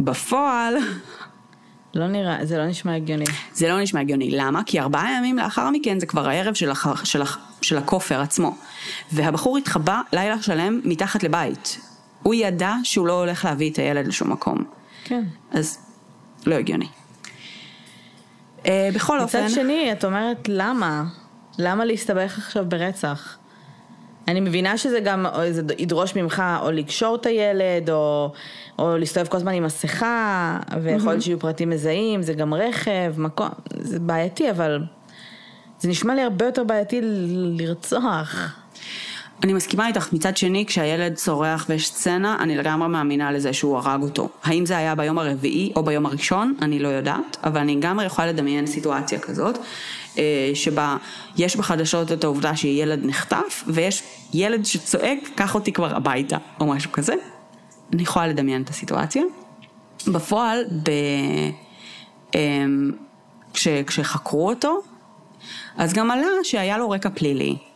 בפועל 0.00 0.74
לא 1.94 2.08
נראה, 2.08 2.44
זה 2.46 2.58
לא 2.58 2.66
נשמע 2.66 2.94
הגיוני. 2.94 3.24
זה 3.52 3.68
לא 3.68 3.80
נשמע 3.82 4.00
הגיוני, 4.00 4.30
למה? 4.30 4.64
כי 4.64 4.80
ארבעה 4.80 5.16
ימים 5.18 5.38
לאחר 5.38 5.70
מכן 5.70 6.00
זה 6.00 6.06
כבר 6.06 6.28
הערב 6.28 6.54
של, 6.54 6.70
הח... 6.70 7.04
של, 7.04 7.22
הח... 7.22 7.38
של 7.62 7.78
הכופר 7.78 8.20
עצמו. 8.20 8.56
והבחור 9.12 9.58
התחבא 9.58 10.00
לילה 10.12 10.42
שלם 10.42 10.80
מתחת 10.84 11.22
לבית. 11.22 11.80
הוא 12.22 12.34
ידע 12.34 12.74
שהוא 12.84 13.06
לא 13.06 13.20
הולך 13.20 13.44
להביא 13.44 13.70
את 13.70 13.76
הילד 13.76 14.06
לשום 14.06 14.32
מקום. 14.32 14.64
כן. 15.04 15.24
אז 15.50 15.78
לא 16.46 16.54
הגיוני. 16.54 16.86
Uh, 18.62 18.66
בכל 18.94 19.16
מצד 19.16 19.22
אופן... 19.22 19.44
מצד 19.44 19.54
שני, 19.54 19.92
את 19.92 20.04
אומרת, 20.04 20.48
למה? 20.48 21.04
למה 21.58 21.84
להסתבך 21.84 22.38
עכשיו 22.38 22.64
ברצח? 22.68 23.38
אני 24.28 24.40
מבינה 24.40 24.78
שזה 24.78 25.00
גם, 25.00 25.26
זה 25.50 25.62
ידרוש 25.78 26.16
ממך 26.16 26.42
או 26.62 26.70
לקשור 26.70 27.14
את 27.14 27.26
הילד, 27.26 27.90
או, 27.90 28.32
או 28.78 28.98
להסתובב 28.98 29.26
כל 29.26 29.36
הזמן 29.36 29.52
עם 29.52 29.62
מסכה, 29.62 30.58
ויכול 30.82 31.08
להיות 31.10 31.20
mm-hmm. 31.20 31.24
שיהיו 31.24 31.38
פרטים 31.38 31.70
מזהים, 31.70 32.22
זה 32.22 32.32
גם 32.32 32.54
רכב, 32.54 33.14
מקום, 33.16 33.48
זה 33.78 33.98
בעייתי, 33.98 34.50
אבל 34.50 34.82
זה 35.78 35.88
נשמע 35.88 36.14
לי 36.14 36.22
הרבה 36.22 36.44
יותר 36.44 36.64
בעייתי 36.64 37.00
לרצוח. 37.58 38.61
אני 39.42 39.52
מסכימה 39.52 39.86
איתך, 39.86 40.12
מצד 40.12 40.36
שני, 40.36 40.66
כשהילד 40.66 41.14
צורח 41.14 41.66
ויש 41.68 41.88
סצנה, 41.88 42.36
אני 42.40 42.56
לגמרי 42.56 42.88
מאמינה 42.88 43.32
לזה 43.32 43.52
שהוא 43.52 43.76
הרג 43.78 44.02
אותו. 44.02 44.28
האם 44.44 44.66
זה 44.66 44.76
היה 44.76 44.94
ביום 44.94 45.18
הרביעי 45.18 45.72
או 45.76 45.82
ביום 45.82 46.06
הראשון, 46.06 46.54
אני 46.62 46.78
לא 46.78 46.88
יודעת, 46.88 47.36
אבל 47.44 47.60
אני 47.60 47.76
גם 47.80 48.00
יכולה 48.06 48.28
לדמיין 48.28 48.66
סיטואציה 48.66 49.18
כזאת, 49.18 49.58
אה, 50.18 50.50
שבה 50.54 50.96
יש 51.36 51.56
בחדשות 51.56 52.12
את 52.12 52.24
העובדה 52.24 52.56
שילד 52.56 53.00
נחטף, 53.02 53.64
ויש 53.66 54.02
ילד 54.34 54.64
שצועק, 54.64 55.18
קח 55.34 55.54
אותי 55.54 55.72
כבר 55.72 55.96
הביתה, 55.96 56.36
או 56.60 56.66
משהו 56.66 56.92
כזה. 56.92 57.14
אני 57.92 58.02
יכולה 58.02 58.26
לדמיין 58.26 58.62
את 58.62 58.70
הסיטואציה. 58.70 59.22
בפועל, 60.06 60.64
ב... 60.82 60.90
אמ, 62.34 62.90
כש... 63.54 63.68
כשחקרו 63.68 64.48
אותו, 64.48 64.80
אז 65.76 65.92
גם 65.92 66.10
עלה 66.10 66.26
שהיה 66.42 66.78
לו 66.78 66.90
רקע 66.90 67.08
פלילי. 67.14 67.71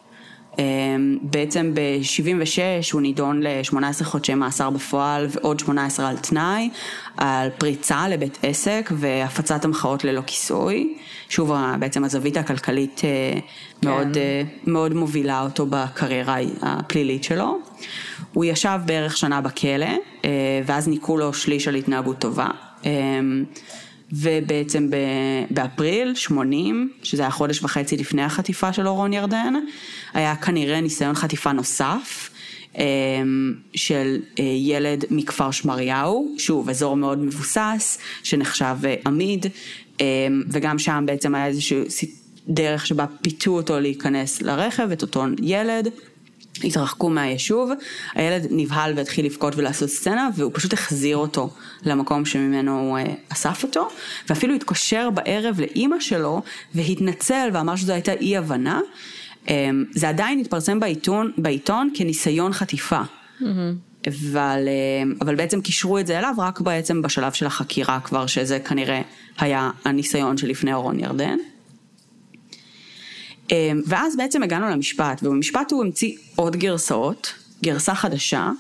אמ, 0.59 1.19
בעצם 1.23 1.75
ב-76 1.75 2.93
הוא 2.93 3.01
נידון 3.01 3.43
ל-18 3.43 4.05
חודשי 4.05 4.35
מאסר 4.35 4.71
בפועל 4.71 5.27
ועוד 5.31 5.61
18 5.61 6.09
על 6.09 6.17
תנאי, 6.17 6.71
על 7.17 7.49
פריצה 7.59 8.09
לבית 8.09 8.39
עסק 8.43 8.91
והפצת 8.95 9.65
המחאות 9.65 10.05
ללא 10.05 10.23
כיסוי. 10.27 10.97
שוב, 11.29 11.53
בעצם 11.79 12.05
הזווית 12.05 12.37
הכלכלית 12.37 13.01
אה, 13.05 13.41
כן. 13.81 13.89
מאוד, 13.89 14.17
אה, 14.17 14.43
מאוד 14.67 14.95
מובילה 14.95 15.43
אותו 15.43 15.67
בקריירה 15.71 16.37
הפלילית 16.63 17.25
שלו. 17.25 17.59
הוא 18.33 18.45
ישב 18.45 18.79
בערך 18.85 19.17
שנה 19.17 19.41
בכלא, 19.41 19.87
אה, 20.25 20.31
ואז 20.67 20.89
ניקו 20.89 21.17
לו 21.17 21.35
שליש 21.35 21.69
על 21.69 21.75
התנהגות 21.75 22.19
טובה. 22.19 22.49
ובעצם 24.13 24.91
באפריל 25.51 26.15
80, 26.15 26.91
שזה 27.03 27.23
היה 27.23 27.31
חודש 27.31 27.63
וחצי 27.63 27.97
לפני 27.97 28.23
החטיפה 28.23 28.73
של 28.73 28.89
אורון 28.89 29.13
ירדן, 29.13 29.55
היה 30.15 30.37
כנראה 30.37 30.81
ניסיון 30.81 31.15
חטיפה 31.15 31.53
נוסף. 31.53 32.31
אמ, 32.79 33.55
של 33.75 34.19
אה, 34.39 34.45
ילד 34.45 35.05
מכפר 35.11 35.51
שמריהו, 35.51 36.35
שוב 36.39 36.69
אזור 36.71 36.97
מאוד 36.97 37.19
מבוסס, 37.19 37.99
שנחשב 38.23 38.77
אה, 38.85 38.95
עמיד, 39.07 39.47
אמ, 40.01 40.43
וגם 40.51 40.79
שם 40.79 41.05
בעצם 41.07 41.35
היה 41.35 41.47
איזושהי 41.47 42.11
דרך 42.49 42.87
שבה 42.87 43.07
פיתו 43.23 43.51
אותו 43.51 43.81
להיכנס 43.81 44.43
לרכב, 44.43 44.91
את 44.93 45.03
אותו 45.03 45.25
ילד. 45.43 45.89
התרחקו 46.65 47.11
מהיישוב, 47.11 47.71
הילד 48.15 48.47
נבהל 48.51 48.93
והתחיל 48.97 49.27
לבכות 49.27 49.57
ולעשות 49.57 49.89
סצנה 49.89 50.29
והוא 50.37 50.51
פשוט 50.55 50.73
החזיר 50.73 51.17
אותו 51.17 51.51
למקום 51.83 52.25
שממנו 52.25 52.81
הוא 52.81 52.99
אה, 52.99 53.05
אסף 53.29 53.63
אותו 53.63 53.89
ואפילו 54.29 54.55
התקשר 54.55 55.11
בערב 55.11 55.61
לאימא 55.61 56.01
שלו 56.01 56.43
והתנצל 56.75 57.49
ואמר 57.53 57.77
שזו 57.77 57.93
הייתה 57.93 58.13
אי 58.13 58.37
הבנה. 58.37 58.81
אמ, 59.49 59.85
זה 59.91 60.09
עדיין 60.09 60.39
התפרסם 60.39 60.81
בעיתון, 60.81 61.33
בעיתון 61.39 61.91
כניסיון 61.95 62.53
חטיפה. 62.53 63.01
Mm-hmm. 63.01 63.45
אבל, 64.09 64.69
אמ, 65.03 65.15
אבל 65.21 65.35
בעצם 65.35 65.61
קישרו 65.61 65.99
את 65.99 66.07
זה 66.07 66.19
אליו 66.19 66.35
רק 66.39 66.61
בעצם 66.61 67.03
בשלב 67.03 67.33
של 67.33 67.47
החקירה 67.47 68.01
כבר 68.01 68.27
שזה 68.27 68.59
כנראה 68.59 69.03
היה 69.39 69.71
הניסיון 69.85 70.37
שלפני 70.37 70.75
אורון 70.75 71.01
ירדן. 71.01 71.37
אמ, 73.51 73.83
ואז 73.87 74.17
בעצם 74.17 74.43
הגענו 74.43 74.69
למשפט, 74.69 75.21
ובמשפט 75.23 75.73
הוא 75.73 75.85
המציא 75.85 76.17
עוד 76.37 76.57
גרסאות, 76.57 77.35
גרסה 77.63 77.95
חדשה, 77.95 78.51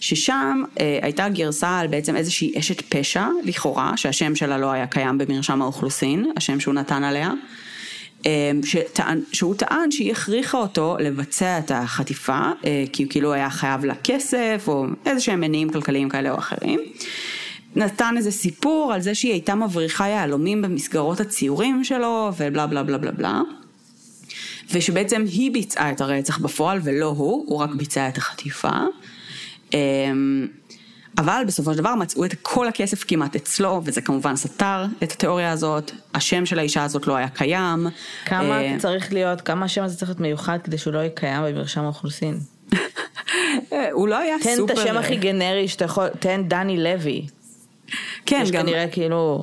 ששם 0.00 0.62
אה, 0.80 0.98
הייתה 1.02 1.28
גרסה 1.28 1.78
על 1.78 1.86
בעצם 1.86 2.16
איזושהי 2.16 2.58
אשת 2.58 2.82
פשע, 2.88 3.26
לכאורה, 3.44 3.96
שהשם 3.96 4.36
שלה 4.36 4.58
לא 4.58 4.70
היה 4.70 4.86
קיים 4.86 5.18
במרשם 5.18 5.62
האוכלוסין, 5.62 6.32
השם 6.36 6.60
שהוא 6.60 6.74
נתן 6.74 7.04
עליה, 7.04 7.32
אה, 8.26 8.50
שטען, 8.64 9.20
שהוא 9.32 9.54
טען 9.54 9.90
שהיא 9.90 10.12
הכריחה 10.12 10.58
אותו 10.58 10.96
לבצע 11.00 11.58
את 11.58 11.70
החטיפה, 11.70 12.38
אה, 12.64 12.84
כי 12.92 13.02
הוא 13.02 13.10
כאילו 13.10 13.32
היה 13.32 13.50
חייב 13.50 13.84
לה 13.84 13.94
כסף, 14.04 14.64
או 14.66 14.86
איזה 15.06 15.20
שהם 15.20 15.40
מניעים 15.40 15.70
כלכליים 15.70 16.08
כאלה 16.08 16.30
או 16.30 16.38
אחרים. 16.38 16.80
נתן 17.76 18.14
איזה 18.16 18.30
סיפור 18.30 18.92
על 18.92 19.00
זה 19.00 19.14
שהיא 19.14 19.32
הייתה 19.32 19.54
מבריחה 19.54 20.08
יהלומים 20.08 20.62
במסגרות 20.62 21.20
הציורים 21.20 21.84
שלו, 21.84 22.30
ובלה 22.36 22.66
בלה 22.66 22.82
בלה 22.82 22.98
בלה 22.98 23.12
בלה. 23.12 23.42
ושבעצם 24.72 25.24
היא 25.26 25.52
ביצעה 25.52 25.90
את 25.90 26.00
הרצח 26.00 26.38
בפועל 26.38 26.80
ולא 26.84 27.06
הוא, 27.06 27.44
הוא 27.48 27.58
רק 27.58 27.70
ביצע 27.70 28.08
את 28.08 28.18
החטיפה. 28.18 28.70
אמ, 29.74 30.46
אבל 31.18 31.42
בסופו 31.46 31.72
של 31.72 31.78
דבר 31.78 31.94
מצאו 31.94 32.24
את 32.24 32.34
כל 32.42 32.68
הכסף 32.68 33.04
כמעט 33.04 33.36
אצלו, 33.36 33.80
וזה 33.84 34.00
כמובן 34.00 34.36
סתר 34.36 34.84
את 35.02 35.12
התיאוריה 35.12 35.52
הזאת, 35.52 35.90
השם 36.14 36.46
של 36.46 36.58
האישה 36.58 36.84
הזאת 36.84 37.06
לא 37.06 37.16
היה 37.16 37.28
קיים. 37.28 37.86
כמה 38.24 38.62
אה, 38.62 38.76
צריך 38.78 39.12
להיות, 39.12 39.40
כמה 39.40 39.64
השם 39.64 39.82
הזה 39.82 39.96
צריך 39.96 40.08
להיות 40.10 40.20
מיוחד 40.20 40.58
כדי 40.64 40.78
שהוא 40.78 40.94
לא 40.94 40.98
יהיה 40.98 41.10
קיים 41.10 41.42
במרשם 41.44 41.80
האוכלוסין? 41.80 42.38
הוא 43.92 44.08
לא 44.08 44.18
היה 44.18 44.36
תן 44.42 44.56
סופר... 44.56 44.74
תן 44.74 44.80
את 44.80 44.86
השם 44.86 44.96
הכי 44.96 45.16
גנרי 45.16 45.68
שאתה 45.68 45.84
יכול, 45.84 46.08
תן 46.08 46.42
דני 46.48 46.82
לוי. 46.84 47.26
כן, 48.26 48.40
יש 48.42 48.50
גם... 48.50 48.62
כנראה 48.62 48.88
כאילו... 48.88 49.42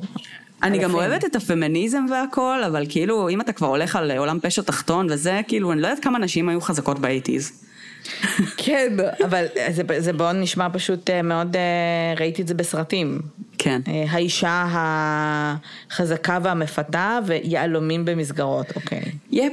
אני 0.62 0.78
גם 0.78 0.94
אוהבת 0.94 1.24
את 1.24 1.36
הפמיניזם 1.36 2.06
והכל, 2.10 2.64
אבל 2.66 2.86
כאילו, 2.88 3.28
אם 3.28 3.40
אתה 3.40 3.52
כבר 3.52 3.66
הולך 3.66 3.96
על 3.96 4.10
עולם 4.10 4.38
פשע 4.42 4.62
תחתון 4.62 5.06
וזה, 5.10 5.40
כאילו, 5.48 5.72
אני 5.72 5.80
לא 5.80 5.86
יודעת 5.86 6.04
כמה 6.04 6.18
נשים 6.18 6.48
היו 6.48 6.60
חזקות 6.60 6.98
באייטיז. 6.98 7.62
כן, 8.64 8.96
אבל 9.24 9.44
זה, 9.70 9.82
זה 9.98 10.12
מאוד 10.12 10.36
נשמע 10.36 10.68
פשוט 10.72 11.10
אה, 11.10 11.22
מאוד, 11.22 11.56
אה, 11.56 12.14
ראיתי 12.20 12.42
את 12.42 12.48
זה 12.48 12.54
בסרטים. 12.54 13.20
כן. 13.58 13.80
אה, 13.88 14.04
האישה 14.08 14.66
החזקה 15.90 16.38
והמפתה 16.42 17.18
ויהלומים 17.26 18.04
במסגרות, 18.04 18.76
אוקיי. 18.76 19.02
יפ. 19.30 19.52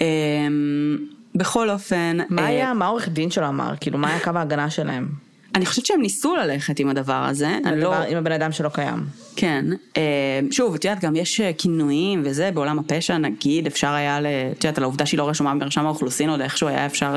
אמ, 0.00 0.98
בכל 1.34 1.70
אופן... 1.70 2.18
מה 2.28 2.46
היה, 2.46 2.74
מה 2.74 2.84
העורך 2.84 3.08
דין 3.08 3.30
שלו 3.30 3.48
אמר? 3.48 3.74
כאילו, 3.80 3.98
מה 3.98 4.08
היה 4.08 4.20
קו 4.20 4.30
ההגנה 4.34 4.70
שלהם? 4.70 5.29
אני 5.54 5.66
חושבת 5.66 5.86
שהם 5.86 6.00
ניסו 6.00 6.36
ללכת 6.36 6.78
עם 6.78 6.88
הדבר 6.88 7.24
הזה. 7.28 7.58
אני 7.64 7.80
לא... 7.80 7.94
עם 7.94 8.16
הבן 8.16 8.32
אדם 8.32 8.52
שלא 8.52 8.68
קיים. 8.68 9.06
כן. 9.36 9.64
אה, 9.96 10.02
שוב, 10.50 10.74
את 10.74 10.84
יודעת, 10.84 11.04
גם 11.04 11.16
יש 11.16 11.40
אה, 11.40 11.50
כינויים 11.58 12.22
וזה, 12.24 12.50
בעולם 12.54 12.78
הפשע, 12.78 13.18
נגיד, 13.18 13.66
אפשר 13.66 13.90
היה, 13.90 14.18
את 14.52 14.64
יודעת, 14.64 14.78
על 14.78 14.84
העובדה 14.84 15.06
שהיא 15.06 15.18
לא 15.18 15.28
רשומה 15.28 15.54
במרשם 15.54 15.86
האוכלוסין, 15.86 16.30
עוד 16.30 16.40
איכשהו 16.40 16.68
היה 16.68 16.86
אפשר... 16.86 17.14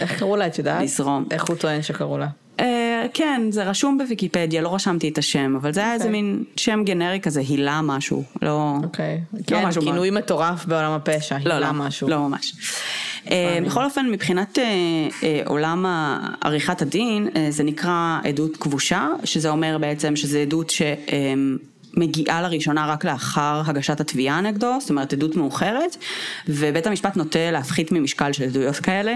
איך 0.00 0.18
קראו 0.18 0.36
לה, 0.36 0.46
את 0.46 0.58
יודעת? 0.58 0.82
לזרום. 0.82 1.24
איך 1.30 1.44
הוא 1.44 1.56
טוען 1.56 1.82
שקראו 1.82 2.18
לה? 2.18 2.26
כן, 3.14 3.42
זה 3.50 3.64
רשום 3.64 3.98
בוויקיפדיה, 3.98 4.62
לא 4.62 4.74
רשמתי 4.74 5.08
את 5.08 5.18
השם, 5.18 5.56
אבל 5.56 5.72
זה 5.72 5.80
היה 5.80 5.92
איזה 5.92 6.04
אוקיי. 6.04 6.22
מין 6.22 6.44
שם 6.56 6.82
גנרי 6.84 7.20
כזה, 7.20 7.40
הילה 7.40 7.80
משהו, 7.82 8.24
לא... 8.42 8.74
אוקיי. 8.82 9.20
לא 9.32 9.40
כן, 9.46 9.80
כינוי 9.80 10.10
מטורף 10.10 10.66
בעולם 10.66 10.92
הפשע, 10.92 11.38
לא, 11.44 11.54
הילה 11.54 11.72
לא, 11.72 11.72
משהו. 11.72 12.08
לא 12.08 12.28
ממש. 12.28 12.54
אה, 13.30 13.58
בכל 13.66 13.84
אופן, 13.84 14.06
מבחינת 14.10 14.58
אה, 14.58 14.64
אה, 15.22 15.42
עולם 15.46 15.86
עריכת 16.40 16.82
הדין, 16.82 17.28
זה 17.50 17.64
נקרא 17.64 18.18
עדות 18.24 18.56
כבושה, 18.56 19.08
שזה 19.24 19.50
אומר 19.50 19.78
בעצם 19.80 20.16
שזו 20.16 20.38
עדות 20.38 20.72
שמגיעה 21.90 22.42
לראשונה 22.42 22.86
רק 22.86 23.04
לאחר 23.04 23.62
הגשת 23.66 24.00
התביעה 24.00 24.40
נגדו, 24.40 24.76
זאת 24.80 24.90
אומרת 24.90 25.12
עדות 25.12 25.36
מאוחרת, 25.36 25.96
ובית 26.48 26.86
המשפט 26.86 27.16
נוטה 27.16 27.50
להפחית 27.50 27.92
ממשקל 27.92 28.32
של 28.32 28.44
עדויות 28.44 28.76
כאלה, 28.76 29.14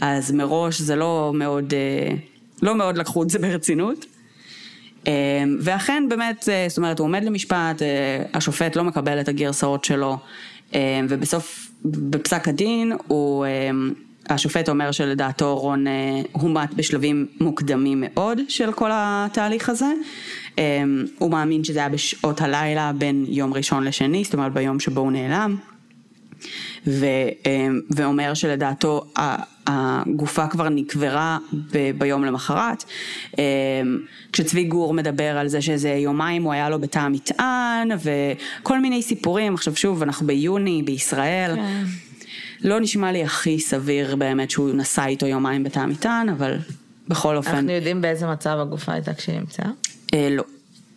אז 0.00 0.32
מראש 0.32 0.80
זה 0.80 0.96
לא 0.96 1.32
מאוד, 1.34 1.74
אה, 1.74 2.14
לא 2.62 2.74
מאוד 2.74 2.98
לקחו 2.98 3.22
את 3.22 3.30
זה 3.30 3.38
ברצינות. 3.38 4.06
אה, 5.06 5.12
ואכן 5.60 6.04
באמת, 6.08 6.48
אה, 6.48 6.64
זאת 6.68 6.78
אומרת, 6.78 6.98
הוא 6.98 7.04
עומד 7.04 7.24
למשפט, 7.24 7.82
אה, 7.82 8.22
השופט 8.34 8.76
לא 8.76 8.84
מקבל 8.84 9.20
את 9.20 9.28
הגרסאות 9.28 9.84
שלו, 9.84 10.18
אה, 10.74 11.00
ובסוף, 11.08 11.68
בפסק 11.84 12.48
הדין, 12.48 12.92
הוא, 13.06 13.46
אה, 13.46 13.70
השופט 14.28 14.68
אומר 14.68 14.92
שלדעתו 14.92 15.58
רון 15.58 15.86
אה, 15.86 15.92
הומת 16.32 16.74
בשלבים 16.74 17.26
מוקדמים 17.40 18.04
מאוד 18.06 18.40
של 18.48 18.72
כל 18.72 18.90
התהליך 18.92 19.68
הזה. 19.68 19.92
הוא 21.18 21.30
מאמין 21.30 21.64
שזה 21.64 21.78
היה 21.78 21.88
בשעות 21.88 22.40
הלילה 22.40 22.92
בין 22.98 23.24
יום 23.28 23.54
ראשון 23.54 23.84
לשני, 23.84 24.24
זאת 24.24 24.34
אומרת 24.34 24.52
ביום 24.52 24.80
שבו 24.80 25.00
הוא 25.00 25.12
נעלם. 25.12 25.56
ו, 26.86 27.06
אה, 27.46 27.68
ואומר 27.90 28.34
שלדעתו 28.34 29.04
הגופה 29.66 30.46
כבר 30.46 30.68
נקברה 30.68 31.38
ב, 31.72 31.90
ביום 31.98 32.24
למחרת. 32.24 32.84
אה, 33.38 33.44
כשצבי 34.32 34.64
גור 34.64 34.94
מדבר 34.94 35.38
על 35.38 35.48
זה 35.48 35.62
שאיזה 35.62 35.88
יומיים 35.88 36.42
הוא 36.42 36.52
היה 36.52 36.68
לו 36.68 36.78
בתא 36.78 36.98
המטען 36.98 37.88
וכל 38.02 38.80
מיני 38.80 39.02
סיפורים, 39.02 39.54
עכשיו 39.54 39.76
שוב 39.76 40.02
אנחנו 40.02 40.26
ביוני 40.26 40.82
בישראל, 40.82 41.54
כן. 41.54 41.84
לא 42.60 42.80
נשמע 42.80 43.12
לי 43.12 43.22
הכי 43.22 43.60
סביר 43.60 44.16
באמת 44.16 44.50
שהוא 44.50 44.74
נסע 44.74 45.06
איתו 45.06 45.26
יומיים 45.26 45.64
בתא 45.64 45.78
המטען, 45.78 46.28
אבל 46.28 46.56
בכל 47.08 47.36
אופן, 47.36 47.50
אנחנו 47.50 47.70
יודעים 47.70 48.00
באיזה 48.00 48.26
מצב 48.26 48.58
הגופה 48.60 48.92
הייתה 48.92 49.14
כשהיא 49.14 49.38
נמצאה? 49.38 49.66
אה, 50.14 50.28
לא. 50.30 50.42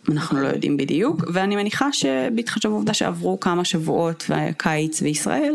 אנחנו 0.08 0.42
לא 0.42 0.48
יודעים 0.48 0.76
בדיוק, 0.76 1.24
ואני 1.32 1.56
מניחה 1.56 1.92
שבהתחשב 1.92 2.68
בעובדה 2.68 2.94
שעברו 2.94 3.40
כמה 3.40 3.64
שבועות 3.64 4.30
וקיץ 4.30 5.02
בישראל, 5.02 5.54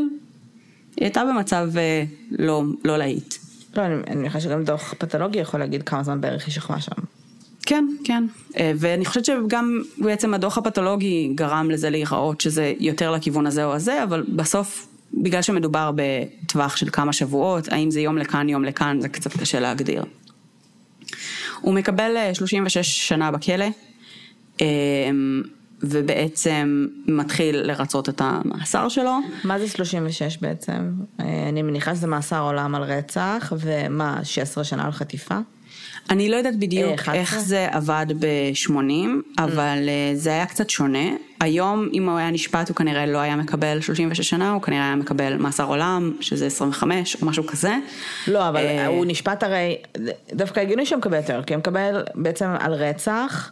היא 0.97 1.05
הייתה 1.05 1.25
במצב 1.25 1.69
אה, 1.77 2.03
לא, 2.31 2.63
לא 2.85 2.97
להיט. 2.97 3.35
לא, 3.77 3.85
אני 3.85 3.95
אני 4.07 4.15
מניחה 4.15 4.39
שגם 4.39 4.63
דוח 4.63 4.93
פתולוגי 4.97 5.39
יכול 5.39 5.59
להגיד 5.59 5.83
כמה 5.83 6.03
זמן 6.03 6.21
בערך 6.21 6.45
היא 6.45 6.53
שכבה 6.53 6.81
שם. 6.81 6.91
כן, 7.65 7.87
כן. 8.03 8.23
אה, 8.57 8.71
ואני 8.75 9.05
חושבת 9.05 9.25
שגם 9.25 9.81
בעצם 9.97 10.33
הדוח 10.33 10.57
הפתולוגי 10.57 11.31
גרם 11.35 11.71
לזה 11.71 11.89
להיראות 11.89 12.41
שזה 12.41 12.73
יותר 12.79 13.11
לכיוון 13.11 13.47
הזה 13.47 13.65
או 13.65 13.73
הזה, 13.73 14.03
אבל 14.03 14.23
בסוף, 14.35 14.87
בגלל 15.13 15.41
שמדובר 15.41 15.91
בטווח 15.95 16.75
של 16.75 16.89
כמה 16.89 17.13
שבועות, 17.13 17.67
האם 17.71 17.91
זה 17.91 17.99
יום 17.99 18.17
לכאן, 18.17 18.49
יום 18.49 18.63
לכאן, 18.63 19.01
זה 19.01 19.09
קצת 19.09 19.37
קשה 19.37 19.59
להגדיר. 19.59 20.03
הוא 21.61 21.73
מקבל 21.73 22.17
אה, 22.17 22.35
36 22.35 23.07
שנה 23.09 23.31
בכלא, 23.31 23.63
אה, 23.63 23.69
ובעצם 25.83 26.87
מתחיל 27.07 27.61
לרצות 27.61 28.09
את 28.09 28.21
המאסר 28.23 28.89
שלו. 28.89 29.17
מה 29.43 29.59
זה 29.59 29.67
36 29.67 30.37
בעצם? 30.37 30.91
אה, 31.19 31.49
אני 31.49 31.61
מניחה 31.61 31.95
שזה 31.95 32.07
מאסר 32.07 32.41
עולם 32.41 32.75
על 32.75 32.83
רצח, 32.83 33.53
ומה, 33.59 34.19
16 34.23 34.63
שנה 34.63 34.85
על 34.85 34.91
חטיפה? 34.91 35.37
אני 36.09 36.29
לא 36.29 36.35
יודעת 36.35 36.53
אה, 36.53 36.59
בדיוק 36.59 36.93
11? 36.93 37.15
איך 37.15 37.39
זה 37.39 37.67
עבד 37.71 38.05
ב-80, 38.19 38.71
אבל 39.37 39.89
אה, 39.89 40.11
זה 40.15 40.29
היה 40.29 40.45
קצת 40.45 40.69
שונה. 40.69 41.09
היום, 41.39 41.89
אם 41.93 42.09
הוא 42.09 42.17
היה 42.17 42.31
נשפט, 42.31 42.69
הוא 42.69 42.75
כנראה 42.75 43.05
לא 43.05 43.17
היה 43.17 43.35
מקבל 43.35 43.81
36 43.81 44.29
שנה, 44.29 44.51
הוא 44.51 44.61
כנראה 44.61 44.83
היה 44.83 44.95
מקבל 44.95 45.37
מאסר 45.37 45.63
עולם, 45.63 46.13
שזה 46.19 46.45
25 46.45 47.17
או 47.21 47.27
משהו 47.27 47.47
כזה. 47.47 47.75
לא, 48.27 48.49
אבל 48.49 48.65
אה, 48.65 48.87
הוא 48.87 49.05
נשפט 49.05 49.43
הרי, 49.43 49.77
דווקא 50.33 50.59
הגיוני 50.59 50.85
שהוא 50.85 50.99
מקבל 50.99 51.17
יותר, 51.17 51.43
כי 51.43 51.53
הוא 51.53 51.59
מקבל 51.59 52.03
בעצם 52.15 52.45
על 52.59 52.73
רצח, 52.73 53.51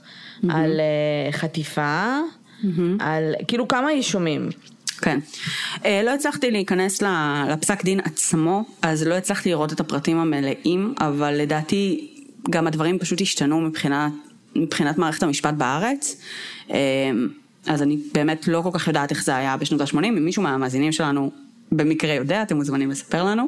על 0.50 0.80
אה, 0.80 1.32
חטיפה, 1.32 2.18
על 3.00 3.34
כאילו 3.48 3.68
כמה 3.68 3.92
אישומים. 3.92 4.50
כן. 5.02 5.20
אה, 5.86 6.02
לא 6.04 6.14
הצלחתי 6.14 6.52
להיכנס 6.52 7.04
לפסק 7.50 7.84
דין 7.84 8.00
עצמו, 8.00 8.64
אז 8.82 9.08
לא 9.08 9.14
הצלחתי 9.14 9.50
לראות 9.50 9.74
את 9.74 9.80
הפרטים 9.80 10.18
המלאים, 10.18 10.94
אבל 11.00 11.34
לדעתי 11.34 12.10
גם 12.50 12.68
הדברים 12.68 13.00
פשוט 13.00 13.22
השתנו 13.22 13.62
מבחינת, 13.62 14.12
מבחינת 14.56 14.98
מערכת 14.98 15.24
המשפט 15.24 15.54
בארץ. 15.54 16.22
אה, 16.72 16.78
אז 17.66 17.82
אני 17.82 17.98
באמת 18.14 18.48
לא 18.48 18.62
כל 18.62 18.70
כך 18.74 18.88
יודעת 18.88 19.12
איך 19.12 19.24
זה 19.24 19.36
היה 19.36 19.58
בשנות 19.58 19.82
ה-80, 19.82 19.98
אם 19.98 20.26
מישהו 20.26 20.44
מהמאזינים 20.44 20.92
שלנו 20.92 21.32
במקרה 21.72 22.14
יודע, 22.14 22.42
אתם 22.42 22.56
מוזמנים 22.56 22.92
לספר 22.92 23.24
לנו. 23.24 23.48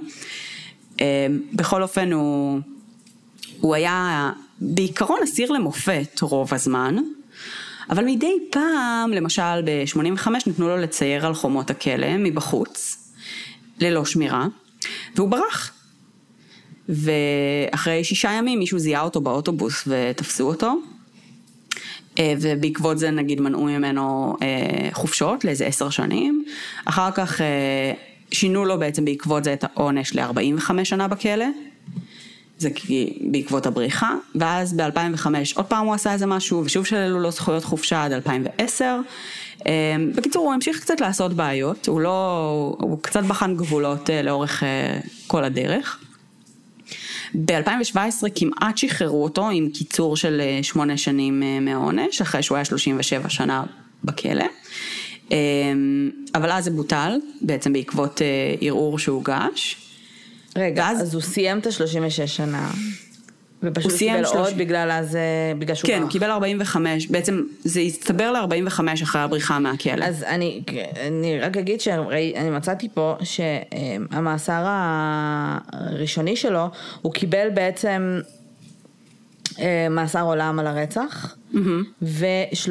בכל 1.53 1.83
אופן 1.83 2.11
הוא, 2.11 2.59
הוא 3.61 3.75
היה 3.75 4.31
בעיקרון 4.61 5.19
אסיר 5.23 5.51
למופת 5.51 6.19
רוב 6.21 6.53
הזמן, 6.53 6.95
אבל 7.89 8.05
מדי 8.05 8.33
פעם, 8.51 9.11
למשל 9.11 9.61
ב-85 9.65 10.29
נתנו 10.47 10.67
לו 10.67 10.77
לצייר 10.77 11.25
על 11.25 11.33
חומות 11.33 11.69
הכלא 11.69 12.17
מבחוץ, 12.17 12.97
ללא 13.79 14.05
שמירה, 14.05 14.47
והוא 15.15 15.29
ברח. 15.29 15.71
ואחרי 16.89 18.03
שישה 18.03 18.31
ימים 18.31 18.59
מישהו 18.59 18.79
זיהה 18.79 19.01
אותו 19.01 19.21
באוטובוס 19.21 19.83
ותפסו 19.87 20.47
אותו. 20.47 20.75
אה, 22.19 22.33
ובעקבות 22.41 22.99
זה 22.99 23.11
נגיד 23.11 23.41
מנעו 23.41 23.63
ממנו 23.63 24.35
אה, 24.41 24.89
חופשות 24.93 25.45
לאיזה 25.45 25.65
עשר 25.65 25.89
שנים. 25.89 26.45
אחר 26.85 27.11
כך 27.11 27.41
אה, 27.41 27.93
שינו 28.31 28.65
לו 28.65 28.79
בעצם 28.79 29.05
בעקבות 29.05 29.43
זה 29.43 29.53
את 29.53 29.63
העונש 29.63 30.15
ל-45 30.15 30.83
שנה 30.83 31.07
בכלא. 31.07 31.45
זה 32.61 32.69
כי 32.69 33.17
בעקבות 33.21 33.65
הבריחה, 33.65 34.15
ואז 34.35 34.73
ב-2005 34.73 35.27
עוד 35.55 35.65
פעם 35.65 35.85
הוא 35.85 35.93
עשה 35.93 36.13
איזה 36.13 36.25
משהו, 36.25 36.63
ושוב 36.65 36.85
שללו 36.85 37.19
לו 37.19 37.31
זכויות 37.31 37.63
חופשה 37.63 38.03
עד 38.03 38.11
2010. 38.11 38.99
אה, 39.67 39.95
בקיצור, 40.15 40.45
הוא 40.45 40.53
המשיך 40.53 40.79
קצת 40.79 41.01
לעשות 41.01 41.33
בעיות, 41.33 41.87
הוא 41.87 42.01
לא, 42.01 42.75
הוא 42.79 43.01
קצת 43.01 43.23
בחן 43.23 43.55
גבולות 43.55 44.09
אה, 44.09 44.21
לאורך 44.21 44.63
אה, 44.63 44.99
כל 45.27 45.43
הדרך. 45.43 45.99
ב-2017 47.35 48.23
כמעט 48.35 48.77
שחררו 48.77 49.23
אותו 49.23 49.49
עם 49.49 49.69
קיצור 49.69 50.17
של 50.17 50.41
אה, 50.41 50.59
שמונה 50.63 50.97
שנים 50.97 51.43
מהעונש, 51.61 52.21
אחרי 52.21 52.43
שהוא 52.43 52.55
היה 52.55 52.65
37 52.65 53.29
שנה 53.29 53.63
בכלא. 54.03 54.45
אה, 55.31 55.37
אבל 56.35 56.51
אז 56.51 56.63
זה 56.63 56.71
בוטל, 56.71 57.19
בעצם 57.41 57.73
בעקבות 57.73 58.21
ערעור 58.61 58.99
שהוגש. 58.99 59.90
רגע, 60.55 60.81
ואז- 60.83 61.01
אז 61.01 61.13
הוא 61.13 61.21
סיים 61.21 61.59
את 61.59 61.65
ה-36 61.67 62.27
שנה, 62.27 62.71
ופשוט 63.63 63.91
הוא 63.91 63.99
קיבל 63.99 64.25
עוד 64.25 64.57
בגלל 64.57 64.91
אז, 64.91 65.15
אה, 65.15 65.21
בגלל 65.59 65.75
שהוא 65.75 65.87
כן, 65.87 66.01
הוא. 66.01 66.09
קיבל 66.09 66.29
45, 66.31 67.07
בעצם 67.07 67.41
זה 67.63 67.79
הצטבר 67.79 68.31
ל-45 68.31 68.69
אחרי 69.03 69.21
הבריחה 69.21 69.59
מהכלא. 69.59 70.05
אז 70.05 70.23
אני, 70.23 70.61
אני 71.07 71.39
רק 71.39 71.57
אגיד 71.57 71.81
שאני 71.81 72.49
מצאתי 72.51 72.89
פה 72.93 73.15
שהמאסר 73.23 74.63
הראשוני 74.67 76.35
שלו, 76.35 76.69
הוא 77.01 77.13
קיבל 77.13 77.47
בעצם 77.53 78.19
אה, 79.59 79.87
מאסר 79.89 80.21
עולם 80.21 80.59
על 80.59 80.67
הרצח, 80.67 81.35
ו-36 82.01 82.63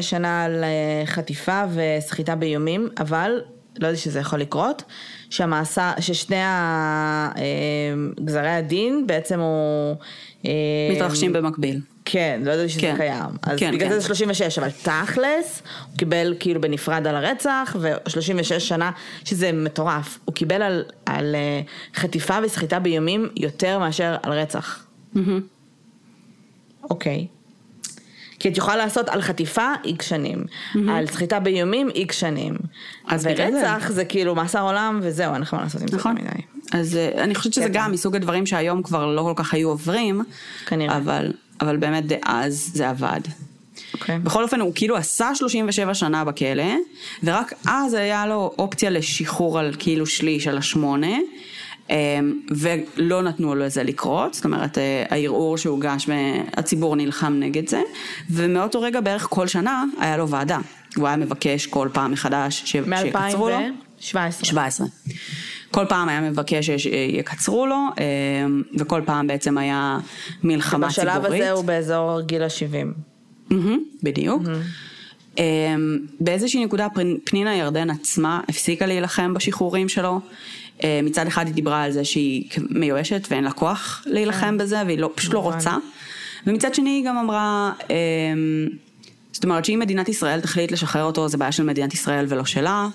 שנה 0.00 0.44
על 0.44 0.64
חטיפה 1.06 1.62
וסחיטה 1.74 2.34
באיומים, 2.34 2.88
אבל, 3.00 3.40
לא 3.80 3.86
יודעת 3.86 4.02
שזה 4.02 4.20
יכול 4.20 4.40
לקרות, 4.40 4.82
שהמאסר, 5.30 5.90
ששני 6.00 6.36
אה, 6.36 7.32
גזרי 8.24 8.48
הדין 8.48 9.06
בעצם 9.06 9.40
הוא... 9.40 9.96
אה, 10.46 10.50
מתרחשים 10.92 11.32
במקביל. 11.32 11.80
כן, 12.04 12.40
לא 12.44 12.52
ידעתי 12.52 12.68
שזה 12.68 12.80
כן. 12.80 12.96
קיים. 12.96 13.30
אז 13.42 13.58
כן, 13.58 13.72
בגלל 13.74 13.88
כן. 13.88 13.94
זה 13.94 14.00
זה 14.00 14.06
36, 14.06 14.58
אבל 14.58 14.70
תכלס, 14.70 15.62
הוא 15.88 15.98
קיבל 15.98 16.34
כאילו 16.40 16.60
בנפרד 16.60 17.06
על 17.06 17.16
הרצח, 17.16 17.76
ו-36 17.80 18.58
שנה, 18.58 18.90
שזה 19.24 19.52
מטורף. 19.52 20.18
הוא 20.24 20.34
קיבל 20.34 20.62
על, 20.62 20.84
על 21.06 21.34
אה, 21.34 21.60
חטיפה 21.94 22.38
וסחיטה 22.44 22.78
באיומים 22.78 23.28
יותר 23.36 23.78
מאשר 23.78 24.16
על 24.22 24.32
רצח. 24.32 24.86
אוקיי. 26.90 27.26
כי 28.42 28.48
את 28.48 28.56
יכולה 28.56 28.76
לעשות 28.76 29.08
על 29.08 29.22
חטיפה 29.22 29.66
איקס 29.84 30.06
שנים, 30.06 30.44
על 30.88 31.06
סחיטה 31.06 31.40
באיומים 31.40 31.88
איקס 31.90 32.16
שנים. 32.16 32.54
אז 33.06 33.26
בגלל 33.26 33.52
זה. 33.52 33.58
ורצח 33.58 33.90
זה 33.90 34.04
כאילו 34.04 34.34
מאסר 34.34 34.62
עולם 34.62 35.00
וזהו, 35.02 35.34
אין 35.34 35.42
לך 35.42 35.54
מה 35.54 35.62
לעשות 35.62 35.82
עם 35.82 35.88
זה 35.88 35.96
נכון. 35.96 36.16
יותר 36.16 36.30
מדי. 36.30 36.42
אז 36.72 36.96
אה, 36.96 37.24
אני 37.24 37.34
חושבת 37.34 37.52
שזה 37.52 37.64
קטע. 37.64 37.72
גם 37.72 37.92
מסוג 37.92 38.16
הדברים 38.16 38.46
שהיום 38.46 38.82
כבר 38.82 39.06
לא 39.06 39.22
כל 39.22 39.42
כך 39.42 39.54
היו 39.54 39.68
עוברים. 39.68 40.22
כנראה. 40.66 40.96
אבל, 40.96 41.32
אבל 41.60 41.76
באמת 41.76 42.06
דאז 42.06 42.70
זה 42.74 42.88
עבד. 42.88 43.20
אוקיי. 43.94 44.18
בכל 44.18 44.42
אופן 44.42 44.60
הוא 44.60 44.72
כאילו 44.74 44.96
עשה 44.96 45.34
37 45.34 45.94
שנה 45.94 46.24
בכלא, 46.24 46.74
ורק 47.22 47.52
אז 47.66 47.94
היה 47.94 48.26
לו 48.26 48.54
אופציה 48.58 48.90
לשחרור 48.90 49.58
על 49.58 49.74
כאילו 49.78 50.06
שליש 50.06 50.46
על 50.46 50.58
השמונה. 50.58 51.16
ולא 52.50 53.22
נתנו 53.22 53.54
לזה 53.54 53.82
לקרות, 53.82 54.34
זאת 54.34 54.44
אומרת 54.44 54.78
הערעור 55.10 55.58
שהוגש 55.58 56.06
והציבור 56.08 56.96
נלחם 56.96 57.32
נגד 57.40 57.68
זה, 57.68 57.82
ומאותו 58.30 58.80
רגע 58.80 59.00
בערך 59.00 59.26
כל 59.30 59.46
שנה 59.46 59.84
היה 60.00 60.16
לו 60.16 60.28
ועדה, 60.28 60.58
הוא 60.96 61.06
היה 61.06 61.16
מבקש 61.16 61.66
כל 61.66 61.88
פעם 61.92 62.12
מחדש 62.12 62.62
ש... 62.64 62.72
שיקצרו 62.72 63.48
לו. 63.48 63.58
מ-2017. 63.58 64.44
17. 64.44 64.86
כל 65.70 65.84
פעם 65.88 66.08
היה 66.08 66.20
מבקש 66.20 66.70
שיקצרו 66.70 67.66
לו, 67.66 67.76
וכל 68.78 69.02
פעם 69.06 69.26
בעצם 69.26 69.58
היה 69.58 69.98
מלחמה 70.42 70.86
בשלב 70.86 71.12
ציבורית. 71.14 71.42
הזה 71.42 71.50
הוא 71.52 71.64
באזור 71.64 72.20
גיל 72.20 72.42
ה-70. 72.42 72.86
מהמם, 73.50 73.78
בדיוק. 74.02 74.42
אמ, 75.38 75.98
באיזושהי 76.20 76.64
נקודה 76.64 76.86
פנ- 76.94 77.18
פנינה 77.24 77.54
ירדן 77.56 77.90
עצמה 77.90 78.40
הפסיקה 78.48 78.86
להילחם 78.86 79.34
בשחרורים 79.34 79.88
שלו. 79.88 80.10
אה, 80.12 80.20
מצד 81.02 81.26
אחד 81.26 81.46
היא 81.46 81.54
דיברה 81.54 81.82
על 81.82 81.92
זה 81.92 82.04
שהיא 82.04 82.44
מיואשת 82.70 83.26
ואין 83.30 83.44
לה 83.44 83.52
כוח 83.52 84.02
להילחם 84.06 84.58
בזה 84.58 84.82
והיא 84.86 84.98
לא, 84.98 85.10
פשוט 85.14 85.34
לא 85.34 85.40
כמובן. 85.40 85.56
רוצה. 85.56 85.76
ומצד 86.46 86.74
שני 86.74 86.90
היא 86.90 87.04
גם 87.04 87.16
אמרה, 87.16 87.72
אמ, 87.90 88.68
זאת 89.32 89.44
אומרת 89.44 89.64
שאם 89.64 89.78
מדינת 89.78 90.08
ישראל 90.08 90.40
תחליט 90.40 90.72
לשחרר 90.72 91.04
אותו 91.04 91.28
זה 91.28 91.36
בעיה 91.36 91.52
של 91.52 91.62
מדינת 91.62 91.94
ישראל 91.94 92.26
ולא 92.28 92.44
שלה. 92.44 92.88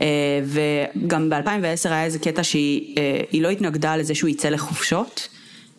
אה, 0.00 0.06
וגם 0.44 1.30
ב-2010 1.30 1.88
היה 1.88 2.04
איזה 2.04 2.18
קטע 2.18 2.44
שהיא 2.44 2.96
אה, 2.98 3.40
לא 3.40 3.48
התנגדה 3.48 3.96
לזה 3.96 4.14
שהוא 4.14 4.30
יצא 4.30 4.48
לחופשות. 4.48 5.28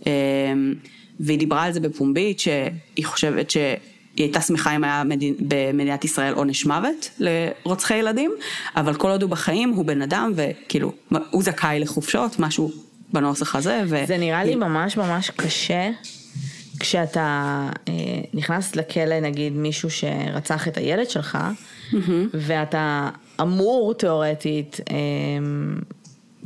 אמ, 0.05 0.11
והיא 1.19 1.39
דיברה 1.39 1.63
על 1.63 1.71
זה 1.71 1.79
בפומבית 1.79 2.39
שהיא 2.39 3.05
חושבת 3.05 3.49
שהיא 4.15 4.25
הייתה 4.25 4.41
שמחה 4.41 4.75
אם 4.75 4.83
היה 4.83 5.03
מדין, 5.03 5.35
במדינת 5.39 6.05
ישראל 6.05 6.33
עונש 6.33 6.65
מוות 6.65 7.09
לרוצחי 7.19 7.93
ילדים, 7.93 8.31
אבל 8.75 8.93
כל 8.93 9.09
עוד 9.09 9.21
הוא 9.21 9.29
בחיים 9.31 9.69
הוא 9.69 9.85
בן 9.85 10.01
אדם 10.01 10.33
וכאילו 10.35 10.91
הוא 11.29 11.43
זכאי 11.43 11.79
לחופשות, 11.79 12.39
משהו 12.39 12.71
בנוסח 13.13 13.55
הזה. 13.55 13.83
ו... 13.87 14.03
זה 14.07 14.17
נראה 14.17 14.43
לי 14.43 14.55
ממש 14.55 14.97
ממש 14.97 15.29
קשה 15.29 15.89
כשאתה 16.79 17.69
אה, 17.87 17.93
נכנס 18.33 18.75
לכלא, 18.75 19.19
נגיד 19.19 19.53
מישהו 19.53 19.89
שרצח 19.89 20.67
את 20.67 20.77
הילד 20.77 21.09
שלך, 21.09 21.37
ואתה 22.33 23.09
אמור 23.41 23.93
תיאורטית, 23.93 24.79
אה, 24.91 24.95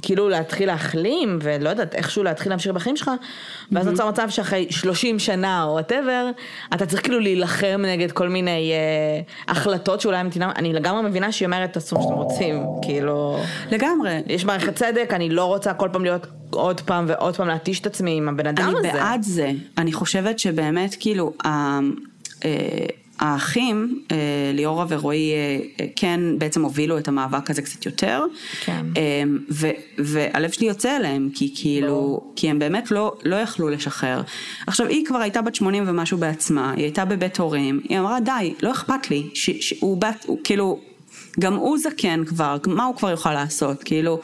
כאילו 0.02 0.30
להתחיל 0.30 0.68
להחלים, 0.68 1.40
ולא 1.42 1.70
יודעת, 1.70 1.96
איכשהו 1.96 2.24
להתחיל 2.24 2.52
להמשיך 2.52 2.72
בחיים 2.74 2.96
שלך, 2.98 3.12
ואז 3.72 3.88
נוצר 3.88 4.10
מצב 4.10 4.30
שאחרי 4.30 4.68
30 4.70 5.20
שנה 5.20 5.64
או 5.64 5.70
וואטאבר, 5.72 6.30
אתה 6.74 6.86
צריך 6.86 7.04
כאילו 7.04 7.20
להילחם 7.20 7.82
נגד 7.88 8.12
כל 8.12 8.30
מיני 8.30 8.72
אה, 8.72 9.22
החלטות 9.52 10.02
שאולי 10.02 10.18
המדינה, 10.18 10.52
אני 10.56 10.74
לגמרי 10.74 11.02
מבינה 11.10 11.32
שהיא 11.32 11.46
אומרת, 11.46 11.74
תעשו 11.74 11.96
מה 11.96 12.02
שאתם 12.02 12.14
רוצים, 12.14 12.64
כאילו... 12.82 13.40
לגמרי. 13.72 14.22
יש 14.28 14.46
מערכת 14.46 14.76
צדק, 14.76 15.10
אני 15.14 15.30
לא 15.30 15.46
רוצה 15.46 15.74
כל 15.74 15.90
פעם 15.92 16.04
להיות 16.04 16.28
עוד 16.50 16.82
פעם 16.82 17.06
ועוד 17.08 17.36
פעם 17.36 17.48
להתיש 17.48 17.80
את 17.80 17.86
עצמי 17.86 18.18
עם 18.18 18.30
הבן 18.30 18.48
אדם 18.48 18.76
הזה. 18.78 18.90
אני 18.90 19.00
בעד 19.00 19.22
זה. 19.24 19.52
אני 19.78 19.94
חושבת 19.94 20.40
שבאמת 20.40 20.96
כאילו 21.00 21.34
ה- 21.46 21.80
אה, 22.46 22.50
האחים, 23.20 24.02
אה, 24.12 24.18
ליאורה 24.54 24.86
ורועי, 24.90 25.32
אה, 25.32 25.38
אה, 25.80 25.86
כן 25.96 26.20
בעצם 26.38 26.64
הובילו 26.64 26.98
את 26.98 27.08
המאבק 27.08 27.50
הזה 27.50 27.62
קצת 27.62 27.86
יותר. 27.86 28.24
כן. 28.66 28.86
ו- 29.52 29.70
והלב 29.98 30.52
שלי 30.52 30.68
יוצא 30.68 30.96
אליהם, 30.98 31.30
כי 31.34 31.54
כאילו, 31.56 32.22
כי 32.36 32.50
הם 32.50 32.60
באמת 32.60 32.92
לא, 32.92 33.16
לא 33.24 33.36
יכלו 33.36 33.70
לשחרר. 33.70 34.22
עכשיו 34.68 34.88
היא 34.88 35.06
כבר 35.06 35.18
הייתה 35.18 35.42
בת 35.42 35.56
80 35.56 35.84
ומשהו 35.88 36.18
בעצמה, 36.18 36.72
היא 36.76 36.84
הייתה 36.84 37.06
בבית 37.06 37.40
הורים, 37.40 37.80
היא 37.90 38.00
אמרה 38.00 38.20
די, 38.20 38.54
לא 38.64 38.72
אכפת 38.72 39.10
לי, 39.10 39.30
ש- 39.34 39.50
שהוא 39.70 39.98
בת, 40.02 40.26
הוא 40.28 40.40
כאילו, 40.44 40.80
גם 41.40 41.54
הוא 41.54 41.78
זקן 41.78 42.26
כבר, 42.26 42.58
מה 42.68 42.84
הוא 42.86 42.96
כבר 42.96 43.10
יוכל 43.10 43.34
לעשות, 43.34 43.84
כאילו, 43.84 44.20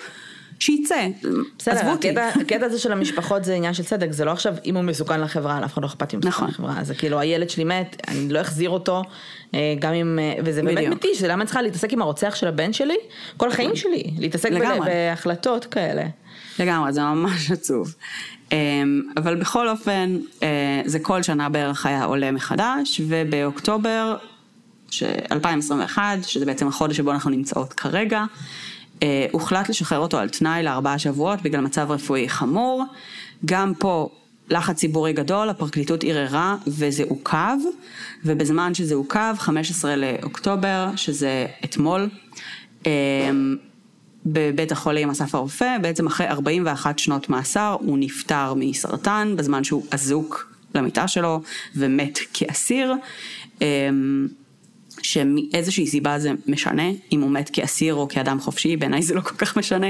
עזבו 1.20 1.44
בסדר, 1.60 1.92
אותי. 1.92 2.10
הקטע, 2.10 2.30
הקטע 2.42 2.66
הזה 2.66 2.80
של 2.80 2.92
המשפחות 2.92 3.44
זה 3.44 3.54
עניין 3.54 3.74
של 3.74 3.84
צדק, 3.84 4.12
זה 4.12 4.26
לא 4.26 4.32
עכשיו 4.32 4.54
אם 4.66 4.76
הוא 4.76 4.84
מסוכן 4.84 5.22
לחברה, 5.22 5.62
לאף 5.62 5.74
אחד 5.74 5.82
לא 5.82 5.88
אכפת 5.88 6.14
אם 6.14 6.20
הוא 6.20 6.30
מסוכן 6.30 6.46
נכון. 6.46 6.66
לחברה, 6.68 6.84
זה 6.84 6.96
כאילו 6.96 7.20
הילד 7.20 7.50
שלי 7.50 7.64
מת, 7.64 8.02
אני 8.08 8.30
לא 8.30 8.42
אחזיר 8.42 8.70
אותו, 8.70 9.04
אה, 9.54 9.76
גם 9.80 9.94
אם, 9.94 10.20
אה, 10.20 10.34
וזה 10.46 10.64
באמת. 10.64 10.88
מתיש, 10.88 11.20
זה 11.20 11.28
למה 11.28 11.42
אני 11.42 11.46
צריכה 11.46 11.62
להתעסק 11.62 11.94
עם 11.94 12.02
הרוצח 12.02 12.36
של 12.36 12.48
הבן 12.48 12.74
שלי, 12.74 12.98
כל 13.38 13.48
החיים 13.48 13.76
שלי, 13.76 14.04
להתעסק. 14.20 14.50
בהחלטות 14.86 15.66
כאלה. 15.66 16.04
לגמרי, 16.60 16.94
זה 16.94 17.02
ממש 17.02 17.52
עצוב. 17.52 17.96
אמ, 18.52 19.02
אבל 19.18 19.36
בכל 19.36 19.70
אופן, 19.70 20.18
אה, 20.44 20.82
זה 20.86 21.00
כל 21.00 21.24
שנה 21.24 21.50
בערך 21.50 21.86
היה 21.86 22.04
עולה 22.04 22.32
מחדש, 22.32 23.02
ובאוקטובר 23.08 24.18
ש- 24.92 25.04
2021, 25.32 26.18
שזה 26.22 26.46
בעצם 26.46 26.68
החודש 26.68 26.98
שבו 26.98 27.12
אנחנו 27.12 27.30
נמצאות 27.30 27.74
כרגע, 27.74 28.24
אה, 29.04 29.26
הוחלט 29.32 29.70
לשחרר 29.70 30.00
אותו 30.00 30.18
על 30.18 30.30
תנאי 30.30 30.64
לארבעה 30.64 31.00
שבועות 31.00 31.42
בגלל 31.42 31.62
מצב 31.62 31.92
רפואי 31.92 32.30
חמור. 32.30 32.84
גם 33.46 33.74
פה 33.80 34.10
לחץ 34.50 34.76
ציבורי 34.76 35.14
גדול, 35.14 35.50
הפרקליטות 35.50 36.04
ערערה 36.04 36.56
וזה 36.68 37.04
עוכב, 37.10 37.58
ובזמן 38.26 38.74
שזה 38.74 38.96
עוכב, 38.96 39.36
15 39.38 39.96
לאוקטובר, 39.96 40.90
שזה 40.96 41.46
אתמול, 41.66 42.10
אמ, 42.86 43.56
בבית 44.26 44.72
החולים 44.72 45.10
אסף 45.10 45.36
הרופא, 45.36 45.78
בעצם 45.82 46.08
אחרי 46.08 46.28
41 46.28 47.00
שנות 47.00 47.30
מאסר 47.30 47.78
הוא 47.80 47.98
נפטר 48.00 48.54
מסרטן 48.54 49.34
בזמן 49.38 49.64
שהוא 49.64 49.86
אזוק 49.92 50.56
למיטה 50.76 51.08
שלו 51.08 51.42
ומת 51.76 52.20
כאסיר. 52.34 52.94
אמ, 53.62 54.28
שמאיזושהי 55.02 55.88
סיבה 55.88 56.20
זה 56.20 56.32
משנה, 56.48 56.84
אם 57.12 57.22
הוא 57.22 57.32
מת 57.32 57.50
כאסיר 57.54 57.94
או 57.94 58.08
כאדם 58.08 58.40
חופשי, 58.40 58.78
בעיניי 58.78 59.02
זה 59.02 59.14
לא 59.14 59.22
כל 59.22 59.36
כך 59.36 59.58
משנה, 59.58 59.88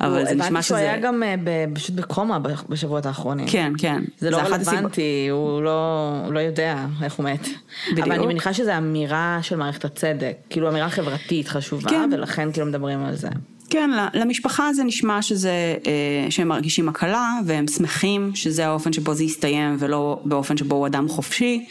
אבל 0.00 0.24
זה 0.26 0.34
נשמע 0.34 0.46
הבנתי 0.46 0.62
שהוא 0.62 0.78
שזה... 0.78 0.90
היה 0.90 0.98
גם 0.98 1.22
אה, 1.22 1.34
ב- 1.44 1.74
פשוט 1.74 1.94
בקומה 1.94 2.38
בשבועות 2.68 3.06
האחרונים. 3.06 3.46
כן, 3.48 3.72
כן. 3.78 4.02
זה 4.18 4.30
לא 4.30 4.36
רלוונטי, 4.36 5.28
הוא 5.30 5.62
לא, 5.62 6.12
הוא 6.24 6.32
לא 6.32 6.40
יודע 6.40 6.86
איך 7.02 7.14
הוא 7.14 7.24
מת. 7.24 7.48
בדיוק. 7.92 8.06
אבל 8.06 8.12
אני 8.12 8.26
מניחה 8.26 8.54
שזו 8.54 8.76
אמירה 8.78 9.38
של 9.42 9.56
מערכת 9.56 9.84
הצדק, 9.84 10.36
כאילו 10.50 10.68
אמירה 10.68 10.90
חברתית 10.90 11.48
חשובה, 11.48 11.90
כן. 11.90 12.10
ולכן 12.12 12.52
כאילו 12.52 12.66
מדברים 12.66 13.04
על 13.04 13.16
זה. 13.16 13.28
כן, 13.70 13.90
למשפחה 14.14 14.72
זה 14.72 14.84
נשמע 14.84 15.22
שזה, 15.22 15.76
אה, 15.86 16.30
שהם 16.30 16.48
מרגישים 16.48 16.88
הקלה 16.88 17.38
והם 17.46 17.66
שמחים 17.68 18.30
שזה 18.34 18.66
האופן 18.66 18.92
שבו 18.92 19.14
זה 19.14 19.24
יסתיים 19.24 19.76
ולא 19.78 20.20
באופן 20.24 20.56
שבו 20.56 20.74
הוא 20.74 20.86
אדם 20.86 21.08
חופשי. 21.08 21.66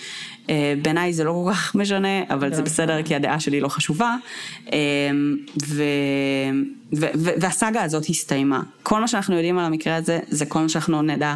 אה, 0.50 0.74
בעיניי 0.82 1.14
זה 1.14 1.24
לא 1.24 1.43
כל 1.46 1.52
כך 1.52 1.76
משנה, 1.76 2.24
אבל 2.30 2.54
זה 2.54 2.62
לא 2.62 2.66
בסדר 2.66 3.04
כי 3.04 3.16
הדעה 3.16 3.39
שלי 3.39 3.60
לא 3.60 3.68
חשובה. 3.68 4.16
אה, 4.74 4.80
ו, 5.66 5.84
ו, 6.93 7.06
ו, 7.16 7.30
והסאגה 7.41 7.84
הזאת 7.84 8.06
הסתיימה. 8.10 8.62
כל 8.84 9.02
מה 9.02 9.08
שאנחנו 9.08 9.36
יודעים 9.36 9.60
על 9.60 9.66
המקרה 9.66 9.96
הזה, 9.96 10.20
זה 10.28 10.46
כל 10.46 10.60
מה 10.60 10.70
שאנחנו 10.70 11.02
נדע. 11.02 11.36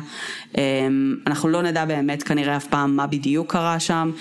אה, 0.57 0.87
אנחנו 1.27 1.49
לא 1.49 1.61
נדע 1.61 1.85
באמת 1.85 2.23
כנראה 2.23 2.57
אף 2.57 2.67
פעם 2.67 2.95
מה 2.95 3.07
בדיוק 3.07 3.51
קרה 3.51 3.79
שם, 3.79 4.11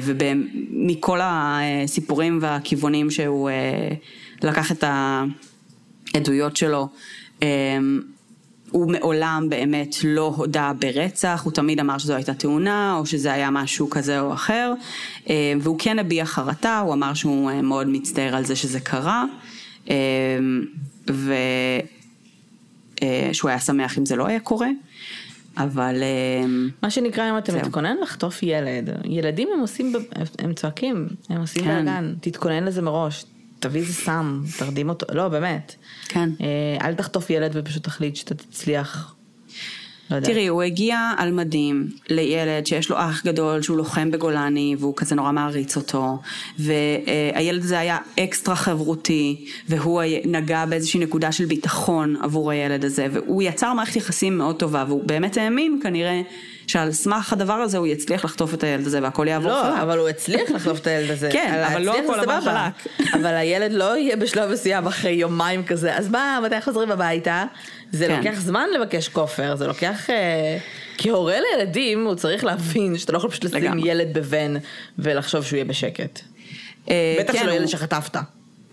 ומכל 0.00 1.18
הסיפורים 1.22 2.38
והכיוונים 2.42 3.10
שהוא 3.10 3.50
לקח 4.42 4.72
את 4.72 4.84
ה... 4.84 5.24
עדויות 6.16 6.56
שלו, 6.56 6.88
הוא 8.74 8.92
מעולם 8.92 9.46
באמת 9.48 9.94
לא 10.04 10.32
הודה 10.36 10.72
ברצח, 10.78 11.42
הוא 11.44 11.52
תמיד 11.52 11.80
אמר 11.80 11.98
שזו 11.98 12.14
הייתה 12.14 12.34
תאונה 12.34 12.96
או 12.98 13.06
שזה 13.06 13.32
היה 13.32 13.50
משהו 13.50 13.90
כזה 13.90 14.20
או 14.20 14.32
אחר, 14.32 14.72
אמ, 15.26 15.34
והוא 15.60 15.76
כן 15.78 15.98
הביע 15.98 16.24
חרטה, 16.24 16.78
הוא 16.78 16.94
אמר 16.94 17.14
שהוא 17.14 17.50
אה, 17.50 17.62
מאוד 17.62 17.88
מצטער 17.88 18.36
על 18.36 18.44
זה 18.44 18.56
שזה 18.56 18.80
קרה, 18.80 19.24
אמ, 19.88 19.94
ושהוא 23.30 23.48
היה 23.50 23.58
שמח 23.58 23.98
אם 23.98 24.06
זה 24.06 24.16
לא 24.16 24.26
היה 24.26 24.40
קורה, 24.40 24.68
אבל 25.56 26.02
מה 26.82 26.90
שנקרא, 26.90 27.30
אם 27.30 27.38
אתה 27.38 27.52
זהו. 27.52 27.60
מתכונן 27.60 27.96
לחטוף 28.02 28.42
ילד, 28.42 28.90
ילדים 29.04 29.48
הם 29.54 29.60
עושים, 29.60 29.92
הם 30.38 30.54
צועקים, 30.54 31.08
הם 31.28 31.40
עושים 31.40 31.64
כן. 31.64 31.84
בלאגן, 31.84 32.14
תתכונן 32.20 32.64
לזה 32.64 32.82
מראש, 32.82 33.24
תביא 33.60 33.80
איזה 33.80 33.92
סם, 33.92 34.42
תרדים 34.58 34.88
אותו, 34.88 35.06
לא 35.12 35.28
באמת. 35.28 35.74
כן. 36.08 36.30
אה, 36.40 36.86
אל 36.88 36.94
תחטוף 36.94 37.30
ילד 37.30 37.50
ופשוט 37.54 37.84
תחליט 37.84 38.16
שאתה 38.16 38.34
תצליח. 38.34 39.14
לא 40.10 40.16
יודעת. 40.16 40.30
תראי, 40.30 40.46
הוא 40.46 40.62
הגיע 40.62 41.12
על 41.16 41.32
מדים 41.32 41.90
לילד 42.10 42.66
שיש 42.66 42.90
לו 42.90 42.96
אח 42.98 43.26
גדול 43.26 43.62
שהוא 43.62 43.76
לוחם 43.76 44.10
בגולני 44.10 44.76
והוא 44.78 44.96
כזה 44.96 45.14
נורא 45.14 45.32
מעריץ 45.32 45.76
אותו 45.76 46.18
והילד 46.58 47.62
הזה 47.62 47.78
היה 47.78 47.98
אקסטרה 48.20 48.56
חברותי 48.56 49.46
והוא 49.68 50.02
נגע 50.24 50.66
באיזושהי 50.66 51.00
נקודה 51.00 51.32
של 51.32 51.44
ביטחון 51.44 52.16
עבור 52.22 52.50
הילד 52.50 52.84
הזה 52.84 53.06
והוא 53.12 53.42
יצר 53.42 53.72
מערכת 53.72 53.96
יחסים 53.96 54.38
מאוד 54.38 54.56
טובה 54.56 54.84
והוא 54.88 55.04
באמת 55.04 55.36
האמין 55.36 55.80
כנראה 55.82 56.22
שעל 56.66 56.92
סמך 56.92 57.32
הדבר 57.32 57.52
הזה 57.52 57.78
הוא 57.78 57.86
יצליח 57.86 58.24
לחטוף 58.24 58.54
את 58.54 58.62
הילד 58.62 58.86
הזה 58.86 58.98
והכל 59.02 59.26
יעבור 59.28 59.50
לא, 59.50 59.62
חלק. 59.62 59.80
אבל 59.82 59.98
הוא 59.98 60.08
הצליח 60.08 60.50
לחטוף 60.50 60.80
את 60.80 60.86
הילד 60.86 61.10
הזה. 61.10 61.28
כן, 61.32 61.64
אבל 61.72 61.82
לא 61.82 61.98
הכל 61.98 62.20
עבר 62.20 62.40
סבבה. 62.40 62.68
אבל 63.20 63.34
הילד 63.34 63.72
לא 63.72 63.96
יהיה 63.98 64.16
בשלב 64.16 64.50
מסוים 64.52 64.86
אחרי 64.86 65.12
יומיים 65.12 65.64
כזה, 65.64 65.96
אז 65.96 66.08
מה, 66.08 66.38
מתי 66.44 66.60
חוזרים 66.60 66.90
הביתה? 66.90 67.44
זה 67.92 68.06
כן. 68.06 68.16
לוקח 68.16 68.38
זמן 68.40 68.66
לבקש 68.74 69.08
כופר, 69.08 69.56
זה 69.56 69.66
לוקח... 69.66 70.10
אה, 70.10 70.58
כהורה 70.98 71.36
לילדים 71.40 72.06
הוא 72.06 72.14
צריך 72.14 72.44
להבין 72.44 72.98
שאתה 72.98 73.12
לא 73.12 73.18
יכול 73.18 73.30
פשוט 73.30 73.44
לשים 73.44 73.58
לגמרי. 73.58 73.88
ילד 73.90 74.08
בבן 74.12 74.54
ולחשוב 74.98 75.44
שהוא 75.44 75.56
יהיה 75.56 75.64
בשקט. 75.64 76.20
אה, 76.90 77.16
בטח 77.20 77.32
כן, 77.32 77.38
שלא 77.38 77.50
הוא- 77.50 77.56
ילד 77.58 77.66
שחטפת. 77.68 78.16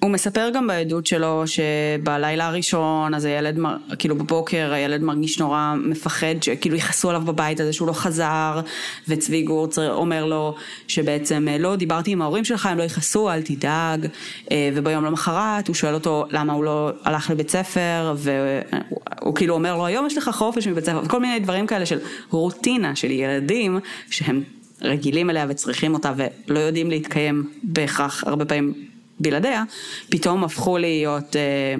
הוא 0.04 0.12
מספר 0.12 0.50
גם 0.54 0.68
בעדות 0.68 1.06
שלו 1.08 1.44
שבלילה 1.46 2.48
הראשון, 2.48 3.14
אז 3.14 3.26
הילד, 3.26 3.58
מר- 3.58 3.78
כאילו 4.00 4.16
בבוקר 4.16 4.74
הילד 4.74 5.02
מרגיש 5.02 5.40
נורא 5.40 5.74
מפחד 5.84 6.36
שכאילו 6.42 6.76
יכעסו 6.76 7.10
עליו 7.10 7.22
בבית 7.22 7.60
הזה 7.60 7.74
שהוא 7.74 7.88
לא 7.88 7.94
חזר, 7.94 8.62
וצבי 9.08 9.42
גורצר 9.44 9.94
אומר 9.94 10.26
לו 10.26 10.56
שבעצם 10.88 11.48
לא 11.60 11.76
דיברתי 11.76 12.12
עם 12.12 12.22
ההורים 12.22 12.46
שלך, 12.46 12.66
הם 12.66 12.78
לא 12.78 12.84
יכעסו, 12.84 13.32
אל 13.32 13.42
תדאג, 13.42 14.08
אה, 14.52 14.70
וביום 14.74 15.06
למחרת 15.06 15.68
הוא 15.68 15.76
שואל 15.76 15.94
אותו 15.94 16.26
למה 16.32 16.54
הוא 16.54 16.64
לא 16.64 16.92
הלך 17.04 17.30
לבית 17.30 17.50
ספר, 17.50 18.14
והוא 18.18 19.00
הוא 19.22 19.36
כאילו 19.36 19.54
אומר 19.54 19.76
לו 19.76 19.86
היום 19.86 20.08
יש 20.08 20.18
לך 20.18 20.30
חופש 20.34 20.68
מבית 20.68 20.86
ספר, 20.86 21.02
וכל 21.04 21.20
מיני 21.20 21.40
דברים 21.40 21.68
כאלה 21.68 21.86
של 21.86 22.00
רוטינה 22.30 22.96
של 22.96 23.12
ילדים 23.12 23.80
שהם 24.10 24.44
רגילים 24.82 25.30
אליה 25.30 25.46
וצריכים 25.50 25.94
אותה 25.94 26.14
ולא 26.48 26.60
יודעים 26.60 26.90
להתקיים 26.90 27.50
בהכרח 27.64 28.24
הרבה 28.28 28.46
פעמים 28.46 28.91
בלעדיה, 29.22 29.64
פתאום 30.10 30.44
הפכו 30.44 30.78
להיות 30.78 31.36
אה, 31.36 31.76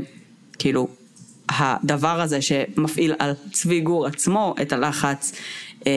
כאילו 0.60 0.88
הדבר 1.50 2.22
הזה 2.22 2.42
שמפעיל 2.42 3.14
על 3.20 3.34
צבי 3.52 3.80
גור 3.80 4.08
עצמו 4.08 4.56
את 4.62 4.74
הלחץ 4.74 5.34
אה, 5.88 5.92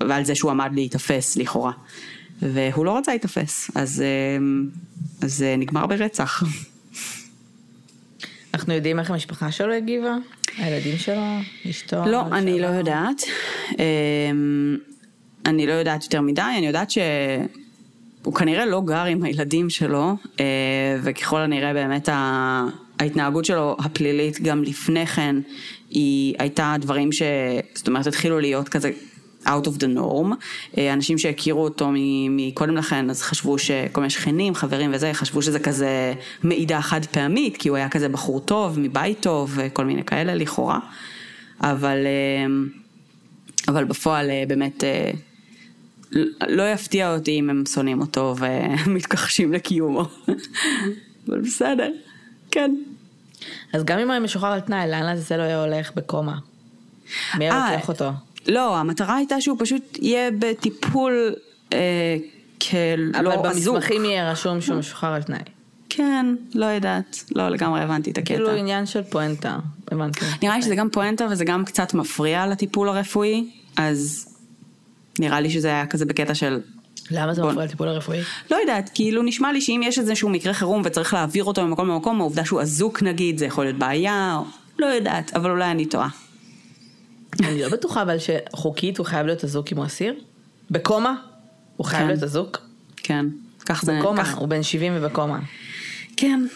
ועל 0.00 0.24
זה 0.24 0.34
שהוא 0.34 0.50
עמד 0.50 0.70
להיתפס 0.74 1.36
לכאורה. 1.36 1.72
והוא 2.42 2.84
לא 2.84 2.98
רצה 2.98 3.12
להיתפס, 3.12 3.70
אז, 3.74 4.02
אה, 4.02 4.44
אז 5.22 5.34
זה 5.34 5.54
נגמר 5.58 5.86
ברצח. 5.86 6.42
אנחנו 8.54 8.74
יודעים 8.74 8.98
איך 8.98 9.10
המשפחה 9.10 9.52
שלו 9.52 9.72
הגיבה? 9.72 10.16
הילדים 10.56 10.98
שלו? 10.98 11.22
אשתו? 11.70 12.04
לא, 12.06 12.26
אני 12.26 12.58
שלו? 12.58 12.60
לא 12.60 12.66
יודעת. 12.66 13.22
אמ, 13.70 14.76
אני 15.46 15.66
לא 15.66 15.72
יודעת 15.72 16.02
יותר 16.02 16.20
מדי, 16.20 16.42
אני 16.58 16.66
יודעת 16.66 16.90
שהוא 18.24 18.34
כנראה 18.34 18.66
לא 18.66 18.82
גר 18.84 19.04
עם 19.04 19.22
הילדים 19.22 19.70
שלו, 19.70 20.16
אה, 20.40 20.44
וככל 21.02 21.40
הנראה 21.40 21.72
באמת 21.72 22.08
ההתנהגות 23.00 23.44
שלו 23.44 23.76
הפלילית 23.78 24.40
גם 24.42 24.62
לפני 24.62 25.06
כן, 25.06 25.36
היא 25.90 26.34
הייתה 26.38 26.76
דברים 26.80 27.12
ש... 27.12 27.22
זאת 27.74 27.88
אומרת, 27.88 28.06
התחילו 28.06 28.40
להיות 28.40 28.68
כזה... 28.68 28.90
out 29.46 29.66
of 29.66 29.80
the 29.80 29.98
norm, 29.98 30.32
אה, 30.78 30.92
אנשים 30.92 31.18
שהכירו 31.18 31.64
אותו 31.64 31.88
מקודם 32.30 32.76
לכן 32.76 33.10
אז 33.10 33.22
חשבו 33.22 33.58
שכל 33.58 34.00
מיני 34.00 34.10
שכנים, 34.10 34.54
חברים 34.54 34.90
וזה, 34.94 35.10
חשבו 35.12 35.42
שזה 35.42 35.58
כזה 35.58 36.12
מעידה 36.42 36.80
חד 36.80 37.06
פעמית, 37.06 37.56
כי 37.56 37.68
הוא 37.68 37.76
היה 37.76 37.88
כזה 37.88 38.08
בחור 38.08 38.40
טוב, 38.40 38.78
מבית 38.78 39.20
טוב, 39.20 39.52
וכל 39.54 39.84
מיני 39.84 40.04
כאלה 40.04 40.34
לכאורה, 40.34 40.78
אבל, 41.60 41.98
אה, 42.06 42.54
אבל 43.68 43.84
בפועל 43.84 44.30
באמת 44.48 44.84
לא 46.48 46.72
יפתיע 46.72 47.14
אותי 47.14 47.38
אם 47.40 47.50
הם 47.50 47.62
שונאים 47.66 48.00
אותו 48.00 48.34
ומתכחשים 48.38 49.52
לקיומו, 49.52 50.04
אבל 51.28 51.40
בסדר, 51.40 51.92
כן. 52.50 52.74
אז 53.72 53.84
גם 53.84 53.98
אם 53.98 54.04
הוא 54.04 54.12
היה 54.12 54.20
משוחרר 54.20 54.52
על 54.52 54.60
תנאי, 54.60 54.90
לאן 54.90 55.02
לעזאזל 55.02 55.34
הוא 55.34 55.44
היה 55.44 55.64
הולך 55.64 55.92
בקומה? 55.94 56.38
מי 57.38 57.44
היה 57.44 57.52
אה, 57.52 57.74
רוצח 57.74 57.88
אותו? 57.88 58.10
לא, 58.46 58.76
המטרה 58.76 59.16
הייתה 59.16 59.40
שהוא 59.40 59.56
פשוט 59.60 59.98
יהיה 60.02 60.30
בטיפול 60.38 61.34
אה, 61.72 62.16
כלא 62.70 63.34
אבל 63.34 63.48
אזוק. 63.48 63.74
במסמכים 63.74 64.04
יהיה 64.04 64.30
רשום 64.30 64.60
שהוא 64.60 64.78
משוחרר 64.78 65.12
על 65.12 65.22
תנאי. 65.22 65.38
כן, 65.88 66.26
לא 66.54 66.66
יודעת, 66.66 67.24
לא 67.34 67.48
לגמרי 67.48 67.80
הבנתי 67.80 68.10
את 68.10 68.18
הקטע. 68.18 68.34
כאילו 68.34 68.50
עניין 68.50 68.86
של 68.86 69.02
פואנטה, 69.02 69.58
הבנתי. 69.90 70.24
נראה 70.42 70.56
לי 70.56 70.62
שזה 70.62 70.74
גם 70.74 70.90
פואנטה 70.90 71.26
וזה 71.30 71.44
גם 71.44 71.64
קצת 71.64 71.94
מפריע 71.94 72.46
לטיפול 72.46 72.88
הרפואי, 72.88 73.50
אז 73.76 74.33
נראה 75.18 75.40
לי 75.40 75.50
שזה 75.50 75.68
היה 75.68 75.86
כזה 75.86 76.04
בקטע 76.06 76.34
של... 76.34 76.60
למה 77.10 77.34
זה 77.34 77.42
בוא- 77.42 77.50
מפריע 77.50 77.66
לטיפול 77.66 77.88
הרפואי? 77.88 78.20
לא 78.50 78.56
יודעת, 78.56 78.90
כאילו 78.94 79.22
נשמע 79.22 79.52
לי 79.52 79.60
שאם 79.60 79.80
יש 79.84 79.98
איזשהו 79.98 80.28
מקרה 80.28 80.54
חירום 80.54 80.82
וצריך 80.84 81.14
להעביר 81.14 81.44
אותו 81.44 81.66
ממקום 81.66 81.88
למקום, 81.88 82.20
העובדה 82.20 82.44
שהוא 82.44 82.60
אזוק 82.60 83.02
נגיד, 83.02 83.38
זה 83.38 83.46
יכול 83.46 83.64
להיות 83.64 83.76
בעיה, 83.78 84.36
או... 84.38 84.44
לא 84.78 84.86
יודעת, 84.86 85.34
אבל 85.36 85.50
אולי 85.50 85.70
אני 85.70 85.86
טועה. 85.86 86.08
אני 87.40 87.62
לא 87.62 87.68
בטוחה 87.68 88.02
אבל 88.02 88.16
שחוקית 88.18 88.98
הוא 88.98 89.06
חייב 89.06 89.26
להיות 89.26 89.44
אזוק 89.44 89.72
אם 89.72 89.76
הוא 89.76 89.86
אסיר? 89.86 90.14
בקומה? 90.70 91.14
הוא 91.76 91.86
חייב 91.86 92.02
כן. 92.02 92.08
להיות 92.08 92.22
אזוק? 92.22 92.58
כן, 92.96 93.26
כך 93.66 93.84
זה... 93.84 93.98
בקומה, 94.00 94.24
כך- 94.24 94.34
הוא 94.38 94.48
בן 94.48 94.62
70 94.62 94.92
ובקומה. 94.96 95.38
כן, 96.16 96.46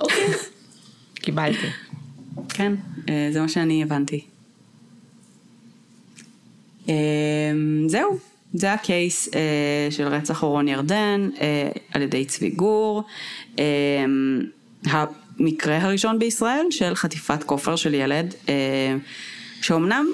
אוקיי. 0.00 0.26
קיבלתי. 1.14 1.66
כן, 2.48 2.72
אה, 3.08 3.28
זה 3.32 3.40
מה 3.40 3.48
שאני 3.48 3.82
הבנתי. 3.82 4.24
אה, 6.88 6.94
זהו, 7.86 8.18
זה 8.54 8.72
הקייס 8.72 9.28
אה, 9.34 9.88
של 9.90 10.06
רצח 10.06 10.42
אורון 10.42 10.68
ירדן 10.68 11.30
אה, 11.40 11.70
על 11.92 12.02
ידי 12.02 12.24
צבי 12.24 12.50
גור. 12.50 13.02
אה, 13.58 13.64
המקרה 14.84 15.82
הראשון 15.82 16.18
בישראל 16.18 16.66
של 16.70 16.94
חטיפת 16.94 17.42
כופר 17.42 17.76
של 17.76 17.94
ילד, 17.94 18.34
אה, 18.48 18.96
שאומנם 19.62 20.06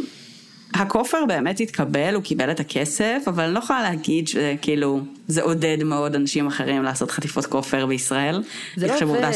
הכופר 0.75 1.19
באמת 1.29 1.61
התקבל, 1.61 2.15
הוא 2.15 2.23
קיבל 2.23 2.51
את 2.51 2.61
הכסף, 2.61 3.23
אבל 3.27 3.45
אני 3.45 3.55
לא 3.55 3.59
יכולה 3.59 3.83
להגיד 3.83 4.29
שכאילו 4.29 5.01
זה 5.29 5.43
עודד 5.43 5.83
מאוד 5.85 6.15
אנשים 6.15 6.47
אחרים 6.47 6.83
לעשות 6.83 7.11
חטיפות 7.11 7.47
כופר 7.47 7.87
בישראל. 7.87 8.43
זה 8.77 8.87
לא 8.87 8.95
עובד 9.03 9.31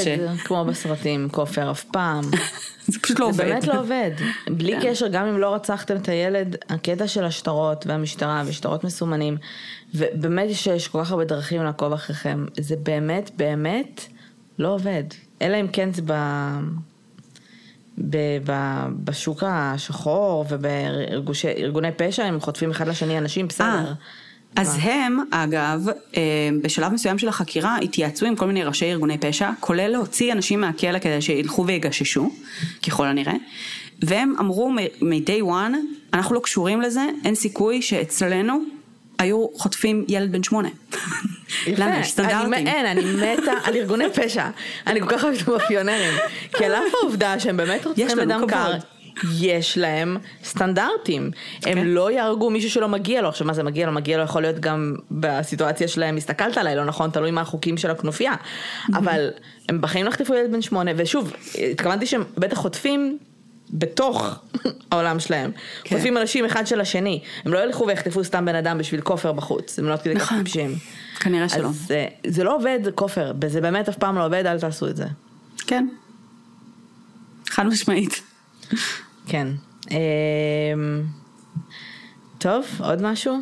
כמו 0.44 0.64
בסרטים, 0.64 1.28
כופר 1.32 1.70
אף 1.70 1.84
פעם. 1.84 2.24
זה 2.86 2.98
פשוט 3.00 3.20
לא 3.20 3.32
זה 3.32 3.42
עובד. 3.42 3.52
באמת 3.52 3.66
לא 3.66 3.80
עובד. 3.80 4.10
בלי 4.48 4.80
כן. 4.80 4.90
קשר, 4.90 5.08
גם 5.08 5.26
אם 5.26 5.38
לא 5.38 5.54
רצחתם 5.54 5.96
את 5.96 6.08
הילד, 6.08 6.56
הקטע 6.68 7.08
של 7.08 7.24
השטרות 7.24 7.86
והמשטרה 7.86 8.42
ושטרות 8.46 8.84
מסומנים, 8.84 9.36
ובאמת 9.94 10.50
יש, 10.50 10.66
יש 10.66 10.88
כל 10.88 11.04
כך 11.04 11.10
הרבה 11.10 11.24
דרכים 11.24 11.62
לעקוב 11.62 11.92
אחריכם, 11.92 12.46
זה 12.60 12.76
באמת 12.76 13.30
באמת 13.36 14.06
לא 14.58 14.74
עובד. 14.74 15.04
אלא 15.42 15.60
אם 15.60 15.66
כן 15.72 15.92
זה 15.92 16.02
ב... 16.06 16.12
בשוק 19.04 19.42
השחור 19.46 20.44
ובארגוני 20.48 21.88
פשע, 21.96 22.24
הם 22.24 22.40
חוטפים 22.40 22.70
אחד 22.70 22.88
לשני 22.88 23.18
אנשים, 23.18 23.48
בסדר. 23.48 23.66
אה, 23.66 23.92
אז 24.56 24.78
הם, 24.82 25.18
אגב, 25.30 25.86
אה, 26.16 26.22
בשלב 26.62 26.92
מסוים 26.92 27.18
של 27.18 27.28
החקירה 27.28 27.76
התייעצו 27.78 28.26
עם 28.26 28.36
כל 28.36 28.46
מיני 28.46 28.64
ראשי 28.64 28.84
ארגוני 28.84 29.18
פשע, 29.18 29.50
כולל 29.60 29.88
להוציא 29.88 30.32
אנשים 30.32 30.60
מהכלא 30.60 30.98
כדי 30.98 31.22
שילכו 31.22 31.66
ויגששו, 31.66 32.30
ככל 32.86 33.06
הנראה, 33.06 33.34
והם 34.02 34.34
אמרו 34.40 34.72
מ-day 34.72 35.42
one, 35.42 35.74
אנחנו 36.14 36.34
לא 36.34 36.40
קשורים 36.40 36.80
לזה, 36.80 37.06
אין 37.24 37.34
סיכוי 37.34 37.82
שאצלנו 37.82 38.73
היו 39.18 39.46
חוטפים 39.56 40.04
ילד 40.08 40.32
בן 40.32 40.42
שמונה. 40.42 40.68
למה? 41.66 41.74
יש 41.76 41.80
אני, 41.80 42.04
סטנדרטים. 42.04 42.52
אין, 42.66 42.86
אני 42.86 43.00
מתה 43.02 43.52
על 43.64 43.76
ארגוני 43.76 44.04
פשע. 44.14 44.48
אני 44.86 45.00
כל 45.00 45.08
כך 45.08 45.24
אוהבת 45.24 45.42
את 45.42 45.48
המאפיונרים. 45.48 46.14
כי 46.52 46.64
על 46.64 46.74
אף 46.74 46.94
העובדה 47.02 47.40
שהם 47.40 47.56
באמת 47.56 47.86
רוצחים 47.86 48.16
בדם 48.16 48.44
קר. 48.48 48.72
יש 49.40 49.78
להם 49.78 50.16
סטנדרטים. 50.44 51.30
הם 51.66 51.74
כן. 51.74 51.86
לא 51.86 52.10
יהרגו 52.10 52.50
מישהו 52.50 52.70
שלא 52.70 52.88
מגיע 52.88 53.22
לו. 53.22 53.28
עכשיו 53.28 53.46
מה 53.46 53.52
זה 53.52 53.62
מגיע 53.62 53.86
לו? 53.86 53.92
מגיע 53.92 54.16
לו 54.16 54.24
יכול 54.24 54.42
להיות 54.42 54.60
גם 54.60 54.94
בסיטואציה 55.10 55.88
שלהם, 55.88 56.16
הסתכלת 56.16 56.58
עליי, 56.58 56.76
לא 56.76 56.84
נכון, 56.84 57.10
תלוי 57.10 57.30
מה 57.30 57.40
החוקים 57.40 57.76
של 57.76 57.90
הכנופיה. 57.90 58.32
אבל 58.94 59.30
הם 59.68 59.80
בחיים 59.80 60.04
לא 60.04 60.10
יחטפו 60.10 60.34
ילד 60.34 60.52
בן 60.52 60.62
שמונה, 60.62 60.90
ושוב, 60.96 61.32
התכוונתי 61.70 62.06
שהם 62.06 62.24
בטח 62.38 62.56
חוטפים. 62.56 63.18
בתוך 63.74 64.38
העולם 64.90 65.20
שלהם. 65.20 65.50
כן. 65.84 65.96
חוטפים 65.96 66.18
אנשים 66.18 66.44
אחד 66.44 66.66
של 66.66 66.80
השני. 66.80 67.22
הם 67.44 67.52
לא 67.52 67.64
ילכו 67.64 67.86
ויחטפו 67.86 68.24
סתם 68.24 68.44
בן 68.44 68.54
אדם 68.54 68.78
בשביל 68.78 69.00
כופר 69.00 69.32
בחוץ. 69.32 69.78
הם 69.78 69.88
לא 69.88 69.96
כדי 69.96 70.16
כך. 70.16 70.32
טיפשים. 70.32 70.74
כנראה 71.20 71.48
שלא. 71.48 71.68
אז 71.68 71.86
זה, 71.86 72.06
זה 72.26 72.44
לא 72.44 72.56
עובד 72.56 72.78
כופר, 72.94 73.32
וזה 73.40 73.60
באמת 73.60 73.88
אף 73.88 73.96
פעם 73.96 74.18
לא 74.18 74.26
עובד, 74.26 74.46
אל 74.46 74.60
תעשו 74.60 74.88
את 74.88 74.96
זה. 74.96 75.06
כן. 75.66 75.88
חד 77.50 77.66
משמעית. 77.66 78.22
כן. 79.26 79.48
אמ, 79.90 79.96
טוב, 82.38 82.66
עוד 82.78 83.02
משהו? 83.02 83.38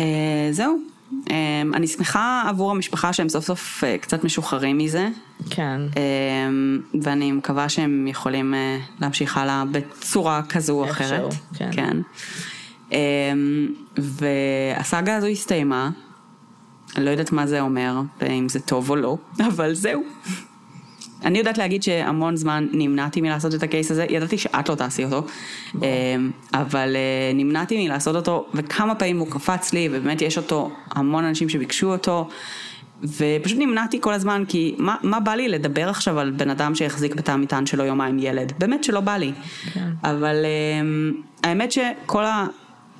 אה, 0.00 0.48
זהו. 0.50 0.93
אה, 1.30 1.62
אני 1.74 1.86
שמחה 1.86 2.44
עבור 2.48 2.70
המשפחה 2.70 3.12
שהם 3.12 3.28
סוף 3.28 3.44
סוף 3.44 3.84
אה, 3.84 3.98
קצת 3.98 4.24
משוחררים 4.24 4.78
מזה. 4.78 5.08
כן. 5.50 5.80
אמ, 5.96 6.80
ואני 7.02 7.32
מקווה 7.32 7.68
שהם 7.68 8.06
יכולים 8.06 8.54
אה, 8.54 8.78
להמשיך 9.00 9.36
הלאה 9.36 9.64
בצורה 9.70 10.42
כזו 10.48 10.72
או 10.72 10.90
אחרת. 10.90 11.34
כן. 11.54 11.70
כן. 11.72 11.96
אמ, 12.92 13.68
והסאגה 13.96 15.16
הזו 15.16 15.26
הסתיימה, 15.26 15.90
אני 16.96 17.04
לא 17.04 17.10
יודעת 17.10 17.32
מה 17.32 17.46
זה 17.46 17.60
אומר, 17.60 18.00
אם 18.30 18.48
זה 18.48 18.60
טוב 18.60 18.90
או 18.90 18.96
לא, 18.96 19.16
אבל 19.48 19.74
זהו. 19.74 20.02
אני 21.24 21.38
יודעת 21.38 21.58
להגיד 21.58 21.82
שהמון 21.82 22.36
זמן 22.36 22.66
נמנעתי 22.72 23.20
מלעשות 23.20 23.54
את 23.54 23.62
הקייס 23.62 23.90
הזה, 23.90 24.06
ידעתי 24.10 24.38
שאת 24.38 24.68
לא 24.68 24.74
תעשי 24.74 25.04
אותו, 25.04 25.26
אמ, 25.74 26.30
אבל 26.52 26.96
אה, 26.96 27.32
נמנעתי 27.34 27.86
מלעשות 27.86 28.16
אותו, 28.16 28.46
וכמה 28.54 28.94
פעמים 28.94 29.18
הוא 29.18 29.30
קפץ 29.30 29.72
לי, 29.72 29.88
ובאמת 29.92 30.22
יש 30.22 30.36
אותו, 30.36 30.70
המון 30.90 31.24
אנשים 31.24 31.48
שביקשו 31.48 31.92
אותו, 31.92 32.28
ופשוט 33.02 33.58
נמנעתי 33.58 34.00
כל 34.00 34.12
הזמן, 34.12 34.44
כי 34.48 34.74
מה, 34.78 34.96
מה 35.02 35.20
בא 35.20 35.34
לי 35.34 35.48
לדבר 35.48 35.88
עכשיו 35.88 36.18
על 36.18 36.30
בן 36.30 36.50
אדם 36.50 36.74
שהחזיק 36.74 37.14
בתא 37.14 37.30
המטען 37.30 37.66
שלו 37.66 37.84
יומיים 37.84 38.18
ילד? 38.18 38.52
באמת 38.58 38.84
שלא 38.84 39.00
בא 39.00 39.16
לי. 39.16 39.32
כן. 39.72 39.88
אבל 40.04 40.36
אמ, 40.80 41.12
האמת 41.44 41.72
שכל 41.72 42.24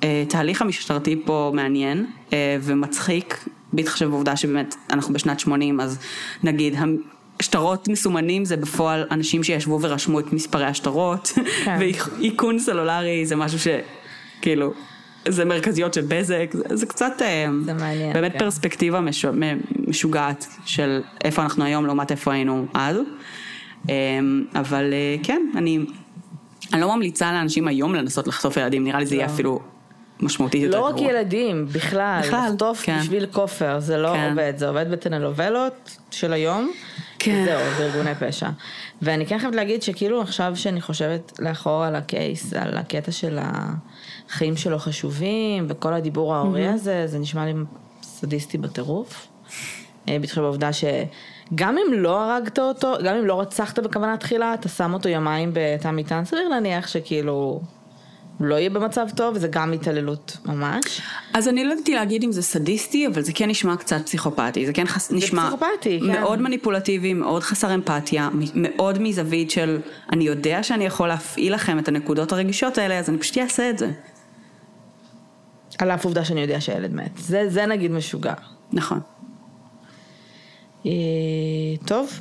התהליך 0.01 0.61
המשטרתי 0.61 1.21
פה 1.25 1.51
מעניין 1.55 2.05
אה, 2.33 2.57
ומצחיק 2.61 3.45
בהתחשב 3.73 4.05
בעובדה 4.05 4.35
שבאמת 4.35 4.75
אנחנו 4.89 5.13
בשנת 5.13 5.39
80, 5.39 5.79
אז 5.79 5.99
נגיד 6.43 6.75
שטרות 7.41 7.87
מסומנים 7.87 8.45
זה 8.45 8.57
בפועל 8.57 9.07
אנשים 9.11 9.43
שישבו 9.43 9.79
ורשמו 9.81 10.19
את 10.19 10.33
מספרי 10.33 10.65
השטרות, 10.65 11.31
כן. 11.65 11.77
ואיכון 11.79 12.59
סלולרי 12.59 13.25
זה 13.25 13.35
משהו 13.35 13.59
שכאילו, 13.59 14.73
זה 15.27 15.45
מרכזיות 15.45 15.93
של 15.93 16.01
בזק, 16.07 16.49
זה, 16.53 16.63
זה 16.75 16.85
קצת, 16.85 17.21
אה, 17.21 17.45
זה 17.65 17.73
מעניין, 17.73 18.13
באמת 18.13 18.31
כן. 18.31 18.39
פרספקטיבה 18.39 18.99
מש, 18.99 19.25
משוגעת 19.87 20.47
של 20.65 21.01
איפה 21.23 21.41
אנחנו 21.41 21.63
היום 21.63 21.85
לעומת 21.85 22.11
איפה 22.11 22.33
היינו 22.33 22.65
אז, 22.73 22.97
אה, 23.89 24.19
אבל 24.55 24.93
אה, 24.93 25.15
כן, 25.23 25.41
אני, 25.55 25.79
אני 26.73 26.81
לא 26.81 26.95
ממליצה 26.95 27.31
לאנשים 27.31 27.67
היום 27.67 27.95
לנסות 27.95 28.27
לחשוף 28.27 28.57
ילדים, 28.57 28.83
נראה 28.83 28.99
לי 28.99 29.05
זה 29.05 29.15
יהיה 29.15 29.27
לא. 29.27 29.31
אפילו 29.33 29.59
משמעותית 30.19 30.63
יותר 30.63 30.77
גרוע. 30.77 30.89
לא 30.89 30.95
רק 30.95 31.01
ילדים, 31.01 31.65
בכלל, 31.71 32.21
בכלל 32.23 32.49
לחטוף 32.49 32.81
כן. 32.83 32.99
בשביל 32.99 33.25
כופר, 33.25 33.79
זה 33.79 33.97
לא 33.97 34.13
כן. 34.13 34.29
עובד, 34.29 34.53
זה 34.57 34.67
עובד 34.67 34.91
בטלנובלות 34.91 35.97
של 36.11 36.33
היום. 36.33 36.71
כן. 37.25 37.45
זהו, 37.45 37.61
זה 37.77 37.85
ארגוני 37.85 38.15
פשע. 38.15 38.49
ואני 39.01 39.25
כן 39.25 39.39
חייבת 39.39 39.55
להגיד 39.55 39.83
שכאילו 39.83 40.21
עכשיו 40.21 40.51
שאני 40.55 40.81
חושבת 40.81 41.39
לאחור 41.39 41.83
על 41.83 41.95
הקייס, 41.95 42.53
על 42.53 42.77
הקטע 42.77 43.11
של 43.11 43.39
החיים 43.41 44.57
שלו 44.57 44.79
חשובים, 44.79 45.65
וכל 45.69 45.93
הדיבור 45.93 46.35
ההורי 46.35 46.69
mm-hmm. 46.69 46.73
הזה, 46.73 47.07
זה 47.07 47.19
נשמע 47.19 47.45
לי 47.45 47.53
סדיסטי 48.03 48.57
בטירוף. 48.57 49.27
אה, 50.09 50.17
בהתחיל 50.21 50.43
בעובדה 50.43 50.69
שגם 50.73 51.77
אם 51.77 51.93
לא 51.93 52.23
הרגת 52.23 52.59
אותו, 52.59 52.93
גם 53.03 53.15
אם 53.15 53.25
לא 53.25 53.41
רצחת 53.41 53.79
בכוונה 53.79 54.17
תחילה, 54.17 54.53
אתה 54.53 54.69
שם 54.69 54.93
אותו 54.93 55.09
יומיים 55.09 55.51
בתא 55.53 55.91
מטען, 55.91 56.25
סביר 56.25 56.47
להניח 56.49 56.87
שכאילו... 56.87 57.61
לא 58.39 58.55
יהיה 58.55 58.69
במצב 58.69 59.07
טוב, 59.15 59.37
זה 59.37 59.47
גם 59.47 59.73
התעללות 59.73 60.37
ממש. 60.45 61.01
אז 61.33 61.47
אני 61.47 61.65
לא 61.65 61.73
ידעתי 61.73 61.95
להגיד 61.95 62.23
אם 62.23 62.31
זה 62.31 62.41
סדיסטי, 62.41 63.07
אבל 63.07 63.21
זה 63.21 63.31
כן 63.35 63.49
נשמע 63.49 63.75
קצת 63.77 64.05
פסיכופתי, 64.05 64.65
זה 64.65 64.73
כן 64.73 64.85
חס... 64.85 65.09
זה 65.09 65.15
נשמע 65.15 65.47
פסיכופתי, 65.47 65.99
כן. 65.99 66.05
מאוד 66.05 66.41
מניפולטיבי, 66.41 67.13
מאוד 67.13 67.43
חסר 67.43 67.75
אמפתיה, 67.75 68.29
מאוד 68.55 69.01
מזווית 69.01 69.51
של 69.51 69.79
אני 70.11 70.23
יודע 70.23 70.63
שאני 70.63 70.85
יכול 70.85 71.07
להפעיל 71.07 71.53
לכם 71.53 71.79
את 71.79 71.87
הנקודות 71.87 72.31
הרגישות 72.31 72.77
האלה, 72.77 72.99
אז 72.99 73.09
אני 73.09 73.17
פשוט 73.17 73.37
אעשה 73.37 73.69
את 73.69 73.77
זה. 73.77 73.91
על 75.77 75.91
אף 75.91 76.05
עובדה 76.05 76.25
שאני 76.25 76.41
יודע 76.41 76.61
שהילד 76.61 76.93
מת, 76.93 77.11
זה, 77.17 77.49
זה 77.49 77.65
נגיד 77.65 77.91
משוגע. 77.91 78.33
נכון. 78.73 78.99
אה, 80.85 80.91
טוב, 81.85 82.19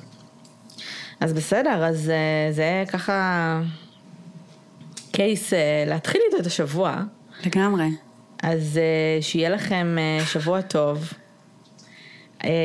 אז 1.20 1.32
בסדר, 1.32 1.84
אז 1.84 2.10
אה, 2.10 2.52
זה 2.52 2.84
ככה... 2.88 3.60
קייס 5.14 5.52
אה, 5.52 5.84
להתחיל 5.86 6.20
איתו 6.26 6.36
את 6.42 6.46
השבוע. 6.46 7.02
לגמרי. 7.46 7.88
אז 8.42 8.78
אה, 8.82 9.22
שיהיה 9.22 9.50
לכם 9.50 9.96
אה, 9.98 10.26
שבוע 10.26 10.60
טוב. 10.60 11.12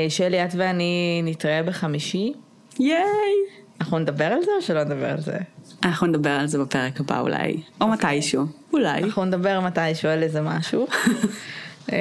שלי, 0.09 0.45
את 0.45 0.49
ואני 0.57 1.21
נתראה 1.23 1.63
בחמישי. 1.63 2.33
ייי! 2.79 2.99
אנחנו 3.81 3.99
נדבר 3.99 4.25
על 4.25 4.43
זה 4.43 4.51
או 4.57 4.61
שלא 4.61 4.83
נדבר 4.83 5.09
על 5.09 5.21
זה? 5.21 5.37
אנחנו 5.83 6.07
נדבר 6.07 6.29
על 6.29 6.47
זה 6.47 6.59
בפרק 6.59 6.99
הבא 6.99 7.19
אולי, 7.19 7.51
או 7.81 7.85
okay. 7.85 7.91
אוקיי. 7.91 8.17
מתישהו, 8.17 8.45
אולי. 8.73 9.03
אנחנו 9.03 9.25
נדבר 9.25 9.59
מתישהו 9.59 10.09
על 10.09 10.23
איזה 10.23 10.41
משהו. 10.41 10.87
אמ, 11.91 11.95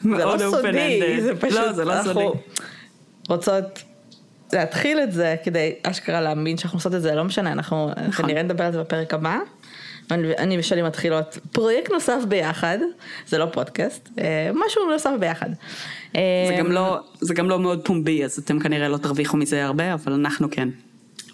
זה 0.00 0.24
לא 0.24 0.36
סודי, 0.38 1.20
זה 1.20 1.40
פשוט, 1.40 1.58
לא, 1.58 1.72
זה 1.72 1.84
לא 1.84 2.02
סודי. 2.02 2.26
רוצות 3.28 3.82
להתחיל 4.54 5.00
את 5.00 5.12
זה 5.12 5.36
כדי 5.44 5.74
אשכרה 5.82 6.20
להאמין 6.20 6.56
שאנחנו 6.56 6.76
עושות 6.76 6.94
את 6.94 7.02
זה, 7.02 7.14
לא 7.14 7.24
משנה, 7.24 7.52
אנחנו 7.52 7.90
נכון. 8.08 8.26
כנראה 8.26 8.42
נדבר 8.42 8.64
על 8.64 8.72
זה 8.72 8.78
בפרק 8.78 9.14
הבא. 9.14 9.38
אני 10.10 10.58
ושלי 10.58 10.82
מתחילות 10.82 11.38
פרויקט 11.52 11.92
נוסף 11.92 12.18
ביחד, 12.28 12.78
זה 13.26 13.38
לא 13.38 13.46
פודקאסט, 13.52 14.08
אה, 14.18 14.50
משהו 14.66 14.90
נוסף 14.90 15.10
ביחד. 15.20 15.50
זה 16.12 16.54
גם 16.58 16.72
לא, 16.72 16.98
זה 17.20 17.34
גם 17.34 17.48
לא 17.48 17.58
מאוד 17.58 17.80
פומבי, 17.84 18.24
אז 18.24 18.38
אתם 18.38 18.60
כנראה 18.60 18.88
לא 18.88 18.96
תרוויחו 18.96 19.36
מזה 19.36 19.64
הרבה, 19.64 19.94
אבל 19.94 20.12
אנחנו 20.12 20.48
כן. 20.50 20.68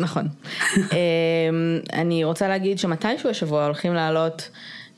נכון. 0.00 0.28
אה, 0.76 0.78
אני 1.92 2.24
רוצה 2.24 2.48
להגיד 2.48 2.78
שמתישהו 2.78 3.30
השבוע 3.30 3.64
הולכים 3.64 3.94
לעלות 3.94 4.50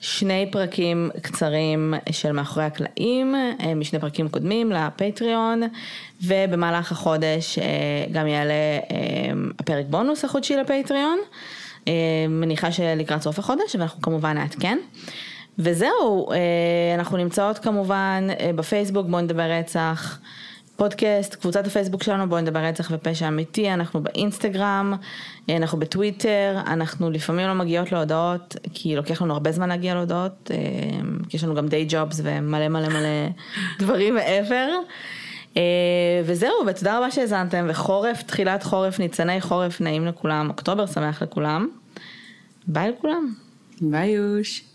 שני 0.02 0.48
פרקים 0.52 1.10
קצרים 1.22 1.94
של 2.10 2.32
מאחורי 2.32 2.64
הקלעים, 2.66 3.34
אה, 3.34 3.74
משני 3.74 3.98
פרקים 3.98 4.28
קודמים 4.28 4.72
לפטריון, 4.72 5.62
ובמהלך 6.22 6.92
החודש 6.92 7.58
אה, 7.58 7.64
גם 8.12 8.26
יעלה 8.26 8.52
אה, 8.52 8.96
הפרק 9.58 9.86
בונוס 9.90 10.24
החודשי 10.24 10.56
לפטריון. 10.56 11.18
מניחה 12.28 12.72
שלקראת 12.72 13.22
סוף 13.22 13.38
החודש, 13.38 13.76
ואנחנו 13.76 14.02
כמובן 14.02 14.32
נעדכן. 14.38 14.78
וזהו, 15.58 16.28
אנחנו 16.98 17.16
נמצאות 17.16 17.58
כמובן 17.58 18.28
בפייסבוק, 18.54 19.06
בואו 19.06 19.20
נדבר 19.20 19.50
רצח. 19.50 20.18
פודקאסט, 20.82 21.34
קבוצת 21.34 21.66
הפייסבוק 21.66 22.02
שלנו, 22.02 22.28
בואו 22.28 22.40
נדבר 22.40 22.58
רצח 22.58 22.90
ופשע 22.94 23.28
אמיתי, 23.28 23.72
אנחנו 23.72 24.02
באינסטגרם, 24.02 24.94
אנחנו 25.48 25.78
בטוויטר, 25.78 26.60
אנחנו 26.66 27.10
לפעמים 27.10 27.46
לא 27.46 27.54
מגיעות 27.54 27.92
להודעות, 27.92 28.56
כי 28.74 28.96
לוקח 28.96 29.22
לנו 29.22 29.32
הרבה 29.32 29.52
זמן 29.52 29.68
להגיע 29.68 29.94
להודעות, 29.94 30.50
אה, 30.50 30.56
כי 31.28 31.36
יש 31.36 31.44
לנו 31.44 31.54
גם 31.54 31.68
דיי 31.68 31.86
ג'ובס 31.88 32.20
ומלא 32.24 32.68
מלא 32.68 32.88
מלא 32.88 33.28
דברים 33.80 34.14
מעבר. 34.14 34.68
אה, 35.56 35.62
וזהו, 36.24 36.52
ותודה 36.66 36.98
רבה 36.98 37.10
שהאזנתם, 37.10 37.66
וחורף, 37.68 38.22
תחילת 38.22 38.62
חורף, 38.62 38.98
ניצני 38.98 39.40
חורף 39.40 39.80
נעים 39.80 40.06
לכולם, 40.06 40.48
אוקטובר 40.48 40.86
שמח 40.86 41.22
לכולם. 41.22 41.68
ביי 42.66 42.90
לכולם. 42.90 43.32
ביי 43.80 44.10
יוש. 44.10 44.71